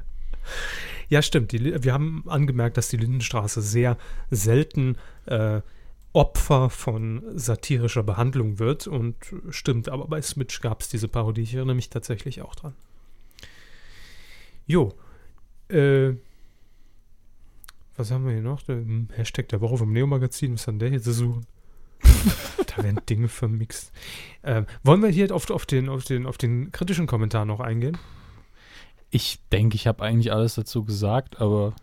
[1.09, 1.53] ja, stimmt.
[1.53, 3.97] Die, wir haben angemerkt, dass die Lindenstraße sehr
[4.31, 4.97] selten
[5.27, 5.61] äh,
[6.13, 8.87] Opfer von satirischer Behandlung wird.
[8.87, 9.17] Und
[9.51, 11.43] stimmt, aber bei Switch gab es diese Parodie.
[11.43, 12.75] Ich erinnere mich tatsächlich auch dran.
[14.67, 14.95] Jo.
[15.69, 16.15] Äh,
[17.97, 18.63] was haben wir hier noch?
[18.63, 18.83] Der
[19.13, 20.55] Hashtag der Woche vom Neo-Magazin.
[20.55, 21.47] Was hat der hier zu suchen?
[22.77, 23.93] da werden Dinge vermixt.
[24.43, 27.97] Ähm, wollen wir hier auf, auf, den, auf, den, auf den kritischen Kommentar noch eingehen?
[29.11, 31.75] Ich denke, ich habe eigentlich alles dazu gesagt, aber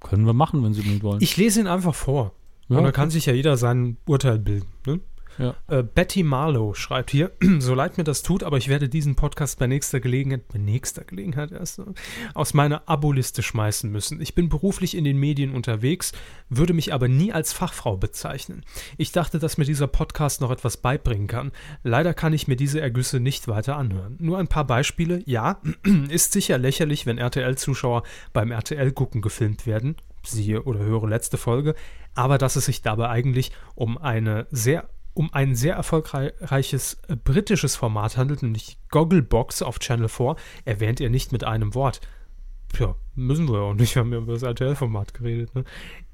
[0.00, 1.20] können wir machen, wenn Sie unbedingt wollen.
[1.20, 2.32] Ich lese ihn einfach vor.
[2.68, 2.96] Ja, und da okay.
[2.96, 4.68] kann sich ja jeder sein Urteil bilden.
[4.86, 5.00] Ne?
[5.38, 5.54] Ja.
[5.68, 9.58] Äh, Betty Marlow schreibt hier, so leid mir das tut, aber ich werde diesen Podcast
[9.58, 11.94] bei nächster Gelegenheit, bei nächster Gelegenheit erst, ne,
[12.34, 14.20] aus meiner Aboliste schmeißen müssen.
[14.20, 16.12] Ich bin beruflich in den Medien unterwegs,
[16.48, 18.64] würde mich aber nie als Fachfrau bezeichnen.
[18.96, 21.52] Ich dachte, dass mir dieser Podcast noch etwas beibringen kann.
[21.82, 24.16] Leider kann ich mir diese Ergüsse nicht weiter anhören.
[24.18, 25.22] Nur ein paar Beispiele.
[25.26, 25.60] Ja,
[26.08, 28.02] ist sicher lächerlich, wenn RTL-Zuschauer
[28.32, 29.96] beim RTL-Gucken gefilmt werden.
[30.24, 31.74] Siehe oder höre letzte Folge.
[32.14, 37.76] Aber dass es sich dabei eigentlich um eine sehr um ein sehr erfolgreiches äh, britisches
[37.76, 42.00] Format handelt, nämlich Gogglebox auf Channel 4, erwähnt er nicht mit einem Wort.
[42.78, 45.54] Ja, müssen wir ja auch nicht, wir haben ja über das RTL-Format geredet.
[45.54, 45.64] Ne?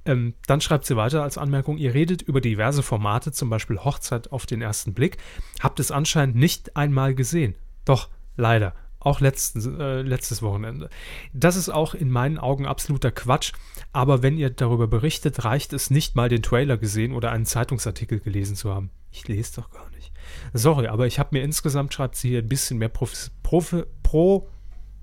[0.05, 4.33] Ähm, dann schreibt sie weiter als Anmerkung, ihr redet über diverse Formate, zum Beispiel Hochzeit
[4.33, 5.19] auf den ersten Blick,
[5.61, 7.55] habt es anscheinend nicht einmal gesehen.
[7.85, 8.75] Doch, leider.
[9.01, 10.91] Auch letzten, äh, letztes Wochenende.
[11.33, 13.53] Das ist auch in meinen Augen absoluter Quatsch,
[13.93, 18.19] aber wenn ihr darüber berichtet, reicht es nicht mal den Trailer gesehen oder einen Zeitungsartikel
[18.21, 18.91] gelesen zu haben.
[19.13, 20.13] Ich lese doch gar nicht.
[20.53, 24.49] Sorry, aber ich habe mir insgesamt, schreibt sie hier, ein bisschen mehr Profi, Profi, Pro,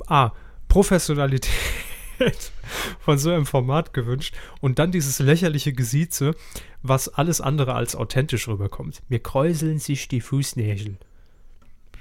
[0.07, 0.31] ah,
[0.67, 1.51] Professionalität
[2.99, 6.35] von so einem Format gewünscht und dann dieses lächerliche Gesieze,
[6.81, 9.01] was alles andere als authentisch rüberkommt.
[9.09, 10.97] Mir kräuseln sich die Fußnägel.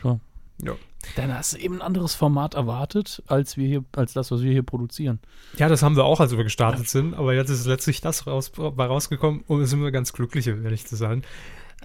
[0.03, 0.21] Ja.
[0.63, 0.77] Ja.
[1.17, 4.53] Dann hast du eben ein anderes Format erwartet, als wir hier, als das, was wir
[4.53, 5.21] hier produzieren.
[5.57, 8.51] Ja, das haben wir auch, als wir gestartet sind, aber jetzt ist letztlich das raus,
[8.51, 11.23] bei rausgekommen und sind wir ganz glücklich, um ehrlich zu sein.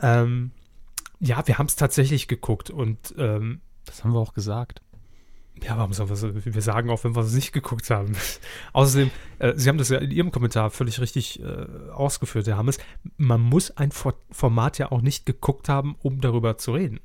[0.02, 0.52] Ähm,
[1.20, 4.82] ja, wir haben es tatsächlich geguckt und ähm, Das haben wir auch gesagt.
[5.64, 8.16] ja, warum sollen wir wir sagen auch, wenn wir es nicht geguckt haben.
[8.74, 12.78] Außerdem, äh, Sie haben das ja in Ihrem Kommentar völlig richtig äh, ausgeführt, Herr Hammes,
[13.18, 17.00] man muss ein For Format ja auch nicht geguckt haben, um darüber zu reden.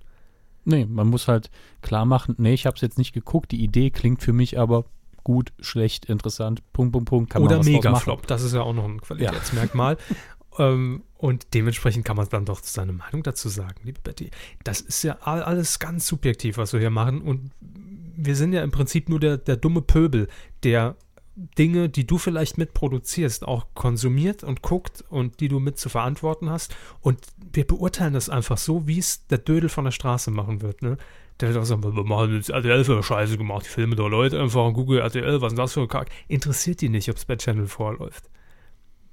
[0.65, 1.51] Nee, man muss halt
[1.83, 4.85] klar machen, nee, ich habe es jetzt nicht geguckt, die Idee klingt für mich aber
[5.23, 7.63] gut, schlecht, interessant, Punkt, Punkt, Punkt, kann Oder.
[7.63, 9.97] Megaflop, das ist ja auch noch ein Qualitätsmerkmal.
[10.59, 14.31] ähm, und dementsprechend kann man dann doch seine Meinung dazu sagen, liebe Betty.
[14.63, 17.23] Das ist ja all- alles ganz subjektiv, was wir hier machen.
[17.23, 17.51] Und
[18.17, 20.29] wir sind ja im Prinzip nur der, der dumme Pöbel,
[20.63, 20.97] der
[21.37, 26.49] Dinge, die du vielleicht mitproduzierst, auch konsumiert und guckt und die du mit zu verantworten
[26.51, 26.77] hast.
[27.01, 27.19] Und
[27.53, 30.83] wir beurteilen das einfach so, wie es der Dödel von der Straße machen wird.
[30.83, 30.97] Ne?
[31.41, 34.41] Der wird auch sagen, wir machen jetzt RTL für Scheiße gemacht, die Filme der Leute
[34.41, 36.09] einfach Google RTL, was ist das für ein Kack?
[36.29, 38.31] Interessiert die nicht, ob es bei Channel 4 läuft.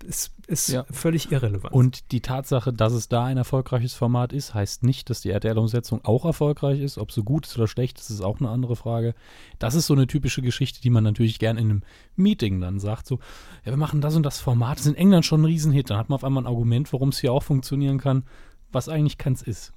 [0.03, 0.85] Ist, ist Ja.
[0.91, 1.73] völlig irrelevant.
[1.73, 6.03] Und die Tatsache, dass es da ein erfolgreiches Format ist, heißt nicht, dass die RTL-Umsetzung
[6.03, 6.97] auch erfolgreich ist.
[6.97, 9.13] Ob sie gut ist oder schlecht ist, ist auch eine andere Frage.
[9.59, 11.83] Das ist so eine typische Geschichte, die man natürlich gern in einem
[12.15, 13.05] Meeting dann sagt.
[13.07, 13.19] So,
[13.65, 14.77] ja, wir machen das und das Format.
[14.79, 15.89] Das ist in England schon ein Riesenhit.
[15.89, 18.23] Dann hat man auf einmal ein Argument, warum es hier auch funktionieren kann,
[18.71, 19.73] was eigentlich keins ist.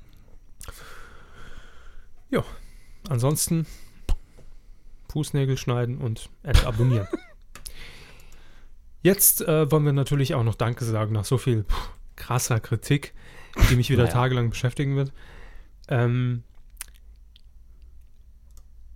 [3.08, 3.66] Ansonsten
[5.12, 7.06] Fußnägel schneiden und entabonnieren.
[9.04, 11.76] Jetzt äh, wollen wir natürlich auch noch Danke sagen nach so viel puh,
[12.16, 13.12] krasser Kritik,
[13.70, 14.14] die mich wieder Naja.
[14.14, 15.12] tagelang beschäftigen wird.
[15.88, 16.42] Ähm,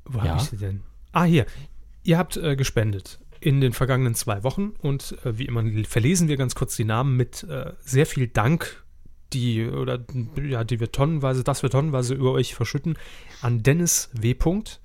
[0.07, 0.31] wo Ja.
[0.31, 0.83] habe ich sie denn?
[1.13, 1.45] Ah, hier.
[2.05, 6.39] Ihr habt äh, gespendet in den vergangenen zwei Wochen und äh, wie immer verlesen wir
[6.39, 8.83] ganz kurz die Namen mit äh, sehr viel Dank,
[9.35, 10.03] die oder
[10.43, 12.97] ja, die wir tonnenweise, das wir tonnenweise über euch verschütten,
[13.43, 14.33] an Dennis W.
[14.33, 14.81] Punkt.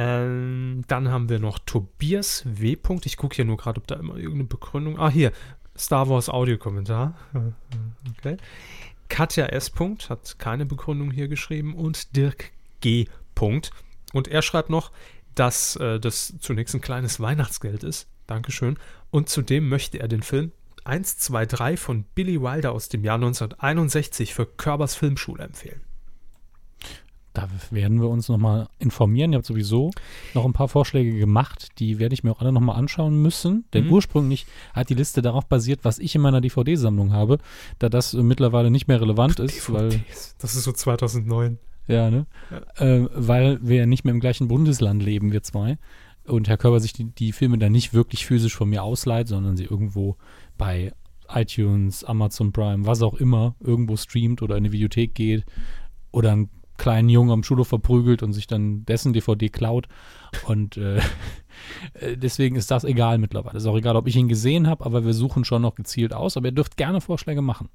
[0.00, 2.76] Ähm, dann haben wir noch Tobias W.
[3.02, 4.96] Ich gucke hier nur gerade, ob da immer irgendeine Begründung.
[4.96, 5.32] Ah, hier.
[5.76, 7.14] Star Wars Audiokommentar.
[8.18, 8.36] Okay.
[9.08, 9.72] Katja S.
[10.08, 13.06] Hat keine Begründung hier geschrieben und Dirk G.
[14.12, 14.92] Und er schreibt noch,
[15.34, 18.08] dass äh, das zunächst ein kleines Weihnactsgeld ist.
[18.26, 18.78] Dankeschön.
[19.10, 20.52] Und zudem möchte er den Film
[20.84, 25.80] 1, 2, 3 von Billy Wilder aus dem Jahr 1961 für Körbers Filmschule empfehlen.
[27.34, 29.32] Da werden wir uns nochmal informieren.
[29.32, 29.90] Ihr habt sowieso
[30.34, 31.68] noch ein paar Vorschläge gemacht.
[31.78, 33.64] Die werde ich mir auch alle nochmal anschauen müssen.
[33.74, 33.92] Denn Mhm.
[33.92, 37.38] ursprünglich hat die Liste darauf basiert, was ich in meiner DVD-Sammlung habe.
[37.78, 40.36] Da das äh, mittlerweile nicht mehr relevant ist, weil, DVDs.
[40.38, 41.58] Das ist so 2009.
[41.86, 42.26] ja, ne?
[42.76, 45.78] Äh, weil wir nicht mehr im gleichen Bundesland leben, wir zwei.
[46.24, 49.56] Und Herr Körber sich die, die Filme dann nicht wirklich physisch von mir ausleiht, sondern
[49.56, 50.16] sie irgendwo
[50.58, 50.92] bei
[51.28, 55.44] iTunes, Amazon Prime, was auch immer, irgendwo streamt oder in eine Videothek geht
[56.10, 56.48] oder einen
[56.78, 59.86] kleinen Jungen am Schulhof verprügelt und sich dann dessen DVD klaut.
[60.46, 60.98] Und äh,
[61.94, 63.58] äh, deswegen ist das egal mittlerweile.
[63.58, 66.36] Ist auch egal, ob ich ihn gesehen habe, aber wir suchen schon noch gezielt aus.
[66.36, 67.68] Aber ihr dürft gerne Vorschläge machen.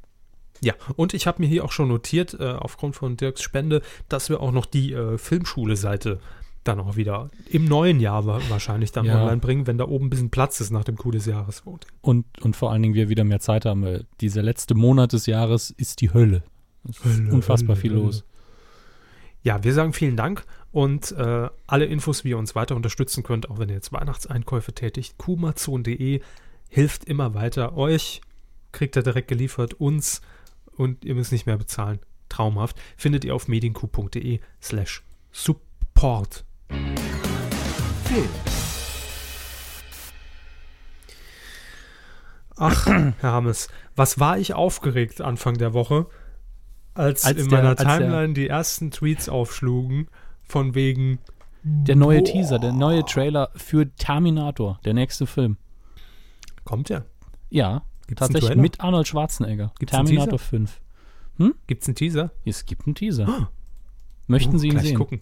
[0.61, 4.29] Ja, und ich habe mir hier auch schon notiert, äh, aufgrund von Dirks Spende, dass
[4.29, 6.19] wir auch noch die äh, Filmschule-Seite
[6.63, 9.21] dann auch wieder im neuen Jahr wa wahrscheinlich dann Ja.
[9.21, 11.61] online bringen, wenn da oben ein bisschen Platz ist nach dem Coup des Jahres.
[12.01, 15.25] Und, und vor allen Dingen wir wieder mehr Zeit haben, weil dieser letzte Monat des
[15.25, 16.43] Jahres ist die Hölle.
[16.89, 18.01] Es ist Hölle, unfassbar Hölle, viel Hölle.
[18.03, 18.23] los.
[19.43, 23.49] Ja, wir sagen vielen Dank und äh, alle Infos, wie ihr uns weiter unterstützen könnt,
[23.49, 26.21] auch wenn ihr jetzt Weihnachtseinkäufe tätigt, kumazon.de
[26.69, 27.75] hilft immer weiter.
[27.75, 28.21] Euch
[28.71, 30.21] kriegt er direkt geliefert, uns
[30.77, 31.99] und ihr müsst nicht mehr bezahlen.
[32.29, 32.79] Traumhaft.
[32.95, 35.03] Findet ihr auf medienku.de slash
[35.33, 36.45] support.
[38.05, 38.29] Film.
[42.55, 43.67] Ach, Herr Hammes,
[43.97, 46.07] was war ich aufgeregt Anfang der Woche,
[46.95, 50.07] als, Als in der- meiner als der- Timeline die ersten Tweets aufschlugen
[50.43, 51.19] von wegen
[51.63, 52.25] Der neue Boah.
[52.31, 55.57] Teaser, der neue Trailer für Terminator, der nächste Film.
[56.65, 57.05] Kommt ja.
[57.49, 59.71] Ja, Gibt's tatsächlich mit Arnold Schwarzenegger.
[59.79, 60.81] Gibt's Terminator 5.
[61.67, 62.31] Gibt's einen Teaser?
[62.45, 63.49] Es gibt einen Teaser.
[64.27, 64.97] Möchten Oh, Sie ihn sehen?
[64.97, 65.19] gucken.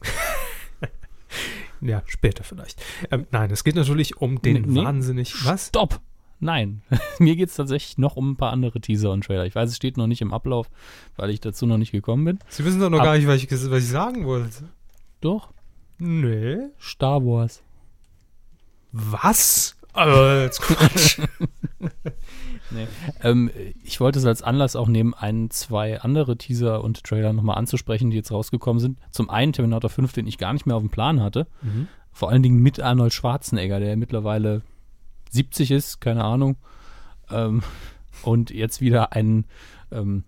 [1.81, 2.81] ja, später vielleicht.
[3.11, 4.83] Ähm, nein, es geht natürlich um den Nee, nee.
[4.85, 5.33] wahnsinnig.
[5.45, 5.67] Was?
[5.67, 5.99] Stopp!
[6.41, 6.81] Nein,
[7.19, 9.45] mir geht es tatsächlich noch um ein paar andere Teaser und Trailer.
[9.45, 10.69] Ich weiß, es steht noch nicht im Ablauf,
[11.15, 12.39] weil ich dazu noch nicht gekommen bin.
[12.49, 14.65] Sie wissen doch noch Ab- gar nicht, was ich, was ich sagen wollte.
[15.21, 15.53] Doch,
[15.99, 16.57] Nee.
[16.81, 17.61] Star Wars.
[18.91, 19.75] Was?
[19.93, 21.19] Aber jetzt Quatsch.
[23.21, 23.51] Ähm,
[23.83, 28.11] ich wollte es als Anlass auch nehmen, ein, zwei andere Teaser und Trailer nochmal anzusprechen,
[28.11, 28.97] die jetzt rausgekommen sind.
[29.11, 31.47] Zum einen Terminator 5, den ich gar nicht mehr auf dem Plan hatte.
[31.61, 31.89] Mhm.
[32.13, 34.61] Vor allen Dingen mit Arnold Schwarzenegger, der mittlerweile
[35.31, 36.57] 70 ist, keine Ahnung.
[37.29, 37.63] Ähm,
[38.23, 39.45] und jetzt wieder einen
[39.91, 40.23] ähm,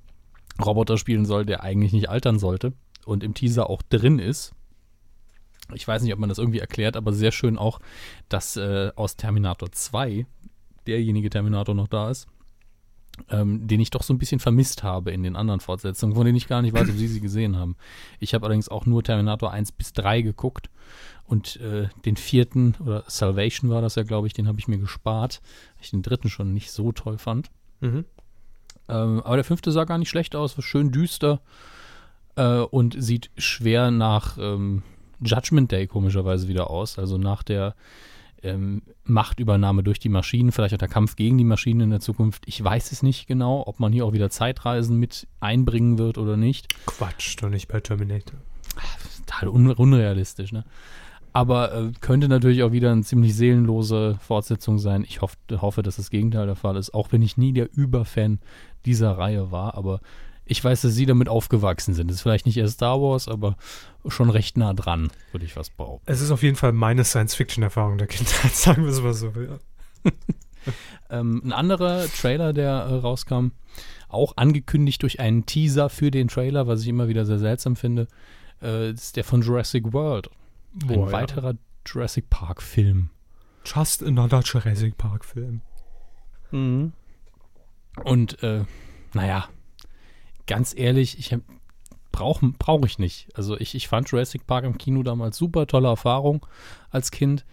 [0.63, 2.73] Roboter spielen soll, der eigentlich nicht altern sollte.
[3.05, 4.53] Und im Teaser auch drin ist.
[5.73, 7.79] Ich weiß nicht, ob man das irgendwie erklärt, aber sehr schön auch,
[8.29, 10.25] dass äh, aus Terminator 2
[10.87, 12.27] derjenige Terminator noch da ist,
[13.29, 16.37] ähm, den ich doch so ein bisschen vermisst habe in den anderen Fortsetzungen, von denen
[16.37, 17.75] ich gar nicht weiß, ob Sie sie gesehen haben.
[18.19, 20.69] Ich habe allerdings auch nur Terminator 1 bis 3 geguckt
[21.25, 24.77] und äh, den vierten, oder Salvation war das ja, glaube ich, den habe ich mir
[24.77, 25.41] gespart,
[25.75, 27.49] weil ich den dritten schon nicht so toll fand.
[27.81, 28.05] Mhm.
[28.89, 31.39] Ähm, aber der fünfte sah gar nicht schlecht aus, war schön düster
[32.35, 34.83] äh, und sieht schwer nach ähm,
[35.21, 36.99] Judgment Day komischerweise wieder aus.
[36.99, 37.75] Also nach der
[38.43, 42.43] ähm, Machtübernahme durch die Maschinen, vielleicht auch der Kampf gegen die Maschinen in der Zukunft.
[42.45, 46.37] Ich weiß es nicht genau, ob man hier auch wieder Zeitreisen mit einbringen wird oder
[46.37, 46.73] nicht.
[46.85, 48.39] Quatsch, doch nicht bei Terminator.
[49.25, 50.65] Total un unrealistisch, ne?
[51.35, 55.03] Aber äh, könnte natürlich auch wieder eine ziemlich seelenlose Fortsetzung sein.
[55.03, 58.39] Ich hoff, hoffe, dass das Gegenteil der Fall ist, auch wenn ich nie der Überfan
[58.85, 59.75] dieser Reihe war.
[59.75, 59.99] Aber
[60.45, 62.09] ich weiß, dass Sie damit aufgewachsen sind.
[62.09, 63.55] Das ist vielleicht nicht erst Star Wars, aber
[64.07, 66.11] schon recht nah dran, würde ich fast behaupten.
[66.11, 69.27] Es ist auf jeden Fall meine Science-Fiction-Erfahrung der Kindheit, sagen wir es mal so.
[69.27, 69.59] Ja.
[71.09, 73.49] Ähm, ein anderer Trailer, der äh, rauskam,
[74.07, 78.07] auch angekündigt durch einen Teaser für den Trailer, was ich immer wieder sehr seltsam finde,
[78.61, 80.29] äh, ist der von Jurassic World.
[80.81, 81.11] Ein Boah, ja.
[81.11, 81.55] weiterer
[81.85, 83.09] Jurassic Park-Film.
[83.65, 85.61] Just another Jurassic Park-Film.
[88.03, 88.63] Und äh,
[89.13, 89.49] naja,
[90.47, 91.35] ganz ehrlich, ich
[92.11, 93.27] brauche brauch ich nicht.
[93.35, 96.45] Also ich, ich fand Jurassic Park im Kino damals super, tolle Erfahrung
[96.89, 97.45] als Kind.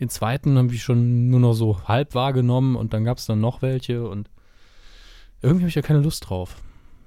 [0.00, 3.40] Den zweiten habe ich schon nur noch so halb wahrgenommen und dann gab es dann
[3.40, 4.30] noch welche und
[5.40, 6.56] irgendwie habe ich ja keine Lust drauf,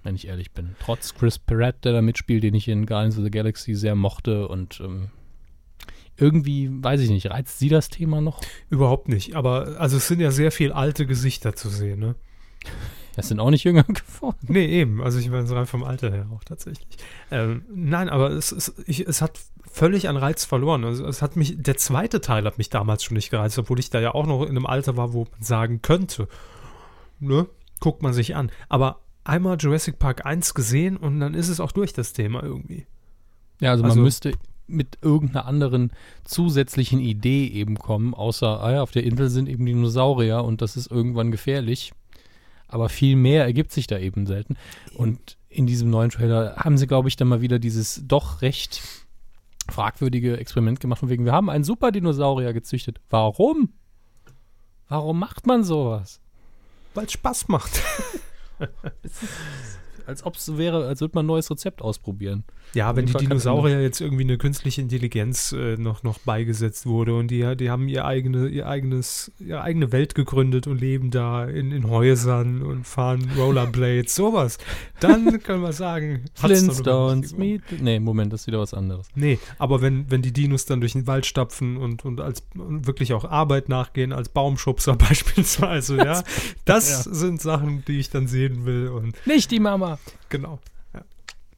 [0.03, 0.76] wenn ich ehrlich bin.
[0.80, 4.47] Trotz Chris Pratt, der da mitspielt, den ich in Guardians of the Galaxy sehr mochte
[4.47, 5.09] und ähm,
[6.18, 8.41] irgendwie, weiß ich nicht, reizt sie das Thema noch?
[8.69, 9.35] Überhaupt nicht.
[9.35, 12.15] Aber also es sind ja sehr viel alte Gesichter zu sehen, ne?
[13.15, 14.38] Das sind auch nicht jünger geworden.
[14.47, 15.01] Nee, eben.
[15.01, 16.88] Also ich meine, so rein vom Alter her auch tatsächlich.
[17.29, 19.39] Ähm, nein, aber es, es, ich, es hat
[19.69, 20.83] völlig an Reiz verloren.
[20.85, 23.89] Also es hat mich, der zweite Teil hat mich damals schon nicht gereizt, obwohl ich
[23.89, 26.27] da ja auch noch in einem Alter war, wo man sagen könnte,
[27.19, 27.47] ne,
[27.79, 28.51] guckt man sich an.
[28.69, 32.85] Aber einmal Jurassic Park 1 gesehen und dann ist es auch durch das Thema irgendwie.
[33.59, 34.31] Ja, also, Also- man müsste
[34.67, 35.91] mit irgendeiner anderen
[36.23, 40.77] zusätzlichen Idee eben kommen, außer, ah ja, auf der Insel sind eben Dinosaurier und das
[40.77, 41.91] ist irgendwann gefährlich.
[42.72, 44.56] Aber viel mehr ergibt sich da eben selten.
[44.95, 48.81] Und in diesem neuen Trailer haben sie, glaube ich, dann mal wieder dieses doch recht
[49.69, 52.99] fragwürdige Experiment gemacht, von wegen, wir haben einen Super-Dinosaurier gezüchtet.
[53.10, 53.73] Warum?
[54.88, 56.22] Warum macht man sowas?
[56.93, 57.81] Weil es Spaß macht.
[60.06, 62.43] Als ob es wäre, als würde man ein neues Rezept ausprobieren.
[62.73, 67.30] Ja, wenn die Dinosaurier jetzt irgendwie eine künstliche Intelligenz äh, noch, noch beigesetzt wurde und
[67.30, 71.72] die, die haben ihr, eigene, ihr eigenes, ihre eigene Welt gegründet und leben da in,
[71.72, 74.57] in Häusern und fahren Rollerblades, sowas.
[74.99, 77.76] Dann können wir sagen, Flintstones, Berechtigung.
[77.77, 77.81] Meet.
[77.81, 79.07] Nee, Moment, das ist wieder was anderes.
[79.15, 82.88] Nee, aber wenn, wenn die Dinos dann durch den Wald stapfen und, und als und
[82.88, 86.23] wirklich auch Arbeit nachgehen, als Baumschubser beispielsweise, ja,
[86.65, 89.99] das sind Sachen, die ich dann sehen will und Nicht die Mama.
[90.30, 90.60] genau.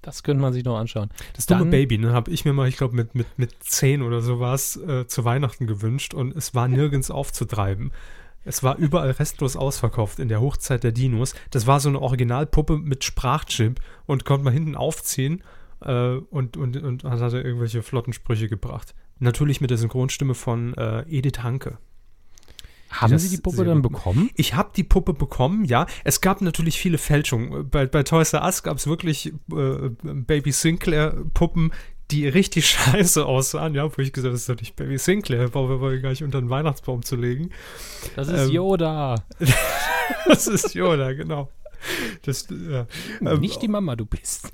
[0.04, 1.10] Das könnte man sich noch anschauen.
[1.34, 4.04] Das dumme Dann- Baby, ne, habe ich mir mal, ich glaube, mit, mit, mit zehn
[4.04, 7.92] oder sowas äh, zu Weihnachten gewünscht und es war nirgends aufzutreiben.
[8.46, 11.34] Es war überall restlos ausverkauft in der Hochzeit der Dinos.
[11.52, 15.42] Das war so eine Originalpuppe mit Sprachchip und konnte man hinten aufziehen
[15.82, 18.94] äh, und, und, und hat hatte irgendwelche flotten Sprüche gebracht.
[19.20, 21.78] Natürlich mit der Synchronstimme von äh, Edith Hanke.
[23.02, 24.30] Haben Sie die Puppe dann bekommen?
[24.36, 25.86] Ich habe die Puppe bekommen, ja.
[26.04, 27.70] Es gab natürlich viele Fälschungen.
[27.70, 31.72] Bei, bei Toys R Us gab es wirklich äh, Baby Sinclair-Puppen,
[32.12, 35.50] die richtig scheiße aussahen, ja, wo ich gesagt habe, das ist doch nicht Baby Sinclair,
[35.50, 37.50] brauchen wir gar nicht unter den Weihnachtsbaum zu legen.
[38.16, 39.16] Das ist Yoda.
[40.26, 41.50] Das ist Yoda, genau.
[42.24, 42.48] Das.
[42.50, 44.52] Ähm, Nicht die Mama, du bist.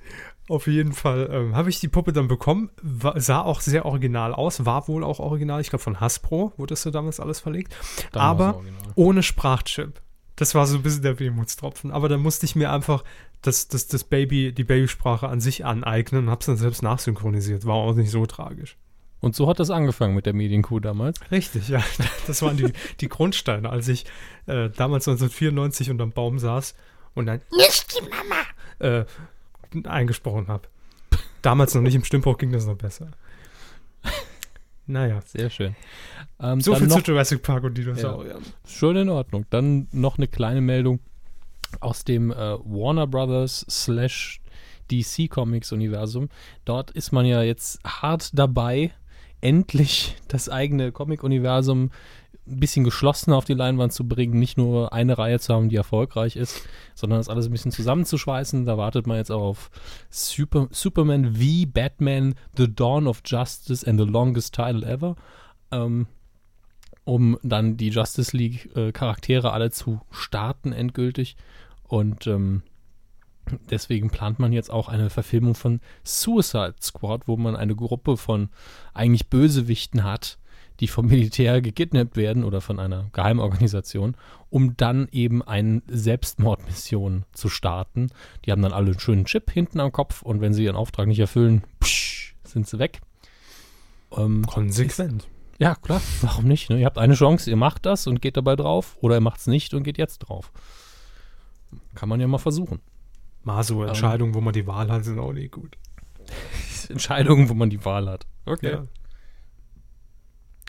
[0.49, 4.33] Auf jeden Fall ähm, habe ich die Puppe dann bekommen, war, sah auch sehr original
[4.33, 7.75] aus, war wohl auch original, ich glaube von Hasbro wurde das so damals alles verlegt,
[8.13, 8.61] aber
[8.95, 10.01] ohne Sprachchip.
[10.35, 11.91] Das war so ein bisschen der Wehmutstropfen.
[11.91, 13.03] Aber da musste ich mir einfach
[13.41, 17.65] das, das, das Baby, die Babysprache an sich aneignen und habe es dann selbst nachsynchronisiert.
[17.65, 18.77] War auch nicht so tragisch.
[19.19, 21.19] Und so hat das angefangen mit der Medienkuh damals.
[21.29, 21.83] Richtig, ja.
[22.27, 22.71] Das waren die,
[23.01, 24.05] die Grundsteine, als ich
[24.45, 26.73] äh, damals 1994 unterm Baum saß
[27.15, 29.05] und dann nicht die Mama äh,
[29.85, 30.67] eingesprochen habe.
[31.41, 33.11] Damals noch nicht im Stimmbruch ging das noch besser.
[34.89, 35.21] Naja.
[35.23, 35.75] Sehr schön.
[36.39, 38.41] Ähm, So viel noch, zu Jurassic Park und Dinosauriern.
[38.65, 39.45] Schon in Ordnung.
[39.51, 40.99] Dann noch eine kleine Meldung
[41.79, 44.41] aus dem äh, Warner Brothers slash
[44.89, 46.29] DC Comics Universum.
[46.65, 48.91] Dort ist man ja jetzt hart dabei,
[49.41, 51.91] endlich das eigene Comic-Universum
[52.49, 55.75] ein bisschen geschlossener auf die Leinwand zu bringen, nicht nur eine Reihe zu haben, die
[55.75, 58.65] erfolgreich ist, sondern das alles ein bisschen zusammenzuschweißen.
[58.65, 59.71] Da wartet man jetzt auch auf
[60.09, 65.15] Super, Superman v Batman, The Dawn of Justice and the Longest Title Ever.
[65.71, 66.07] Ähm,
[67.09, 71.37] um dann die Justice League äh, Charaktere alle zu starten endgültig.
[71.87, 72.61] Und ähm,
[73.71, 78.49] deswegen plant man jetzt auch eine Verfilmung von Suicide Squad, wo man eine Gruppe von
[78.93, 80.37] eigentlich Bösewichten hat,
[80.79, 84.15] die vom Militär gekidnappt werden oder von einer Geheimorganisation,
[84.49, 88.07] um dann eben eine Selbstmordmission zu starten.
[88.45, 91.07] Die haben dann alle einen schönen Chip hinten am Kopf und wenn sie ihren Auftrag
[91.07, 93.01] nicht erfüllen, psch, sind sie weg.
[94.15, 95.27] Ähm, Konsequent.
[95.59, 96.69] ja, klar, warum nicht?
[96.69, 96.79] Ne?
[96.79, 99.47] Ihr habt eine Chance, ihr macht das und geht dabei drauf oder ihr macht es
[99.47, 100.51] nicht und geht jetzt drauf.
[101.93, 102.79] Kann man ja mal versuchen.
[103.43, 105.77] Mal so Entscheidungen, wo man die Wahl hat, sind auch nicht gut.
[106.89, 108.25] Entscheidungen, wo man die Wahl hat.
[108.45, 108.71] Okay.
[108.71, 108.87] Ja.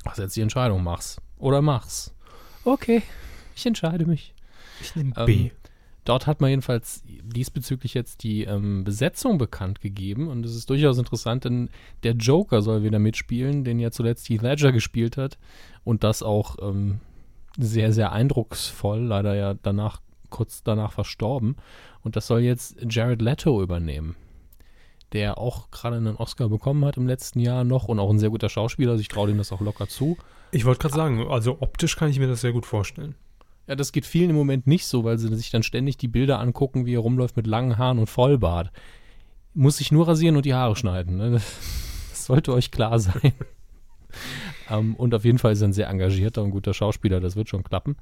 [0.04, 1.20] Was jetzt die Entscheidung, mach's.
[1.38, 2.14] Oder mach's.
[2.64, 3.02] Okay,
[3.54, 4.34] ich entscheide mich.
[4.80, 5.50] Ich nehme Ähm, B.
[6.04, 10.98] Dort hat man jedenfalls diesbezüglich jetzt die ähm, Besetzung bekannt gegeben und es ist durchaus
[10.98, 11.68] interessant, denn
[12.02, 15.38] der Joker soll wieder mitspielen, den ja zuletzt Heath Ledger gespielt hat
[15.84, 17.00] und das auch ähm,
[17.58, 20.00] sehr, sehr eindrucksvoll, leider ja danach,
[20.30, 21.56] kurz danach verstorben
[22.02, 24.16] und das soll jetzt Jared Leto übernehmen,
[25.12, 28.30] der auch gerade einen Oscar bekommen hat im letzten Jahr noch und auch ein sehr
[28.30, 30.16] guter Schauspieler, also ich traue dem das auch locker zu.
[30.52, 33.14] Ich wollte gerade sagen, also optisch kann ich mir das sehr gut vorstellen.
[33.66, 36.40] Ja, das geht vielen im Moment nicht so, weil sie sich dann ständig die Bilder
[36.40, 38.72] angucken, wie er rumläuft mit langen Haaren und Vollbart.
[39.54, 41.16] Muss sich nur rasieren und die Haare schneiden.
[41.16, 41.30] Ne?
[41.30, 41.44] Das,
[42.26, 43.32] sollte euch klar sein.
[44.70, 47.48] ähm, und auf jeden Fall ist er ein sehr engagierter und guter Schauspieler, das wird
[47.48, 47.96] schon klappen.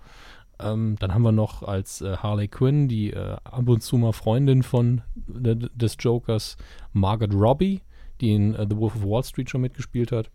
[0.60, 4.12] Ähm, dann haben wir noch als äh, Harley Quinn die äh, ab und zu mal
[4.12, 6.56] Freundin von de, des Jokers,
[6.92, 7.82] Margaret Robbie,
[8.20, 10.30] die in äh, The Wolf of Wall Street schon mitgespielt hat.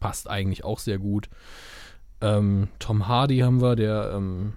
[0.00, 1.28] Passt eigentlich auch sehr gut.
[2.20, 4.54] Ähm, Tom Hardy haben wir, der ähm,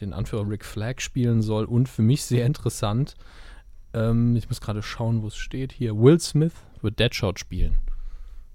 [0.00, 1.64] den Anführer Rick Flag spielen soll.
[1.64, 3.16] Und für mich sehr interessant,
[3.92, 5.72] ähm, ich muss gerade schauen, wo es steht.
[5.72, 6.52] Hier, Will Smith
[6.82, 7.76] wird Deadshot spielen.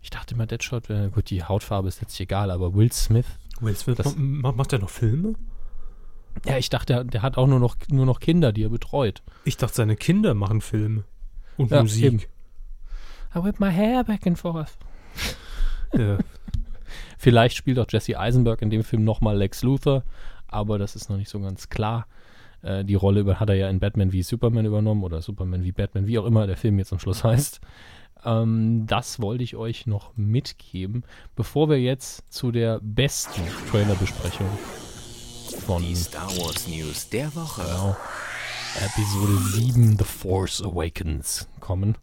[0.02, 3.26] Ich dachte immer, Deadshot wäre, gut, die Hautfarbe ist jetzt egal, aber Will Smith,
[3.62, 5.34] Will Smith Das- ma- macht er noch Filme?
[6.46, 9.22] Ja, ich dachte, der, der hat auch nur noch, nur noch Kinder, die er betreut.
[9.46, 11.04] Ich dachte, seine Kinder machen Filme
[11.58, 12.04] und Ja, Musik.
[12.04, 12.20] eben.
[13.36, 14.78] I whip my hair back and forth.
[15.94, 16.18] Ja.
[17.18, 20.04] Vielleicht spielt auch Jesse Eisenberg in dem Film nochmal Lex Luthor,
[20.48, 22.08] aber das ist noch nicht so ganz klar.
[22.62, 26.08] Äh, die Rolle hat er ja in Batman wie Superman übernommen oder Superman wie Batman,
[26.08, 27.60] wie auch immer der Film jetzt am Schluss heißt.
[28.26, 31.04] Ähm, das wollte ich euch noch mitgeben,
[31.36, 33.42] bevor wir jetzt zu der besten
[33.72, 34.48] Trailerbesprechung
[35.66, 37.62] von Die Star Wars News der Woche.
[37.64, 37.96] genau,
[38.78, 41.98] Episode 7 The Force Awakens kommen,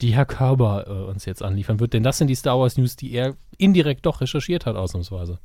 [0.00, 1.92] die Herr Körber äh, uns jetzt anliefern wird.
[1.92, 5.38] Denn das sind die Star Wars News, die er indirekt doch recherchiert hat, ausnahmsweise.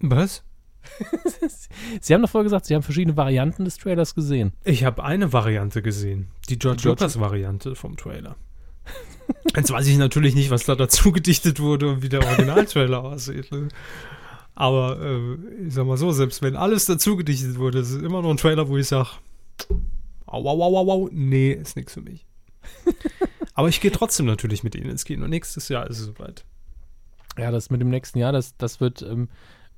[0.00, 0.42] Was?
[2.00, 4.52] Sie haben doch vorher gesagt, Sie haben verschiedene Varianten des Trailers gesehen.
[4.64, 6.28] Ich habe eine Variante gesehen.
[6.48, 8.34] Die George, George- Lucas-Variante vom Trailer.
[9.54, 13.50] Jetzt weiß ich natürlich nicht, was da dazu gedichtet wurde und wie der Originaltrailer aussieht.
[13.52, 13.68] Ne?
[14.54, 18.22] Aber äh, ich sag mal so, selbst wenn alles dazu gedichtet wurde, ist es immer
[18.22, 19.10] noch ein Trailer, wo ich sage,
[20.26, 22.26] au, au, au, au, au, nee, ist nichts für mich.
[23.54, 25.26] Aber ich gehe trotzdem natürlich mit Ihnen ins Kino.
[25.26, 26.44] Nächstes Jahr ist es soweit.
[27.38, 29.28] Ja, das mit dem nächsten Jahr, das, das wird, ähm,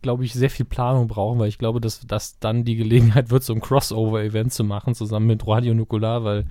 [0.03, 3.43] glaube ich, sehr viel Planung brauchen, weil ich glaube, dass das dann die Gelegenheit wird,
[3.43, 6.47] so ein Crossover-Event zu machen, zusammen mit Radio Nukular, weil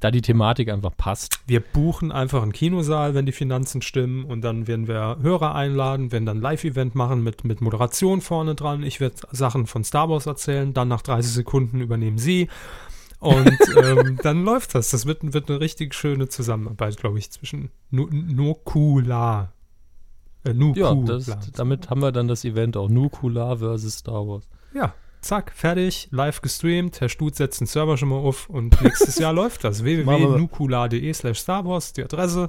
[0.00, 1.40] da die Thematik einfach passt.
[1.46, 6.12] Wir buchen einfach einen Kinosaal, wenn die Finanzen stimmen und dann werden wir Hörer einladen,
[6.12, 8.82] werden dann ein Live-Event machen mit, mit Moderation vorne dran.
[8.82, 12.48] Ich werde Sachen von Star Wars erzählen, dann nach 30 Sekunden übernehmen Sie
[13.18, 13.50] und
[13.82, 14.90] ähm, dann läuft das.
[14.90, 19.52] Das wird, wird eine richtig schöne Zusammenarbeit, glaube ich, zwischen Nu- Nukula.
[20.44, 21.02] Äh, Ja, Nukula.
[21.06, 24.46] das, damit haben wir dann das Event auch Nukular versus Star Wars.
[24.74, 24.92] ja,
[25.24, 27.00] zack, fertig, live gestreamt.
[27.00, 29.82] Herr Stut setzt den Server schon mal auf und nächstes Jahr läuft das.
[29.82, 32.48] www.nukula.de slash Star Wars, die Adresse.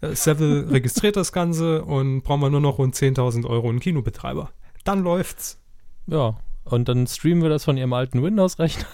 [0.00, 4.50] Äh, Seville registriert das Ganze und brauchen wir nur noch rund 10.000 Euro einen Kinobetreiber.
[4.84, 5.60] Dann läuft's.
[6.06, 8.86] Ja, und dann streamen wir das von Ihrem alten Windows-Rechner.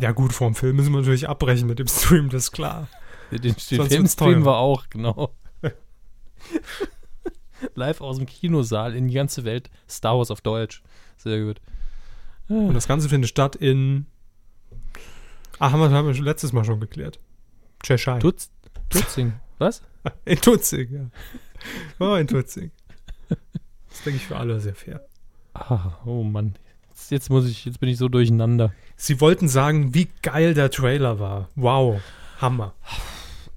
[0.00, 2.88] Ja gut, vorm Film müssen wir natürlich abbrechen mit dem Stream, das ist klar.
[3.30, 5.30] Den, den Film streamen wir auch, genau.
[7.76, 9.70] Live aus dem Kinosaal in die ganze Welt.
[9.88, 10.82] Star Wars auf Deutsch.
[11.16, 11.60] Sehr gut.
[12.50, 14.06] Und das Ganze findet statt in...
[15.58, 17.20] Ach, haben wir, haben wir letztes Mal schon geklärt.
[17.82, 18.18] Cheshire.
[18.18, 18.50] Tutz,
[18.90, 19.34] Tutzing.
[19.58, 19.82] Was?
[20.24, 21.10] In Tutzing, ja.
[21.98, 22.70] Oh, in Tutzing.
[23.28, 25.06] Das denke ich für alle sehr fair.
[25.54, 26.54] Ah, oh Mann.
[26.88, 28.72] Jetzt, jetzt muss ich, jetzt bin ich so durcheinander.
[28.96, 31.48] Sie wollten sagen, wie geil der Trailer war.
[31.54, 32.00] Wow.
[32.40, 32.74] Hammer.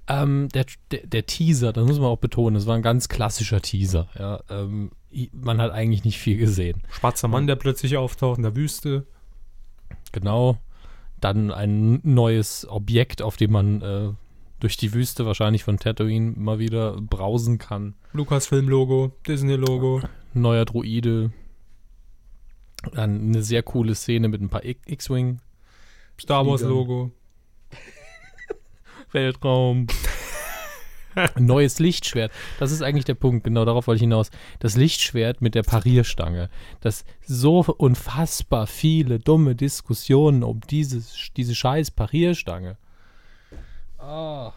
[0.06, 3.62] Ähm, der, der, der Teaser, das muss man auch betonen, das war ein ganz klassischer
[3.62, 4.08] Teaser.
[4.18, 4.90] Ja, ähm,
[5.32, 6.82] man hat eigentlich nicht viel gesehen.
[6.90, 9.06] Schwarzer Mann, der plötzlich auftaucht in der Wüste.
[10.12, 10.58] Genau.
[11.20, 14.10] Dann ein neues Objekt, auf dem man äh,
[14.60, 17.94] durch die Wüste wahrscheinlich von Tatooine mal wieder brausen kann.
[18.12, 20.02] Lucasfilm-Logo, Disney-Logo.
[20.34, 21.32] Neuer Droide.
[22.92, 25.40] Dann eine sehr coole Szene mit ein paar X-Wing.
[26.20, 27.10] Star Wars-Logo.
[29.14, 29.86] Weltraum.
[31.38, 32.32] Neues Lichtschwert.
[32.58, 33.44] Das ist eigentlich der Punkt.
[33.44, 34.30] Genau darauf wollte ich hinaus.
[34.58, 36.50] Das Lichtschwert mit der Parierstange.
[36.80, 42.76] Das so unfassbar viele dumme Diskussionen um dieses, diese scheiß Parierstange.
[43.98, 44.52] Ah.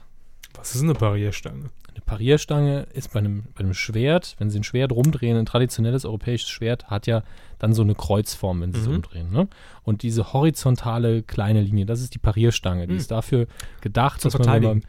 [0.57, 1.69] Was ist eine Barrierstange?
[1.89, 6.05] Eine Parierstange ist bei einem, bei einem Schwert, wenn sie ein Schwert rumdrehen, ein traditionelles
[6.05, 7.23] europäisches Schwert hat ja
[7.59, 8.95] dann so eine Kreuzform, wenn sie es Mhm.
[8.95, 9.31] umdrehen.
[9.31, 9.47] Ne?
[9.83, 12.87] Und diese horizontale kleine Linie, das ist die Parierstange.
[12.87, 12.99] Die Mhm.
[12.99, 13.47] ist dafür
[13.81, 14.83] gedacht, Zum dass man, wenn man,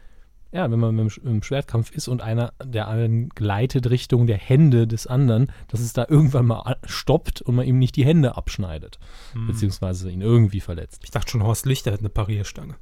[0.51, 4.85] ja, wenn man Sch- im Schwertkampf ist und einer der anderen gleitet Richtung der Hände
[4.87, 8.99] des anderen, dass es da irgendwann mal stoppt und man ihm nicht die Hände abschneidet,
[9.33, 9.47] Hm.
[9.47, 11.01] beziehungsweise ihn irgendwie verletzt.
[11.03, 12.75] Ich dachte schon, Horst Lichter hat eine Parierstange.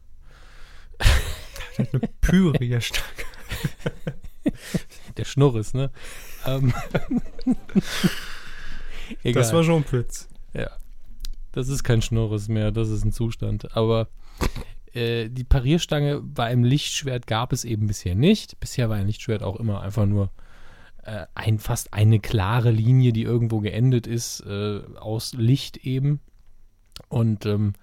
[1.78, 3.08] Hat eine Pyrierstange.
[5.18, 5.91] Der Schnurres, ne?
[6.45, 6.74] ähm.
[9.24, 10.28] Das war schon ein Witz.
[10.54, 10.70] Ja.
[11.52, 13.76] Das ist kein Schnurres mehr, das ist ein Zustand.
[13.76, 14.10] Aber
[14.94, 18.60] äh, die Parierstange bei einem Lichtschwert gab es eben bisher nicht.
[18.60, 20.32] Bisher war ein Lichtschwert auch immer einfach nur
[21.04, 26.20] äh, ein, fast eine klare Linie, die irgendwo geendet ist, äh, aus Licht eben.
[27.10, 27.74] Und ähm,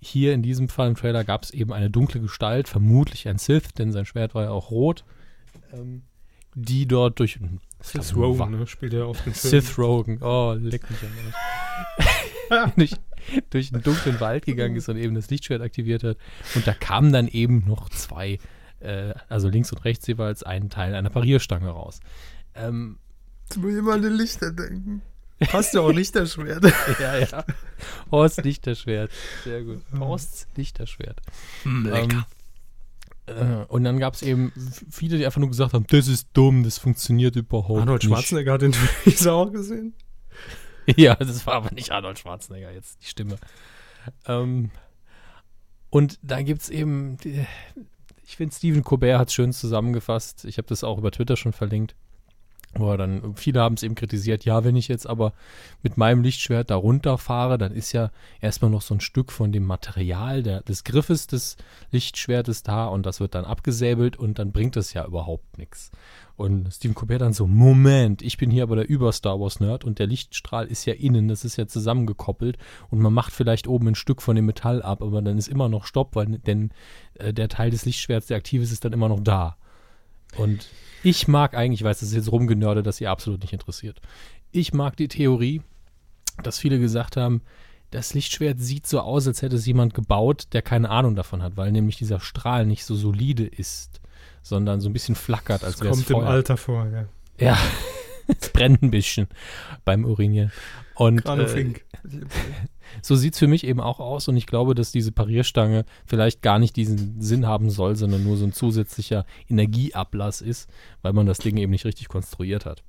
[0.00, 3.74] hier in diesem Fall im Trailer gab es eben eine dunkle Gestalt, vermutlich ein Sith,
[3.78, 5.04] denn sein Schwert war ja auch rot,
[5.72, 6.02] ähm,
[6.54, 7.38] die dort durch
[7.82, 8.66] Sith Wa- Rogen, ne?
[8.66, 9.50] Spielt er auf den Film.
[9.62, 10.18] Sith Rogen.
[10.22, 11.10] Oh, leck mich am
[12.50, 12.72] Arsch.
[12.76, 12.92] durch,
[13.50, 16.16] durch einen dunklen Wald gegangen ist und eben das Lichtschwert aktiviert hat.
[16.54, 18.38] Und da kamen dann eben noch zwei,
[18.80, 22.00] äh, also links und rechts jeweils ein Teil einer Parierstange raus.
[22.54, 22.98] Ähm,
[23.48, 25.02] Jetzt muss ich mal an den Lichter denken.
[25.40, 26.64] Passt ja auch Lichterschwert.
[27.00, 27.44] ja, ja.
[28.10, 29.10] Horst Lichterschwert.
[29.44, 29.82] Sehr gut.
[29.98, 31.20] Horsts Lichterschwert.
[31.64, 32.24] Ähm,
[33.26, 34.52] äh, und dann gab es eben
[34.90, 38.12] viele, die einfach nur gesagt haben, das ist dumm, das funktioniert überhaupt Arnold nicht.
[38.12, 39.94] Schwarzenegger hat den Teaser auch gesehen.
[40.96, 43.36] ja, das war aber nicht Arnold Schwarzenegger jetzt, die Stimme.
[44.26, 44.70] Ähm,
[45.90, 47.16] und da gibt es eben,
[48.24, 50.44] ich finde, Stephen Colbert hat es schön zusammengefasst.
[50.44, 51.94] Ich habe das auch über Twitter schon verlinkt.
[52.74, 55.32] Wo er dann, viele haben es eben kritisiert, ja, wenn ich jetzt aber
[55.82, 58.10] mit meinem Lichtschwert da runterfahre, dann ist ja
[58.40, 61.56] erstmal noch so ein Stück von dem Material der, des Griffes des
[61.90, 65.90] Lichtschwertes da und das wird dann abgesäbelt und dann bringt das ja überhaupt nichts.
[66.36, 70.06] Und Stephen Colbert dann so, Moment, ich bin hier aber der Über-Star Wars-Nerd und der
[70.06, 72.56] Lichtstrahl ist ja innen, das ist ja zusammengekoppelt
[72.88, 75.68] und man macht vielleicht oben ein Stück von dem Metall ab, aber dann ist immer
[75.68, 76.70] noch Stopp, weil denn
[77.14, 79.56] äh, der Teil des Lichtschwerts, der aktiv ist, ist dann immer noch da.
[80.36, 80.68] Und
[81.02, 84.00] ich mag eigentlich, ich weiß, das ist jetzt rumgenördet, das ihr absolut nicht interessiert.
[84.52, 85.62] Ich mag die Theorie,
[86.42, 87.42] dass viele gesagt haben,
[87.90, 91.56] das Lichtschwert sieht so aus, als hätte es jemand gebaut, der keine Ahnung davon hat,
[91.56, 94.00] weil nämlich dieser Strahl nicht so solide ist,
[94.42, 96.28] sondern so ein bisschen flackert, als wäre es kommt im Feuer.
[96.28, 97.06] Alter vor, ja.
[97.38, 97.58] Ja,
[98.40, 99.26] es brennt ein bisschen
[99.84, 100.52] beim Urinieren.
[100.94, 101.74] Und äh.
[103.02, 106.42] So sieht es für mich eben auch aus und ich glaube, dass diese Parierstange vielleicht
[106.42, 110.70] gar nicht diesen Sinn haben soll, sondern nur so ein zusätzlicher Energieablass ist,
[111.02, 112.82] weil man das Ding eben nicht richtig konstruiert hat.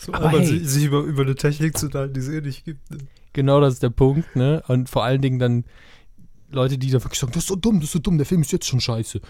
[0.00, 0.46] So, aber aber hey.
[0.46, 2.90] sich, sich über, über eine Technik zu teilen, die es eh nicht gibt.
[2.90, 2.98] Ne?
[3.32, 4.62] Genau das ist der Punkt, ne?
[4.68, 5.64] Und vor allen Dingen dann
[6.50, 8.42] Leute, die da wirklich sagen, das ist so dumm, das ist so dumm, der Film
[8.42, 9.20] ist jetzt schon scheiße.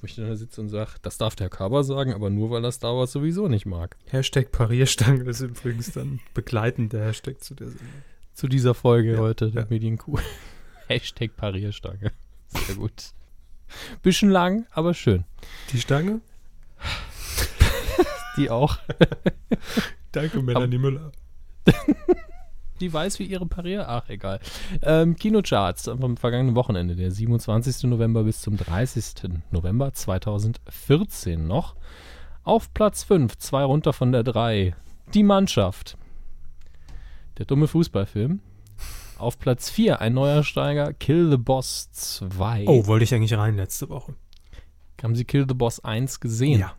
[0.00, 2.64] Wo ich dann da sitze und sage, das darf der Kaber sagen, aber nur, weil
[2.64, 3.96] er Star Wars sowieso nicht mag.
[4.06, 7.88] Hashtag Parierstange ist übrigens dann begleitend der Hashtag zu der Sendung.
[8.40, 9.68] Zu dieser Folge Ja, heute, der ja.
[9.68, 10.18] Medienkuh.
[10.88, 12.10] Hashtag Parierstange.
[12.46, 13.12] Sehr gut.
[14.02, 15.24] Bisschen lang, aber schön.
[15.70, 16.22] Die Stange?
[18.38, 18.78] Die auch.
[20.12, 21.12] Danke, Melanie Müller.
[22.80, 23.86] Die weiß, wie ihre Parier.
[23.86, 24.40] Ach, egal.
[24.80, 27.90] Ähm, Kinocharts vom vergangenen Wochenende, der 27.
[27.90, 29.32] November bis zum 30.
[29.50, 31.76] November 2014 noch.
[32.42, 34.74] Auf Platz 5, zwei runter von der 3.
[35.12, 35.98] Die Mannschaft.
[37.40, 38.40] Der dumme Fußballfilm.
[39.16, 42.64] Auf Platz 4, ein neuer Steiger, Kill the Boss 2.
[42.66, 44.14] Oh, wollte ich eigentlich rein letzte Woche.
[45.02, 46.60] Haben Sie Kill the Boss 1 gesehen?
[46.60, 46.74] Ja.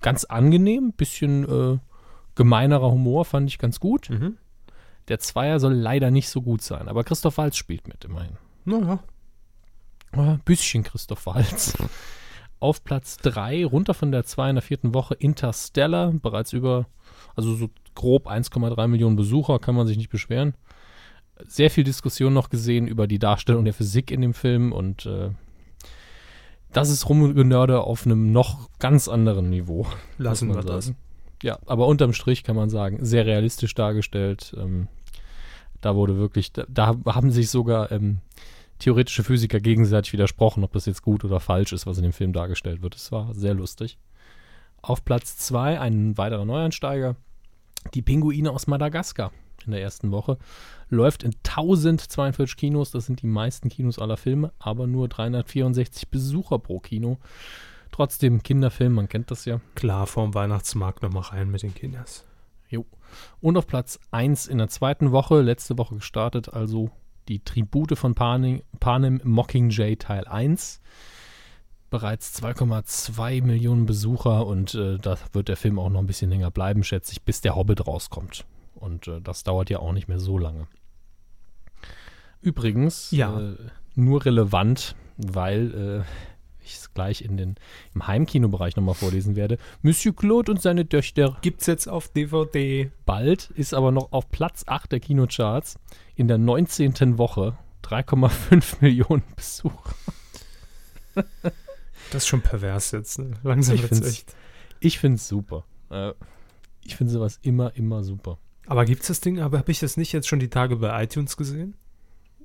[0.00, 1.78] Ganz angenehm, bisschen äh,
[2.36, 4.08] gemeinerer Humor, fand ich ganz gut.
[4.08, 4.38] Mhm.
[5.08, 8.38] Der Zweier soll leider nicht so gut sein, aber Christoph Waltz spielt mit, immerhin.
[8.64, 9.00] Naja.
[10.12, 11.76] Ein bisschen Christoph Waltz.
[12.60, 16.86] Auf Platz 3, runter von der 2 in der vierten Woche, Interstellar, bereits über,
[17.34, 20.54] also so grob 1,3 Millionen Besucher, kann man sich nicht beschweren.
[21.46, 25.30] Sehr viel Diskussion noch gesehen über die Darstellung der Physik in dem Film und äh,
[26.72, 29.86] das ist Rumgenörde auf einem noch ganz anderen Niveau.
[30.18, 30.92] Lassen wir das.
[31.42, 34.54] Ja, aber unterm Strich kann man sagen, sehr realistisch dargestellt.
[34.58, 34.88] Ähm,
[35.80, 38.18] da wurde wirklich, da, da haben sich sogar ähm,
[38.78, 42.32] theoretische Physiker gegenseitig widersprochen, ob das jetzt gut oder falsch ist, was in dem Film
[42.32, 42.94] dargestellt wird.
[42.94, 43.98] Es war sehr lustig.
[44.82, 47.16] Auf Platz 2 ein weiterer Neuansteiger,
[47.94, 49.32] die Pinguine aus Madagaskar
[49.64, 50.38] in der ersten Woche.
[50.88, 56.58] Läuft in 1042 Kinos, das sind die meisten Kinos aller Filme, aber nur 364 Besucher
[56.58, 57.18] pro Kino.
[57.90, 59.60] Trotzdem Kinderfilm, man kennt das ja.
[59.74, 62.24] Klar, vorm Weihnachtsmarkt nochmal rein mit den Kinders.
[63.40, 66.90] Und auf Platz 1 in der zweiten Woche, letzte Woche gestartet, also
[67.28, 70.80] die Tribute von Panem, Panem Mockingjay Teil 1.
[71.98, 76.50] Bereits 2,2 Millionen Besucher und äh, da wird der Film auch noch ein bisschen länger
[76.50, 78.44] bleiben, schätze ich, bis der Hobbit rauskommt.
[78.74, 80.66] Und äh, das dauert ja auch nicht mehr so lange.
[82.42, 83.40] Übrigens, Ja.
[83.40, 83.56] äh,
[83.94, 87.54] nur relevant, weil äh, ich es gleich in den,
[87.94, 89.56] im Heimkinobereich nochmal vorlesen werde.
[89.80, 92.90] Monsieur Claude und seine Töchter Gibt's jetzt auf DVD.
[93.06, 95.78] bald, ist aber noch auf Platz 8 der Kinocharts
[96.14, 97.16] in der 19.
[97.16, 97.56] Woche.
[97.84, 99.94] 3,5 Millionen Besucher.
[102.10, 103.18] Das ist schon pervers jetzt.
[103.18, 103.32] Ne?
[103.42, 104.36] Langsam Ich find's- echt.
[104.80, 105.64] Ich finde es super.
[105.90, 106.12] Äh,
[106.82, 108.38] ich finde sowas immer, immer super.
[108.66, 109.40] Aber gibt's das Ding?
[109.40, 111.74] Aber habe ich das nicht jetzt schon die Tage bei iTunes gesehen?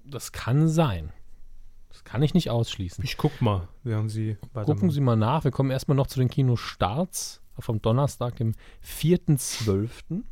[0.06, 1.12] Das kann sein.
[1.90, 3.04] Das kann ich nicht ausschließen.
[3.04, 4.38] Ich guck mal, während Sie.
[4.54, 5.44] Gucken Sie mal nach.
[5.44, 10.24] Wir kommen erstmal noch zu den Kinostarts vom Donnerstag, dem 4.12.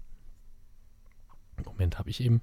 [1.66, 2.42] Moment, habe ich eben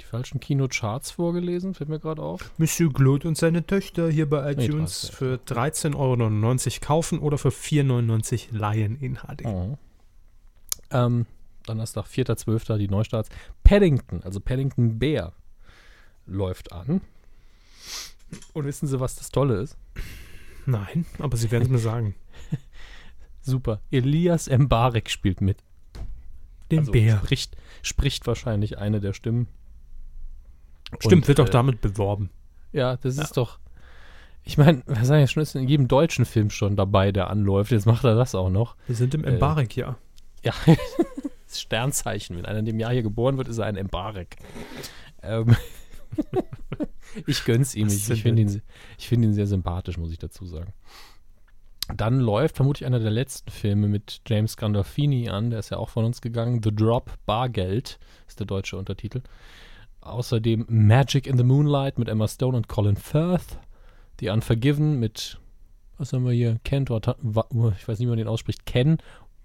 [0.00, 1.74] die falschen Kinocharts vorgelesen?
[1.74, 2.50] Fällt mir gerade auf.
[2.58, 5.14] Monsieur Claude und seine Töchter hier bei Nee, iTunes 13.
[5.16, 9.44] für 13,99 Euro kaufen oder für 4,99 Euro leihen in HD.
[9.44, 9.78] Oh.
[10.90, 11.26] Ähm,
[11.64, 12.76] Donnerstag, 4.12.
[12.78, 13.28] die Neustarts.
[13.64, 15.32] Paddington, also Paddington Bär,
[16.26, 17.00] läuft an.
[18.52, 19.76] Und wissen Sie, was das Tolle ist?
[20.66, 22.14] Nein, aber Sie werden es mir sagen.
[23.40, 23.80] Super.
[23.90, 25.58] Elias Mbarek spielt mit.
[26.72, 27.18] Den Also Bär.
[27.18, 29.46] Spricht, spricht wahrscheinlich eine der Stimmen.
[31.00, 32.30] Stimmt, Und, wird auch äh, damit beworben.
[32.72, 33.24] Ja, das Ja.
[33.24, 33.58] ist doch.
[34.44, 37.72] Ich meine, wir sagen ja schon, ist in jedem deutschen Film schon dabei, der anläuft.
[37.72, 38.76] Jetzt macht er das auch noch.
[38.86, 39.98] Wir sind im äh, Embarek-Jahr.
[40.44, 40.52] Ja.
[41.48, 42.36] Sternzeichen.
[42.36, 44.36] Wenn einer in dem Jahr hier geboren wird, ist er ein Embarek.
[45.22, 45.56] Ähm,
[47.26, 47.88] ich gönn's ihm.
[47.88, 48.62] Ich, ich finde ihn,
[48.98, 50.72] ich find ihn sehr sympathisch, muss ich dazu sagen.
[51.94, 55.50] Dann läuft vermutlich einer der letzten Filme mit James Gandolfini an.
[55.50, 56.60] Der ist ja auch von uns gegangen.
[56.62, 59.22] The Drop, Bargeld ist der deutsche Untertitel.
[60.06, 63.58] Außerdem Magic in the Moonlight mit Emma Stone und Colin Firth.
[64.20, 65.38] The Unforgiven mit,
[65.98, 66.58] was haben wir hier?
[66.64, 67.16] Ken, Wata
[67.78, 68.64] ich weiß nicht, wie man den ausspricht.
[68.66, 68.98] Ken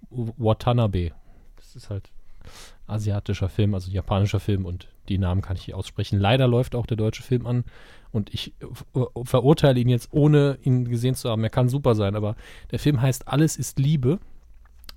[0.09, 1.11] Watanabe.
[1.57, 2.09] Das ist halt
[2.87, 6.19] asiatischer Film, also japanischer Film und die Namen kann ich hier aussprechen.
[6.19, 7.63] Leider läuft auch der deutsche Film an
[8.11, 8.53] und ich
[9.23, 11.43] verurteile ihn jetzt, ohne ihn gesehen zu haben.
[11.43, 12.35] Er kann super sein, aber
[12.71, 14.19] der Film heißt Alles ist Liebe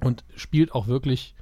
[0.01, 1.35] und spielt auch wirklich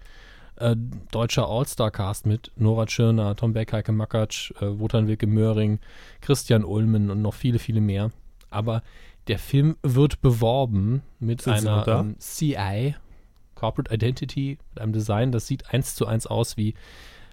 [0.56, 0.76] äh,
[1.10, 5.78] deutscher All-Star-Cast mit Nora Tschirner, Tom Beck, Heike Makatsch, äh, Wotan Wilke Möhring,
[6.20, 8.10] Christian Ulmen und noch viele, viele mehr.
[8.50, 8.82] Aber
[9.28, 12.94] der Film wird beworben mit Sind einer ähm, CI,
[13.54, 16.74] Corporate Identity, mit einem Design, das sieht eins zu eins aus wie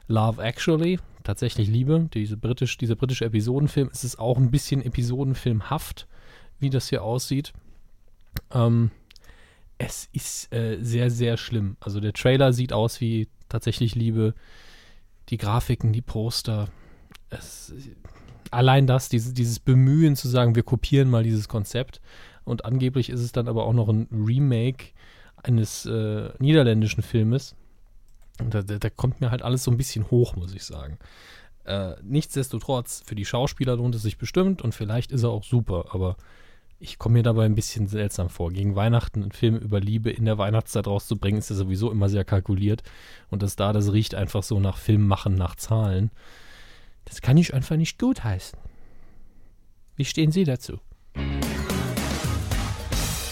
[0.07, 2.09] Love Actually, tatsächlich Liebe.
[2.13, 6.07] Diese britisch, dieser britische Episodenfilm ist es auch ein bisschen episodenfilmhaft,
[6.59, 7.53] wie das hier aussieht.
[8.53, 8.91] Ähm,
[9.79, 11.77] es ist äh, sehr, sehr schlimm.
[11.79, 14.35] Also der Trailer sieht aus wie tatsächlich Liebe.
[15.29, 16.67] Die Grafiken, die Poster.
[17.29, 17.73] Es,
[18.51, 22.01] allein das, dieses, dieses Bemühen zu sagen, wir kopieren mal dieses Konzept.
[22.43, 24.87] Und angeblich ist es dann aber auch noch ein Remake
[25.37, 27.55] eines äh, niederländischen Filmes.
[28.41, 30.97] Und da, da, kommt mir halt alles so ein bisschen hoch, muss ich sagen.
[31.63, 35.85] Äh, nichtsdestotrotz, für die Schauspieler lohnt es sich bestimmt und vielleicht ist er auch super,
[35.91, 36.17] aber
[36.79, 38.51] ich komme mir dabei ein bisschen seltsam vor.
[38.51, 42.23] Gegen Weihnachten einen Film über Liebe in der Weihnachtszeit rauszubringen, ist ja sowieso immer sehr
[42.23, 42.83] kalkuliert.
[43.29, 46.09] Und das da, das riecht einfach so nach Film machen, nach Zahlen.
[47.03, 48.57] Das kann ich einfach nicht gut heißen.
[49.97, 50.79] Wie stehen Sie dazu?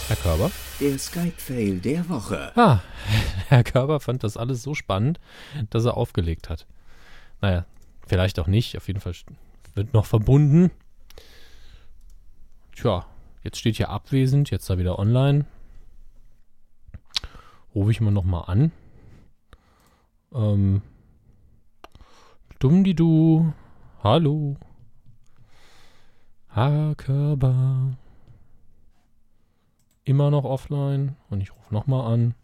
[0.08, 0.50] Herr Körber?
[0.80, 2.52] Der Skype-Fail der Woche.
[2.54, 2.80] Ah,
[3.48, 5.20] Herr Körber fand das alles so spannend,
[5.70, 6.66] dass er aufgelegt hat.
[7.40, 7.64] Naja,
[8.06, 8.76] vielleicht auch nicht.
[8.76, 9.14] Auf jeden Fall
[9.74, 10.70] wird noch verbunden.
[12.76, 13.06] Tja,
[13.48, 15.46] Jetzt steht hier abwesend, jetzt da wieder online.
[17.74, 18.72] Rufe ich mal nochmal an.
[20.34, 20.82] Ähm,
[22.58, 23.54] dumm die du.
[24.04, 24.58] Hallo.
[26.48, 27.96] Herr Körber.
[30.04, 31.16] Immer noch offline.
[31.30, 32.34] Und ich rufe nochmal an.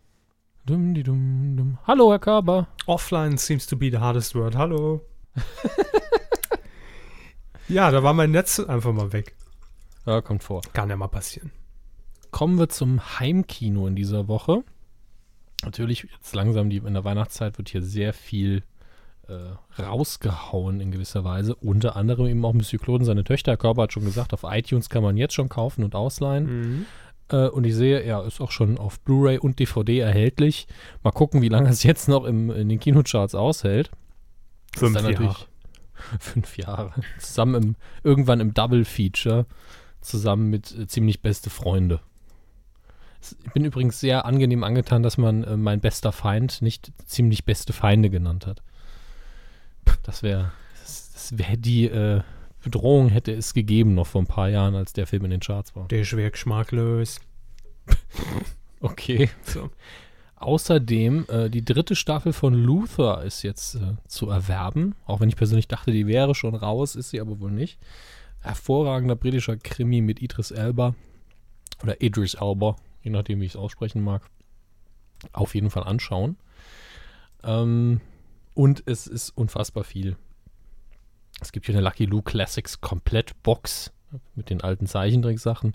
[0.64, 1.78] Dumm die dumm dumm.
[1.86, 2.68] Hallo, Herr Körber.
[2.86, 4.56] Offline seems to be the hardest word.
[4.56, 5.02] Hallo.
[7.68, 9.36] ja, da war mein Netz einfach mal weg.
[10.06, 10.60] Ja, kommt vor.
[10.72, 11.50] Kann ja mal passieren.
[12.30, 14.64] Kommen wir zum Heimkino in dieser Woche.
[15.64, 18.62] Natürlich, jetzt langsam die, in der Weihnachtszeit wird hier sehr viel
[19.28, 21.54] äh, rausgehauen in gewisser Weise.
[21.54, 23.56] Unter anderem eben auch Monsieur Claude seine Töchter.
[23.56, 26.46] Körper hat schon gesagt, auf iTunes kann man jetzt schon kaufen und ausleihen.
[26.46, 26.86] Mhm.
[27.30, 30.66] Äh, und ich sehe, er ist auch schon auf Blu-ray und DVD erhältlich.
[31.02, 33.90] Mal gucken, wie lange es jetzt noch im, in den Kinocharts aushält.
[34.76, 35.36] Fünf Jahre.
[36.18, 36.92] Fünf Jahre.
[37.18, 39.46] Zusammen im, irgendwann im Double-Feature
[40.04, 42.00] zusammen mit äh, ziemlich beste Freunde.
[43.44, 47.72] Ich bin übrigens sehr angenehm angetan, dass man äh, mein bester Feind nicht ziemlich beste
[47.72, 48.62] Feinde genannt hat.
[50.02, 52.20] Das wäre, das, das wäre die äh,
[52.62, 55.76] Bedrohung hätte es gegeben noch vor ein paar Jahren, als der Film in den Charts
[55.76, 55.86] war.
[55.88, 57.20] Der ist schwer geschmacklos.
[58.80, 59.28] okay.
[59.42, 59.70] So.
[60.36, 64.94] Außerdem, äh, die dritte Staffel von Luther ist jetzt äh, zu erwerben.
[65.06, 67.78] Auch wenn ich persönlich dachte, die wäre schon raus, ist sie aber wohl nicht
[68.44, 70.94] hervorragender britischer Krimi mit Idris Elba
[71.82, 74.22] oder Idris Elba, je nachdem, wie ich es aussprechen mag.
[75.32, 76.36] Auf jeden Fall anschauen.
[77.42, 78.00] Ähm,
[78.54, 80.16] und es ist unfassbar viel.
[81.40, 83.92] Es gibt hier eine Lucky Luke Classics Komplett-Box
[84.34, 85.74] mit den alten Zeichentricksachen.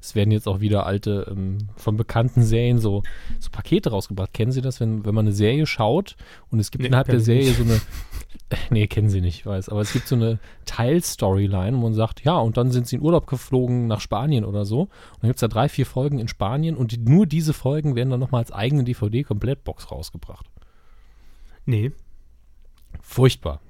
[0.00, 3.02] Es werden jetzt auch wieder alte, ähm, von bekannten Serien so,
[3.38, 4.32] so Pakete rausgebracht.
[4.32, 6.16] Kennen Sie das, wenn, wenn man eine Serie schaut
[6.50, 7.80] und es gibt nee, innerhalb der Serie so eine,
[8.70, 12.24] nee, kennen Sie nicht, ich weiß, aber es gibt so eine Teil-Storyline, wo man sagt,
[12.24, 14.82] ja, und dann sind Sie in Urlaub geflogen nach Spanien oder so.
[14.82, 14.90] Und
[15.22, 18.10] dann gibt es da drei, vier Folgen in Spanien und die, nur diese Folgen werden
[18.10, 20.46] dann nochmal als eigene DVD-Komplettbox rausgebracht.
[21.66, 21.92] Nee.
[23.02, 23.60] Furchtbar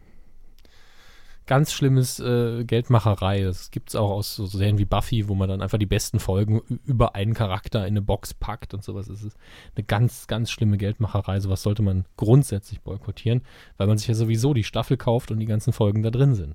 [1.49, 3.43] ganz schlimmes äh, Geldmacherei.
[3.43, 6.21] Das gibt es auch aus so Serien wie Buffy, wo man dann einfach die besten
[6.21, 9.09] Folgen über einen Charakter in eine Box packt und sowas.
[9.09, 9.37] Das ist
[9.75, 11.41] eine ganz, ganz schlimme Geldmacherei.
[11.41, 13.43] Sowas sollte man grundsätzlich boykottieren,
[13.79, 16.55] weil man sich ja sowieso die Staffel kauft und die ganzen Folgen da drin sind.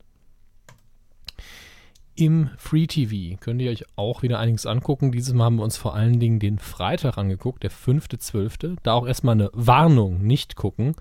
[2.16, 5.12] Im Free TV könnt ihr euch auch wieder einiges angucken.
[5.12, 8.78] Dieses Mal haben wir uns vor allen Dingen den Freitag angeguckt, der 5.12.
[8.84, 10.96] Da auch erstmal eine Warnung, nicht gucken.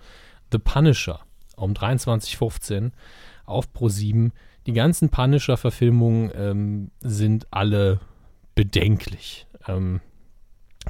[0.51, 1.21] The Punisher
[1.57, 2.91] um 23.15 Uhr
[3.53, 4.31] auf Pro7.
[4.67, 8.01] Die ganzen Punisher-Verfilmungen ähm, sind alle
[8.55, 9.47] bedenklich.
[9.67, 10.01] Ähm,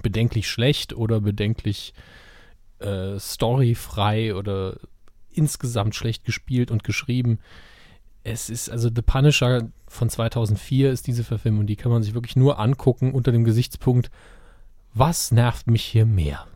[0.01, 1.93] bedenklich schlecht oder bedenklich
[2.79, 4.79] äh, storyfrei oder
[5.31, 7.39] insgesamt schlecht gespielt und geschrieben.
[8.25, 12.37] Es ist also The Punisher von 2004 ist diese Verfilmung, die kann man sich wirklich
[12.37, 14.11] nur angucken unter dem Gesichtspunkt,
[14.95, 16.47] was nervt mich hier mehr?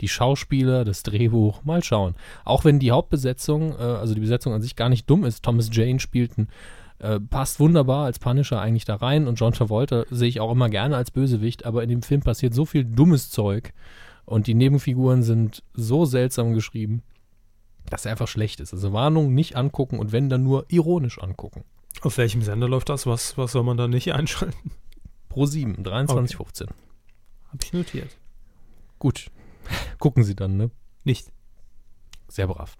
[0.00, 2.14] Die Schauspieler, das Drehbuch, mal schauen.
[2.44, 5.70] Auch wenn die Hauptbesetzung, äh, also die Besetzung an sich gar nicht dumm ist, Thomas
[5.72, 6.48] Jane spielt einen
[6.98, 10.70] äh, passt wunderbar als Punisher eigentlich da rein und John Travolta sehe ich auch immer
[10.70, 13.74] gerne als Bösewicht, aber in dem Film passiert so viel dummes Zeug
[14.24, 17.02] und die Nebenfiguren sind so seltsam geschrieben,
[17.90, 18.72] dass er einfach schlecht ist.
[18.72, 21.64] Also Warnung, nicht angucken und wenn dann nur ironisch angucken.
[22.00, 23.06] Auf welchem Sender läuft das?
[23.06, 24.72] Was, was soll man da nicht einschalten?
[25.28, 26.62] Pro 7, 23.15.
[26.62, 26.72] Okay.
[27.52, 28.16] Hab ich notiert.
[28.98, 29.26] Gut.
[29.98, 30.70] Gucken Sie dann, ne?
[31.04, 31.32] Nicht.
[32.28, 32.76] Sehr brav.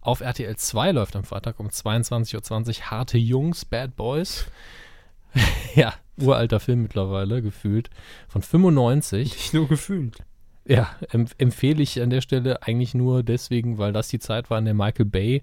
[0.00, 4.46] Auf RTL 2 läuft am Freitag um 22.20 Uhr Harte Jungs, Bad Boys.
[5.74, 7.90] ja, uralter Film mittlerweile, gefühlt.
[8.28, 9.32] Von 95.
[9.32, 10.18] Nicht nur gefühlt.
[10.64, 14.58] Ja, empf empfehle ich an der Stelle eigentlich nur deswegen, weil das die Zeit war,
[14.58, 15.42] in der Michael Bay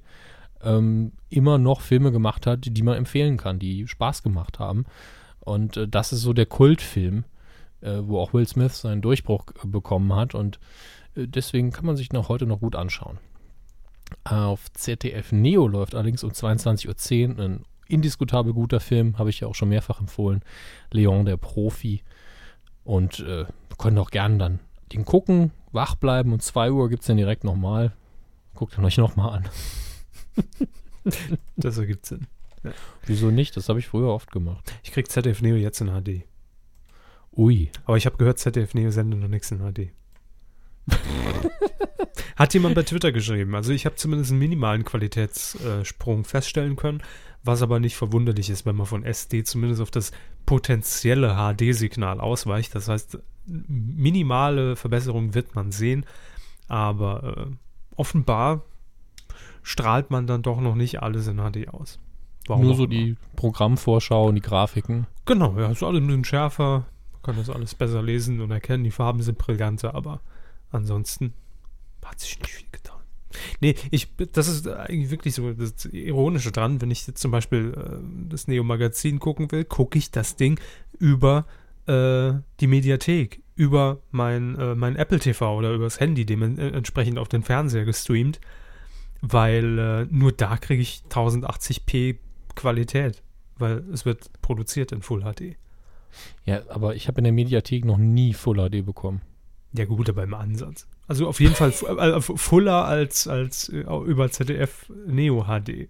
[0.61, 4.85] ähm, immer noch Filme gemacht hat, die man empfehlen kann, die Spaß gemacht haben.
[5.39, 7.23] Und äh, das ist so der Kultfilm,
[7.83, 10.33] äh, wo auch Will Smith seinen Durchbruch äh, bekommen hat.
[10.35, 10.59] Und
[11.15, 13.19] äh, deswegen kann man sich noch heute noch gut anschauen.
[14.23, 19.47] Auf ZDF Neo läuft allerdings um 22.10 Uhr ein indiskutabel guter Film, habe ich ja
[19.47, 20.41] auch schon mehrfach empfohlen.
[20.91, 22.01] Leon, der Profi.
[22.83, 23.45] Und äh,
[23.77, 24.59] können auch gerne dann
[24.91, 26.33] den gucken, wach bleiben.
[26.33, 27.93] Und 2 Uhr gibt es dann direkt nochmal.
[28.53, 29.49] Guckt ihn euch nochmal an.
[31.57, 32.27] das ergibt Sinn.
[32.63, 32.71] Ja.
[33.05, 33.57] Wieso nicht?
[33.57, 34.73] Das habe ich früher oft gemacht.
[34.83, 36.25] Ich krieg ZDF Neo jetzt in HD.
[37.35, 37.71] Ui.
[37.85, 39.89] Aber ich habe gehört, ZDF Neo sendet noch nichts in HD.
[42.35, 43.55] Hat jemand bei Twitter geschrieben.
[43.55, 47.01] Also ich habe zumindest einen minimalen Qualitätssprung feststellen können,
[47.43, 50.11] was aber nicht verwunderlich ist, wenn man von SD zumindest auf das
[50.45, 52.73] potenzielle HD-Signal ausweicht.
[52.75, 56.05] Das heißt, minimale Verbesserungen wird man sehen,
[56.67, 57.55] aber äh,
[57.95, 58.63] offenbar
[59.61, 61.99] strahlt man dann doch noch nicht alles in HD aus.
[62.47, 65.07] Warum Nur so die Programmvorschau und die Grafiken.
[65.25, 66.85] Genau, ja, ist alles ein bisschen schärfer,
[67.23, 70.21] kann das alles besser lesen und erkennen, die Farben sind brillanter, aber
[70.71, 71.33] ansonsten
[72.03, 72.99] hat sich nicht viel getan.
[73.61, 77.73] Nee, ich, das ist eigentlich wirklich so das Ironische dran, wenn ich jetzt zum Beispiel
[77.75, 80.59] äh, das Neo-Magazin gucken will, gucke ich das Ding
[80.99, 81.45] über
[81.87, 87.43] äh, die Mediathek, über mein, äh, mein Apple TV oder übers Handy, dementsprechend auf den
[87.43, 88.39] Fernseher gestreamt,
[89.21, 92.17] weil äh, nur da kriege ich 1080p
[92.55, 93.23] Qualität,
[93.57, 95.55] weil es wird produziert in Full HD.
[96.45, 99.21] Ja, aber ich habe in der Mediathek noch nie Full HD bekommen.
[99.73, 100.87] Ja, gut, aber im Ansatz.
[101.07, 105.89] Also auf jeden Fall äh, fuller als, als äh, über ZDF Neo HD.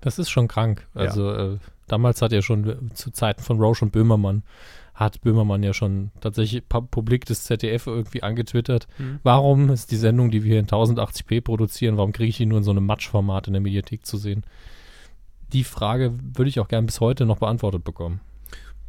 [0.00, 0.86] Das ist schon krank.
[0.94, 1.52] Also ja.
[1.52, 4.42] äh, damals hat er schon äh, zu Zeiten von Roche und Böhmermann
[4.94, 8.86] hat Böhmermann ja schon tatsächlich publik des ZDF irgendwie angetwittert.
[8.98, 9.20] Mhm.
[9.22, 12.58] Warum ist die Sendung, die wir hier in 1080p produzieren, warum kriege ich die nur
[12.58, 14.44] in so einem Matschformat in der Mediathek zu sehen?
[15.52, 18.20] Die Frage würde ich auch gern bis heute noch beantwortet bekommen.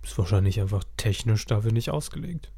[0.04, 2.52] Ist wahrscheinlich einfach technisch dafür nicht ausgelegt.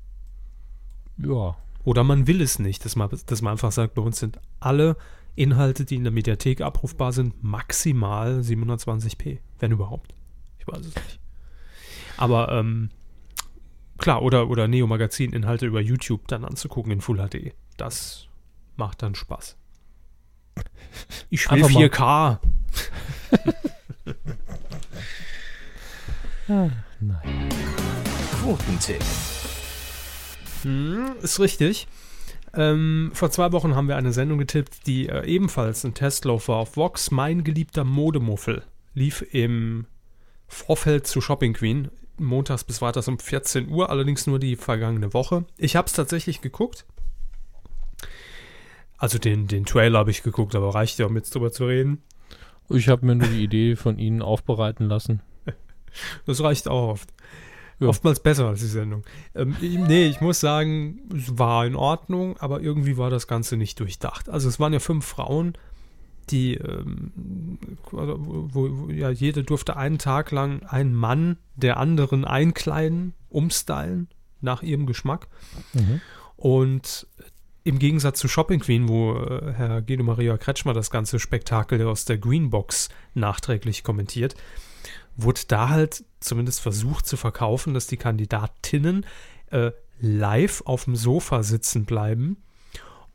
[1.17, 1.55] Ja.
[1.83, 4.97] Oder man will es nicht, dass man, dass man einfach sagt, bei uns sind alle
[5.35, 10.13] Inhalte, die in der Mediathek abrufbar sind, maximal 720p, wenn überhaupt.
[10.57, 11.19] Ich weiß es nicht.
[12.17, 12.89] Aber ähm,
[13.97, 17.53] klar, oder, oder Neo-Magazin-Inhalte über YouTube dann anzugucken in Full HD.
[17.77, 18.27] Das
[18.77, 19.57] macht dann Spaß.
[21.29, 22.39] Ich will 4K.
[26.47, 26.69] ah,
[27.07, 27.49] nein.
[28.41, 29.03] Quotentipp.
[30.63, 31.87] Hm, ist richtig.
[32.53, 36.57] Ähm, vor zwei Wochen haben wir eine Sendung getippt, die äh, ebenfalls ein Testlauf war
[36.57, 37.11] auf Vox.
[37.11, 38.63] Mein geliebter Modemuffel
[38.93, 39.85] lief im
[40.47, 41.89] Vorfeld zu Shopping Queen.
[42.17, 45.45] Montags bis freitags um 14 Uhr, allerdings nur die vergangene Woche.
[45.57, 46.85] Ich habe es tatsächlich geguckt.
[48.97, 52.01] Also den, den Trailer habe ich geguckt, aber reicht ja, um jetzt drüber zu reden.
[52.69, 55.21] Ich habe mir nur die Idee von Ihnen aufbereiten lassen.
[56.25, 57.09] Das reicht auch oft.
[57.79, 57.87] Ja.
[57.87, 59.03] Oftmals besser als die Sendung.
[59.33, 63.79] Ähm, nee, ich muss sagen, es war in Ordnung, aber irgendwie war das Ganze nicht
[63.79, 64.29] durchdacht.
[64.29, 65.57] Also es waren ja fünf Frauen,
[66.29, 67.57] die, ähm,
[67.91, 74.07] wo, wo, ja, jede durfte einen Tag lang einen Mann der anderen einkleiden, umstylen,
[74.41, 75.27] nach ihrem Geschmack.
[75.73, 76.01] Mhm.
[76.37, 77.07] Und
[77.63, 82.05] im Gegensatz zu Shopping Queen, wo äh, Herr Guido Maria Kretschmer das ganze Spektakel aus
[82.05, 84.35] der Greenbox nachträglich kommentiert,
[85.15, 89.05] wurde da halt zumindest versucht zu verkaufen, dass die Kandidatinnen
[89.51, 92.37] äh, live auf dem Sofa sitzen bleiben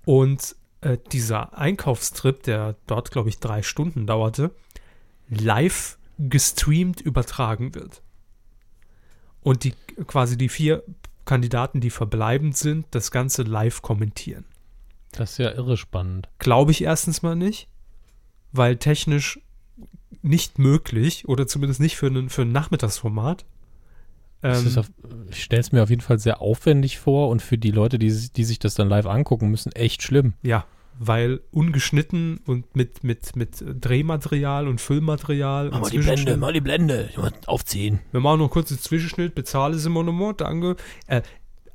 [0.05, 4.51] und äh, dieser Einkaufstrip, der dort, glaube ich, drei Stunden dauerte,
[5.28, 8.02] live gestreamt übertragen wird.
[9.43, 9.74] Und die
[10.06, 10.82] quasi die vier
[11.24, 14.44] Kandidaten, die verbleibend sind, das Ganze live kommentieren.
[15.12, 16.28] Das ist ja irre spannend.
[16.39, 17.68] Glaube ich erstens mal nicht,
[18.52, 19.40] weil technisch
[20.23, 23.44] nicht möglich oder zumindest nicht für, einen, für ein Nachmittagsformat.
[24.43, 24.90] Ähm, auf,
[25.31, 28.11] ich stelle es mir auf jeden Fall sehr aufwendig vor und für die Leute, die,
[28.11, 30.35] sich- die sich das dann live angucken müssen, echt schlimm.
[30.43, 30.65] ja,
[31.02, 35.70] weil ungeschnitten und mit, mit, mit Drehmaterial und Füllmaterial.
[35.70, 36.39] und Zwischenschnitt.
[36.39, 37.09] mal die Blende,
[37.47, 38.01] aufziehen.
[38.12, 40.77] Wir machen noch kurz den Zwischenschnitt, bezahle sie Monument, danke.
[41.07, 41.23] Äh,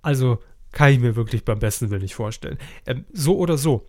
[0.03, 0.37] also
[0.71, 2.59] kann ich mir wirklich beim besten Willen nicht vorstellen.
[2.85, 3.87] Ähm, so oder so.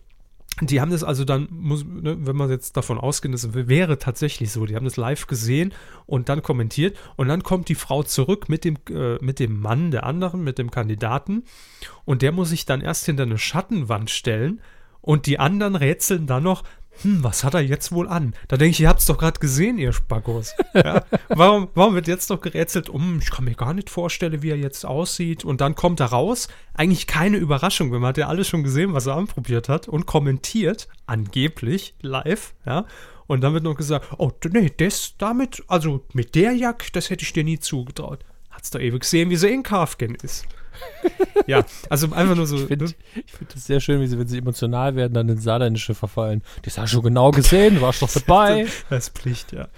[0.62, 4.50] Die haben das also dann, muss, ne, wenn man jetzt davon ausgeht, das wäre tatsächlich
[4.50, 5.74] so, die haben das live gesehen
[6.06, 9.90] und dann kommentiert und dann kommt die Frau zurück mit dem, äh, mit dem Mann
[9.90, 11.44] der anderen, mit dem Kandidaten
[12.06, 14.62] und der muss sich dann erst hinter eine Schattenwand stellen
[15.02, 16.62] und die anderen rätseln dann noch,
[17.02, 18.34] hm, was hat er jetzt wohl an?
[18.48, 20.54] Da denke ich, ihr habt es doch gerade gesehen, ihr Spackos.
[20.74, 21.04] Ja?
[21.28, 24.56] warum, warum wird jetzt noch gerätselt, um, ich kann mir gar nicht vorstellen, wie er
[24.56, 25.44] jetzt aussieht.
[25.44, 26.48] Und dann kommt er raus.
[26.74, 30.06] Eigentlich keine Überraschung, weil man hat ja alles schon gesehen, was er anprobiert hat und
[30.06, 32.86] kommentiert, angeblich, live, ja.
[33.26, 37.24] Und dann wird noch gesagt, oh, nee, das damit, also mit der Jack, das hätte
[37.24, 38.24] ich dir nie zugetraut.
[38.50, 40.46] Hat's doch ewig gesehen, wie sie in Kafken ist.
[41.46, 42.56] ja, also einfach nur so.
[42.56, 45.94] Ich finde find das sehr schön, wie sie, wenn sie emotional werden, dann ins Saarländische
[45.94, 46.42] verfallen.
[46.62, 48.66] Das hast du genau gesehen, du warst doch dabei.
[48.90, 49.68] Das ist Pflicht, ja.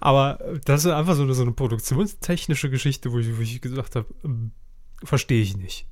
[0.00, 3.60] Aber äh, das ist einfach so eine, so eine produktionstechnische Geschichte, wo ich, wo ich
[3.60, 4.52] gesagt habe, ähm,
[5.02, 5.86] verstehe ich nicht.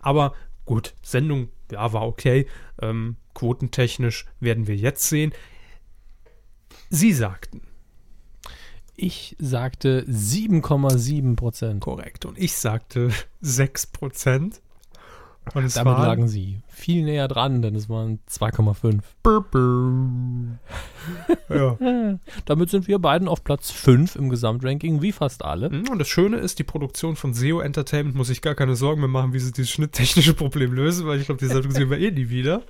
[0.00, 2.46] Aber gut, Sendung, ja, war okay.
[2.80, 5.32] Ähm, quotentechnisch werden wir jetzt sehen.
[6.90, 7.62] Sie sagten,
[9.02, 11.80] Ich sagte 7,7 Prozent.
[11.80, 13.10] korrekt, und ich sagte
[13.42, 14.60] 6%.
[15.54, 19.00] Und es Damit waren- lagen sie viel näher dran, denn es waren 2,5.
[21.48, 22.18] ja.
[22.46, 25.70] Damit sind wir beiden auf Platz 5 im Gesamtranking, wie fast alle.
[25.70, 29.00] Mhm, Und das Schöne ist, die Produktion von SEO Entertainment muss sich gar keine Sorgen
[29.00, 31.98] mehr machen, wie sie dieses schnitttechnische Problem lösen, weil ich glaube, die Sendung sehen wir
[31.98, 32.62] eh nie wieder.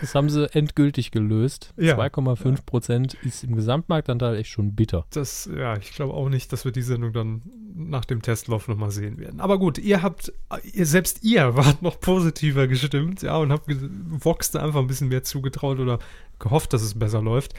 [0.00, 1.72] Das haben sie endgültig gelöst.
[1.76, 1.98] Ja.
[1.98, 5.06] 2,5 Prozent ist im Gesamtmarktanteil echt schon bitter.
[5.10, 7.42] Das, ja, ich glaube auch nicht, dass wir die Sendung dann
[7.74, 9.40] nach dem Testlauf nochmal sehen werden.
[9.40, 10.32] Aber gut, ihr habt,
[10.72, 13.78] ihr, selbst ihr wart noch positiver gestimmt, ja, und habt ge-
[14.08, 15.98] Vox da einfach ein bisschen mehr zugetraut oder
[16.38, 17.54] gehofft, dass es besser läuft.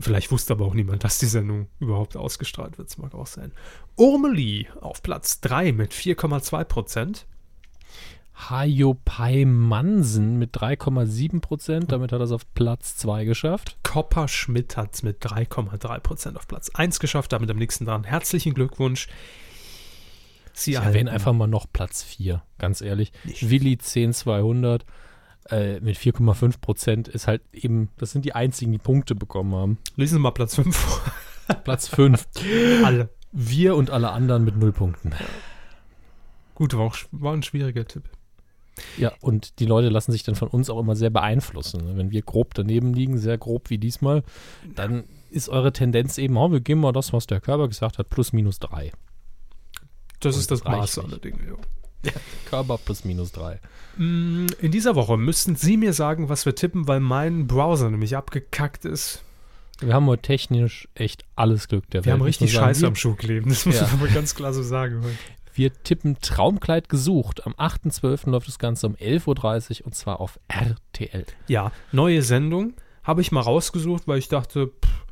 [0.00, 2.88] Vielleicht wusste aber auch niemand, dass die Sendung überhaupt ausgestrahlt wird.
[2.90, 3.52] Das mag auch sein.
[3.96, 7.26] Urmeli auf Platz 3 mit 4,2 Prozent.
[8.50, 11.92] Hayopai Mansen mit 3,7 Prozent.
[11.92, 13.76] Damit hat er es auf Platz 2 geschafft.
[13.84, 17.32] Kopper Schmidt hat es mit 3,3 Prozent auf Platz 1 geschafft.
[17.32, 18.02] Damit am nächsten dran.
[18.02, 19.06] Herzlichen Glückwunsch.
[20.52, 23.12] Sie Ich erwähne einfach mal noch Platz 4, ganz ehrlich.
[23.24, 23.50] Nicht.
[23.50, 24.84] Willi 10200
[25.50, 29.78] äh, mit 4,5 Prozent ist halt eben, das sind die einzigen, die Punkte bekommen haben.
[29.96, 31.12] Lesen Sie mal Platz 5 vor.
[31.64, 32.26] Platz 5.
[32.84, 33.10] Alle.
[33.32, 35.12] Wir und alle anderen mit 0 Punkten.
[36.54, 38.04] Gut, war, auch, war ein schwieriger Tipp.
[38.96, 41.84] Ja, und die Leute lassen sich dann von uns auch immer sehr beeinflussen.
[41.84, 41.96] ne?
[41.96, 44.22] Wenn wir grob daneben liegen, sehr grob wie diesmal,
[44.74, 48.08] dann ist eure Tendenz eben, oh, wir geben mal das, was der Körper gesagt hat,
[48.08, 48.92] plus minus 3.
[50.20, 51.38] Das Und ist das Maß aller Dinge.
[51.46, 51.54] Ja.
[52.50, 53.60] Körper plus minus 3.
[53.96, 58.16] Mm, In dieser Woche müssten Sie mir sagen, was wir tippen, weil mein Browser nämlich
[58.16, 59.22] abgekackt ist.
[59.80, 62.20] Wir haben heute technisch echt alles Glück der Wir Welt.
[62.20, 62.66] haben richtig sagen.
[62.66, 63.48] Scheiße am Schuh kleben.
[63.50, 63.88] Das muss Ja.
[64.00, 65.02] man ganz klar so sagen.
[65.56, 67.46] Wir tippen Traumkleid gesucht.
[67.46, 68.28] Am 8.12.
[68.30, 71.26] läuft das Ganze um 11.30 Uhr und zwar auf RTL.
[71.46, 72.74] Ja, neue Sendung.
[73.04, 75.03] Habe ich mal rausgesucht, weil ich dachte, pff,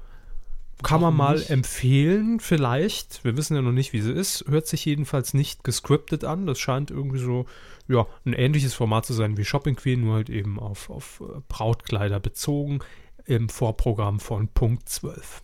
[0.82, 1.50] kann man mal nicht?
[1.50, 3.24] empfehlen, vielleicht.
[3.24, 4.44] Wir wissen ja noch nicht, wie sie ist.
[4.48, 6.46] Hört sich jedenfalls nicht gescriptet an.
[6.46, 7.46] Das scheint irgendwie so,
[7.88, 11.40] ja, ein ähnliches Format zu sein wie Shopping Queen, nur halt eben auf, auf äh,
[11.48, 12.80] Brautkleider bezogen
[13.24, 15.42] im Vorprogramm von Punkt 12.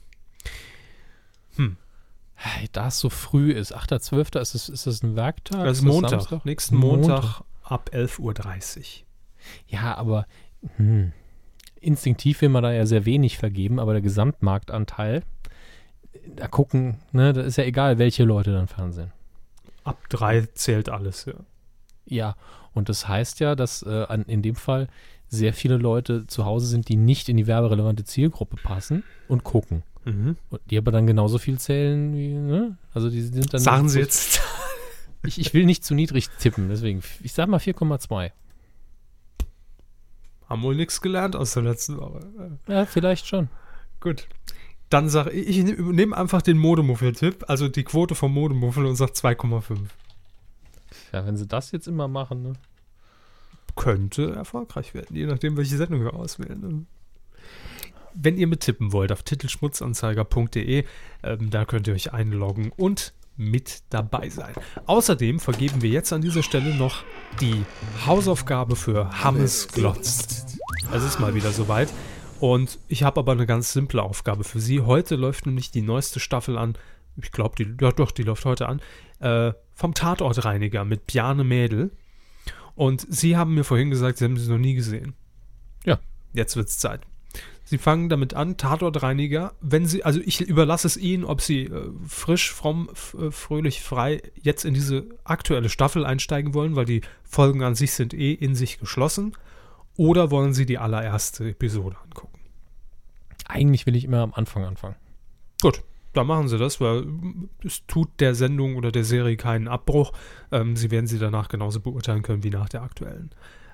[2.41, 4.39] Hey, da es so früh ist, 8.12.
[4.41, 5.65] ist es, ist es ein Werktag?
[5.65, 6.11] Das ist Ist Montag.
[6.11, 6.45] Samstag?
[6.45, 7.43] Nächsten Montag, Montag.
[7.65, 8.85] ab 11.30 Uhr.
[9.67, 10.25] Ja, aber
[10.77, 11.13] hm,
[11.81, 15.23] instinktiv will man da ja sehr wenig vergeben, aber der Gesamtmarktanteil,
[16.37, 19.13] da gucken, ne, da ist ja egal, welche Leute dann Fernsehen.
[19.85, 21.35] Ab 3 zählt alles, ja.
[22.07, 22.37] Ja,
[22.73, 24.89] und das heißt ja, dass äh, an, in dem Fall
[25.29, 29.83] sehr viele Leute zu Hause sind, die nicht in die werberelevante Zielgruppe passen und gucken.
[30.05, 30.37] Mhm.
[30.49, 32.79] Und die aber dann genauso viel zählen wie, ne?
[32.95, 33.61] Also die sind dann.
[33.61, 34.41] Sagen Sie jetzt.
[35.25, 38.31] Ich, ich will nicht zu niedrig tippen, deswegen, ich sag mal 4,2.
[40.49, 42.21] Haben wohl nichts gelernt aus der letzten Woche.
[42.67, 43.49] Ja, vielleicht schon.
[44.01, 44.29] Gut.
[44.89, 49.13] Dann sage ich, ich nehme einfach den Modemuffel-Tipp, also die Quote vom Modemuffel und sage
[49.13, 49.77] 2,5.
[51.13, 52.53] Ja, wenn sie das jetzt immer machen, ne?
[53.77, 56.61] Könnte erfolgreich werden, je nachdem, welche Sendung wir auswählen.
[56.61, 56.87] ne?
[58.15, 60.85] Wenn ihr mittippen wollt, auf titelschmutzanzeiger.de,
[61.23, 64.53] ähm, da könnt ihr euch einloggen und mit dabei sein.
[64.87, 67.05] Außerdem vergeben wir jetzt an dieser Stelle noch
[67.41, 67.65] die
[68.05, 70.59] Hausaufgabe für Hammes glotzt.
[70.93, 71.89] Es ist mal wieder soweit.
[72.41, 74.81] Und ich habe aber eine ganz simple Aufgabe für Sie.
[74.81, 76.75] Heute läuft nämlich die neueste Staffel an.
[77.17, 78.81] Ich glaube, die, ja doch, die läuft heute an.
[79.21, 81.91] Äh, vom Tatortreiniger mit Bjarne Mädel.
[82.75, 85.15] Und Sie haben mir vorhin gesagt, Sie haben sie noch nie gesehen.
[85.85, 85.99] Ja.
[86.33, 87.08] Jetzt wird es Zeit.
[87.71, 91.91] Sie fangen damit an, Tatortreiniger, wenn Sie, also ich überlasse es Ihnen, ob Sie äh,
[92.07, 92.89] frisch, fromm,
[93.21, 97.93] äh, fröhlich, frei jetzt in diese aktuelle Staffel einsteigen wollen, weil die Folgen an sich
[97.93, 99.35] sind eh in sich geschlossen,
[99.99, 102.39] oder wollen Sie die allererste Episode angucken?
[103.45, 104.97] Eigentlich will ich immer am Anfang anfangen.
[105.61, 105.83] Gut,
[106.15, 107.05] dann machen Sie das, weil
[107.63, 110.13] es tut der Sendung oder der Serie keinen Abbruch.
[110.53, 113.29] Ähm, Sie werden sie danach genauso beurteilen können wie nach der aktuellen.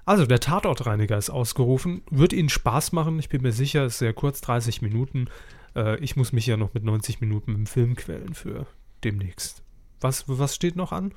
[0.07, 2.03] Also, der Tatortreiniger ist ausgerufen.
[2.11, 5.27] Wird Ihnen Spaß machen, ich bin mir sicher, ist sehr kurz, 30 Minuten.
[5.75, 8.67] Äh, ich muss mich ja noch mit 90 Minuten im Film quälen für
[9.03, 9.63] demnächst.
[10.01, 11.13] Was, was steht noch an?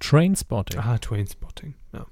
[0.00, 0.78] Trainspotting.
[0.80, 2.06] Ah, Trainspotting, ja.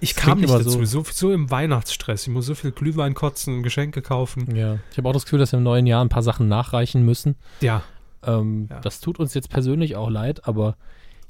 [0.00, 2.22] Ich Das kam nicht dazu, so- so, so im Weihnachtsstress.
[2.26, 4.54] Ich muss so viel Glühwein kotzen und Geschenke kaufen.
[4.56, 4.78] Ja.
[4.90, 7.36] Ich habe auch das Gefühl, dass wir im neuen Jahr ein paar Sachen nachreichen müssen.
[7.60, 7.82] Ja,
[8.24, 8.78] Ähm, Ja.
[8.80, 10.76] Das tut uns jetzt persönlich auch leid, aber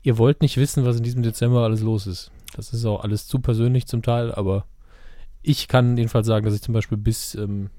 [0.03, 2.31] ihr wollt nicht wissen, was in diesem Dezember alles los ist.
[2.55, 4.67] Das ist auch alles zu persönlich zum Teil, aber
[5.43, 7.71] ich kann jedenfalls sagen, dass ich zum Beispiel bis ähm,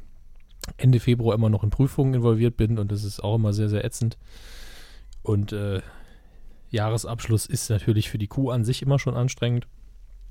[0.78, 3.86] Ende Februar immer noch in Prüfungen involviert bin und das ist auch immer sehr, sehr
[3.86, 4.18] ätzend.
[5.22, 5.82] Und äh,
[6.70, 9.68] Jahresabschluss ist natürlich für die Kuh an sich immer schon anstrengend,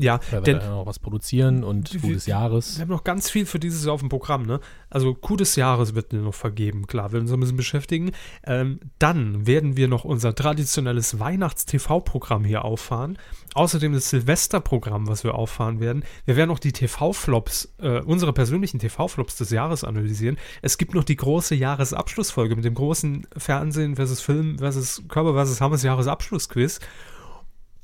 [0.03, 2.77] ja, weil wir denn dann auch was produzieren und Kuh des Jahres.
[2.77, 4.61] Wir haben noch ganz viel für dieses Jahr auf dem Programm, ne?
[4.91, 8.13] Also Coup des Jahres wird noch vergeben, klar, wir uns ein bisschen beschäftigen.
[8.45, 13.19] Ähm, dann werden wir noch unser traditionelles Weihnachts-TV-Programm hier auffahren.
[13.55, 16.05] Außerdem das Silvesterprogramm, was wir auffahren werden.
[16.25, 20.39] Wir werden auch die TV-Flops, äh, unsere persönlichen TV-Flops des Jahres analysieren.
[20.63, 25.61] Es gibt noch die große Jahresabschlussfolge mit dem großen Fernsehen versus Film versus Körper versus
[25.61, 26.81] Hammes Jahresabschlussquiz.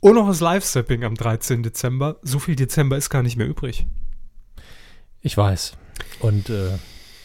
[0.01, 1.63] Und noch das Live-Sapping am 13.
[1.63, 2.17] Dezember.
[2.23, 3.87] So viel Dezember ist gar nicht mehr übrig.
[5.21, 5.73] Ich weiß.
[6.21, 6.79] Und äh,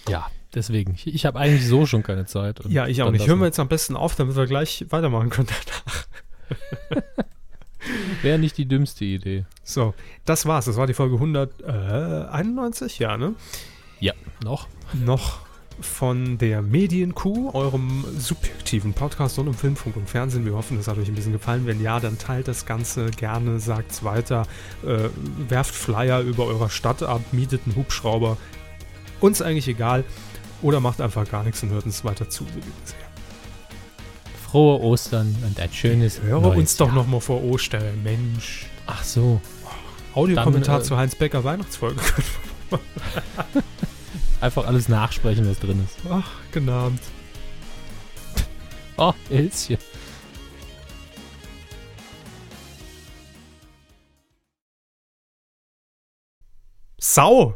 [0.10, 0.96] ja, deswegen.
[0.96, 2.62] Ich, ich habe eigentlich so schon keine Zeit.
[2.68, 3.28] Ja, ich auch nicht.
[3.28, 6.08] Hören wir jetzt am besten auf, damit wir gleich weitermachen können danach.
[8.22, 9.46] Wäre nicht die dümmste Idee.
[9.64, 9.94] So,
[10.26, 10.66] das war's.
[10.66, 13.36] Das war die Folge 191, ja, ne?
[14.00, 14.14] Ja,
[14.44, 14.68] noch.
[14.94, 15.43] Noch
[15.82, 20.46] von der Medienkuh, eurem subjektiven Podcast rund um Filmfunk und Fernsehen.
[20.46, 21.66] Wir hoffen, das hat euch ein bisschen gefallen.
[21.66, 24.48] Wenn ja, dann teilt das Ganze gerne, sagt's weiter,
[24.86, 25.10] äh,
[25.50, 28.38] werft Flyer über eurer Stadt ab, mietet einen Hubschrauber.
[29.20, 30.04] Uns eigentlich egal.
[30.62, 32.46] Oder macht einfach gar nichts und hört uns weiter zu.
[34.46, 36.96] Frohe Ostern und ein schönes Höre neues uns doch Jahr.
[36.96, 38.68] noch mal vor Ostern, Mensch.
[38.88, 39.42] Ach so.
[40.14, 42.00] Audiokommentar äh, zu Heinz Becker Weihnachtsfolge.
[44.44, 46.00] Einfach alles nachsprechen, was drin ist.
[46.10, 47.00] Ach, genannt.
[48.98, 49.78] Oh, Ilzchen.
[57.00, 57.56] Sau!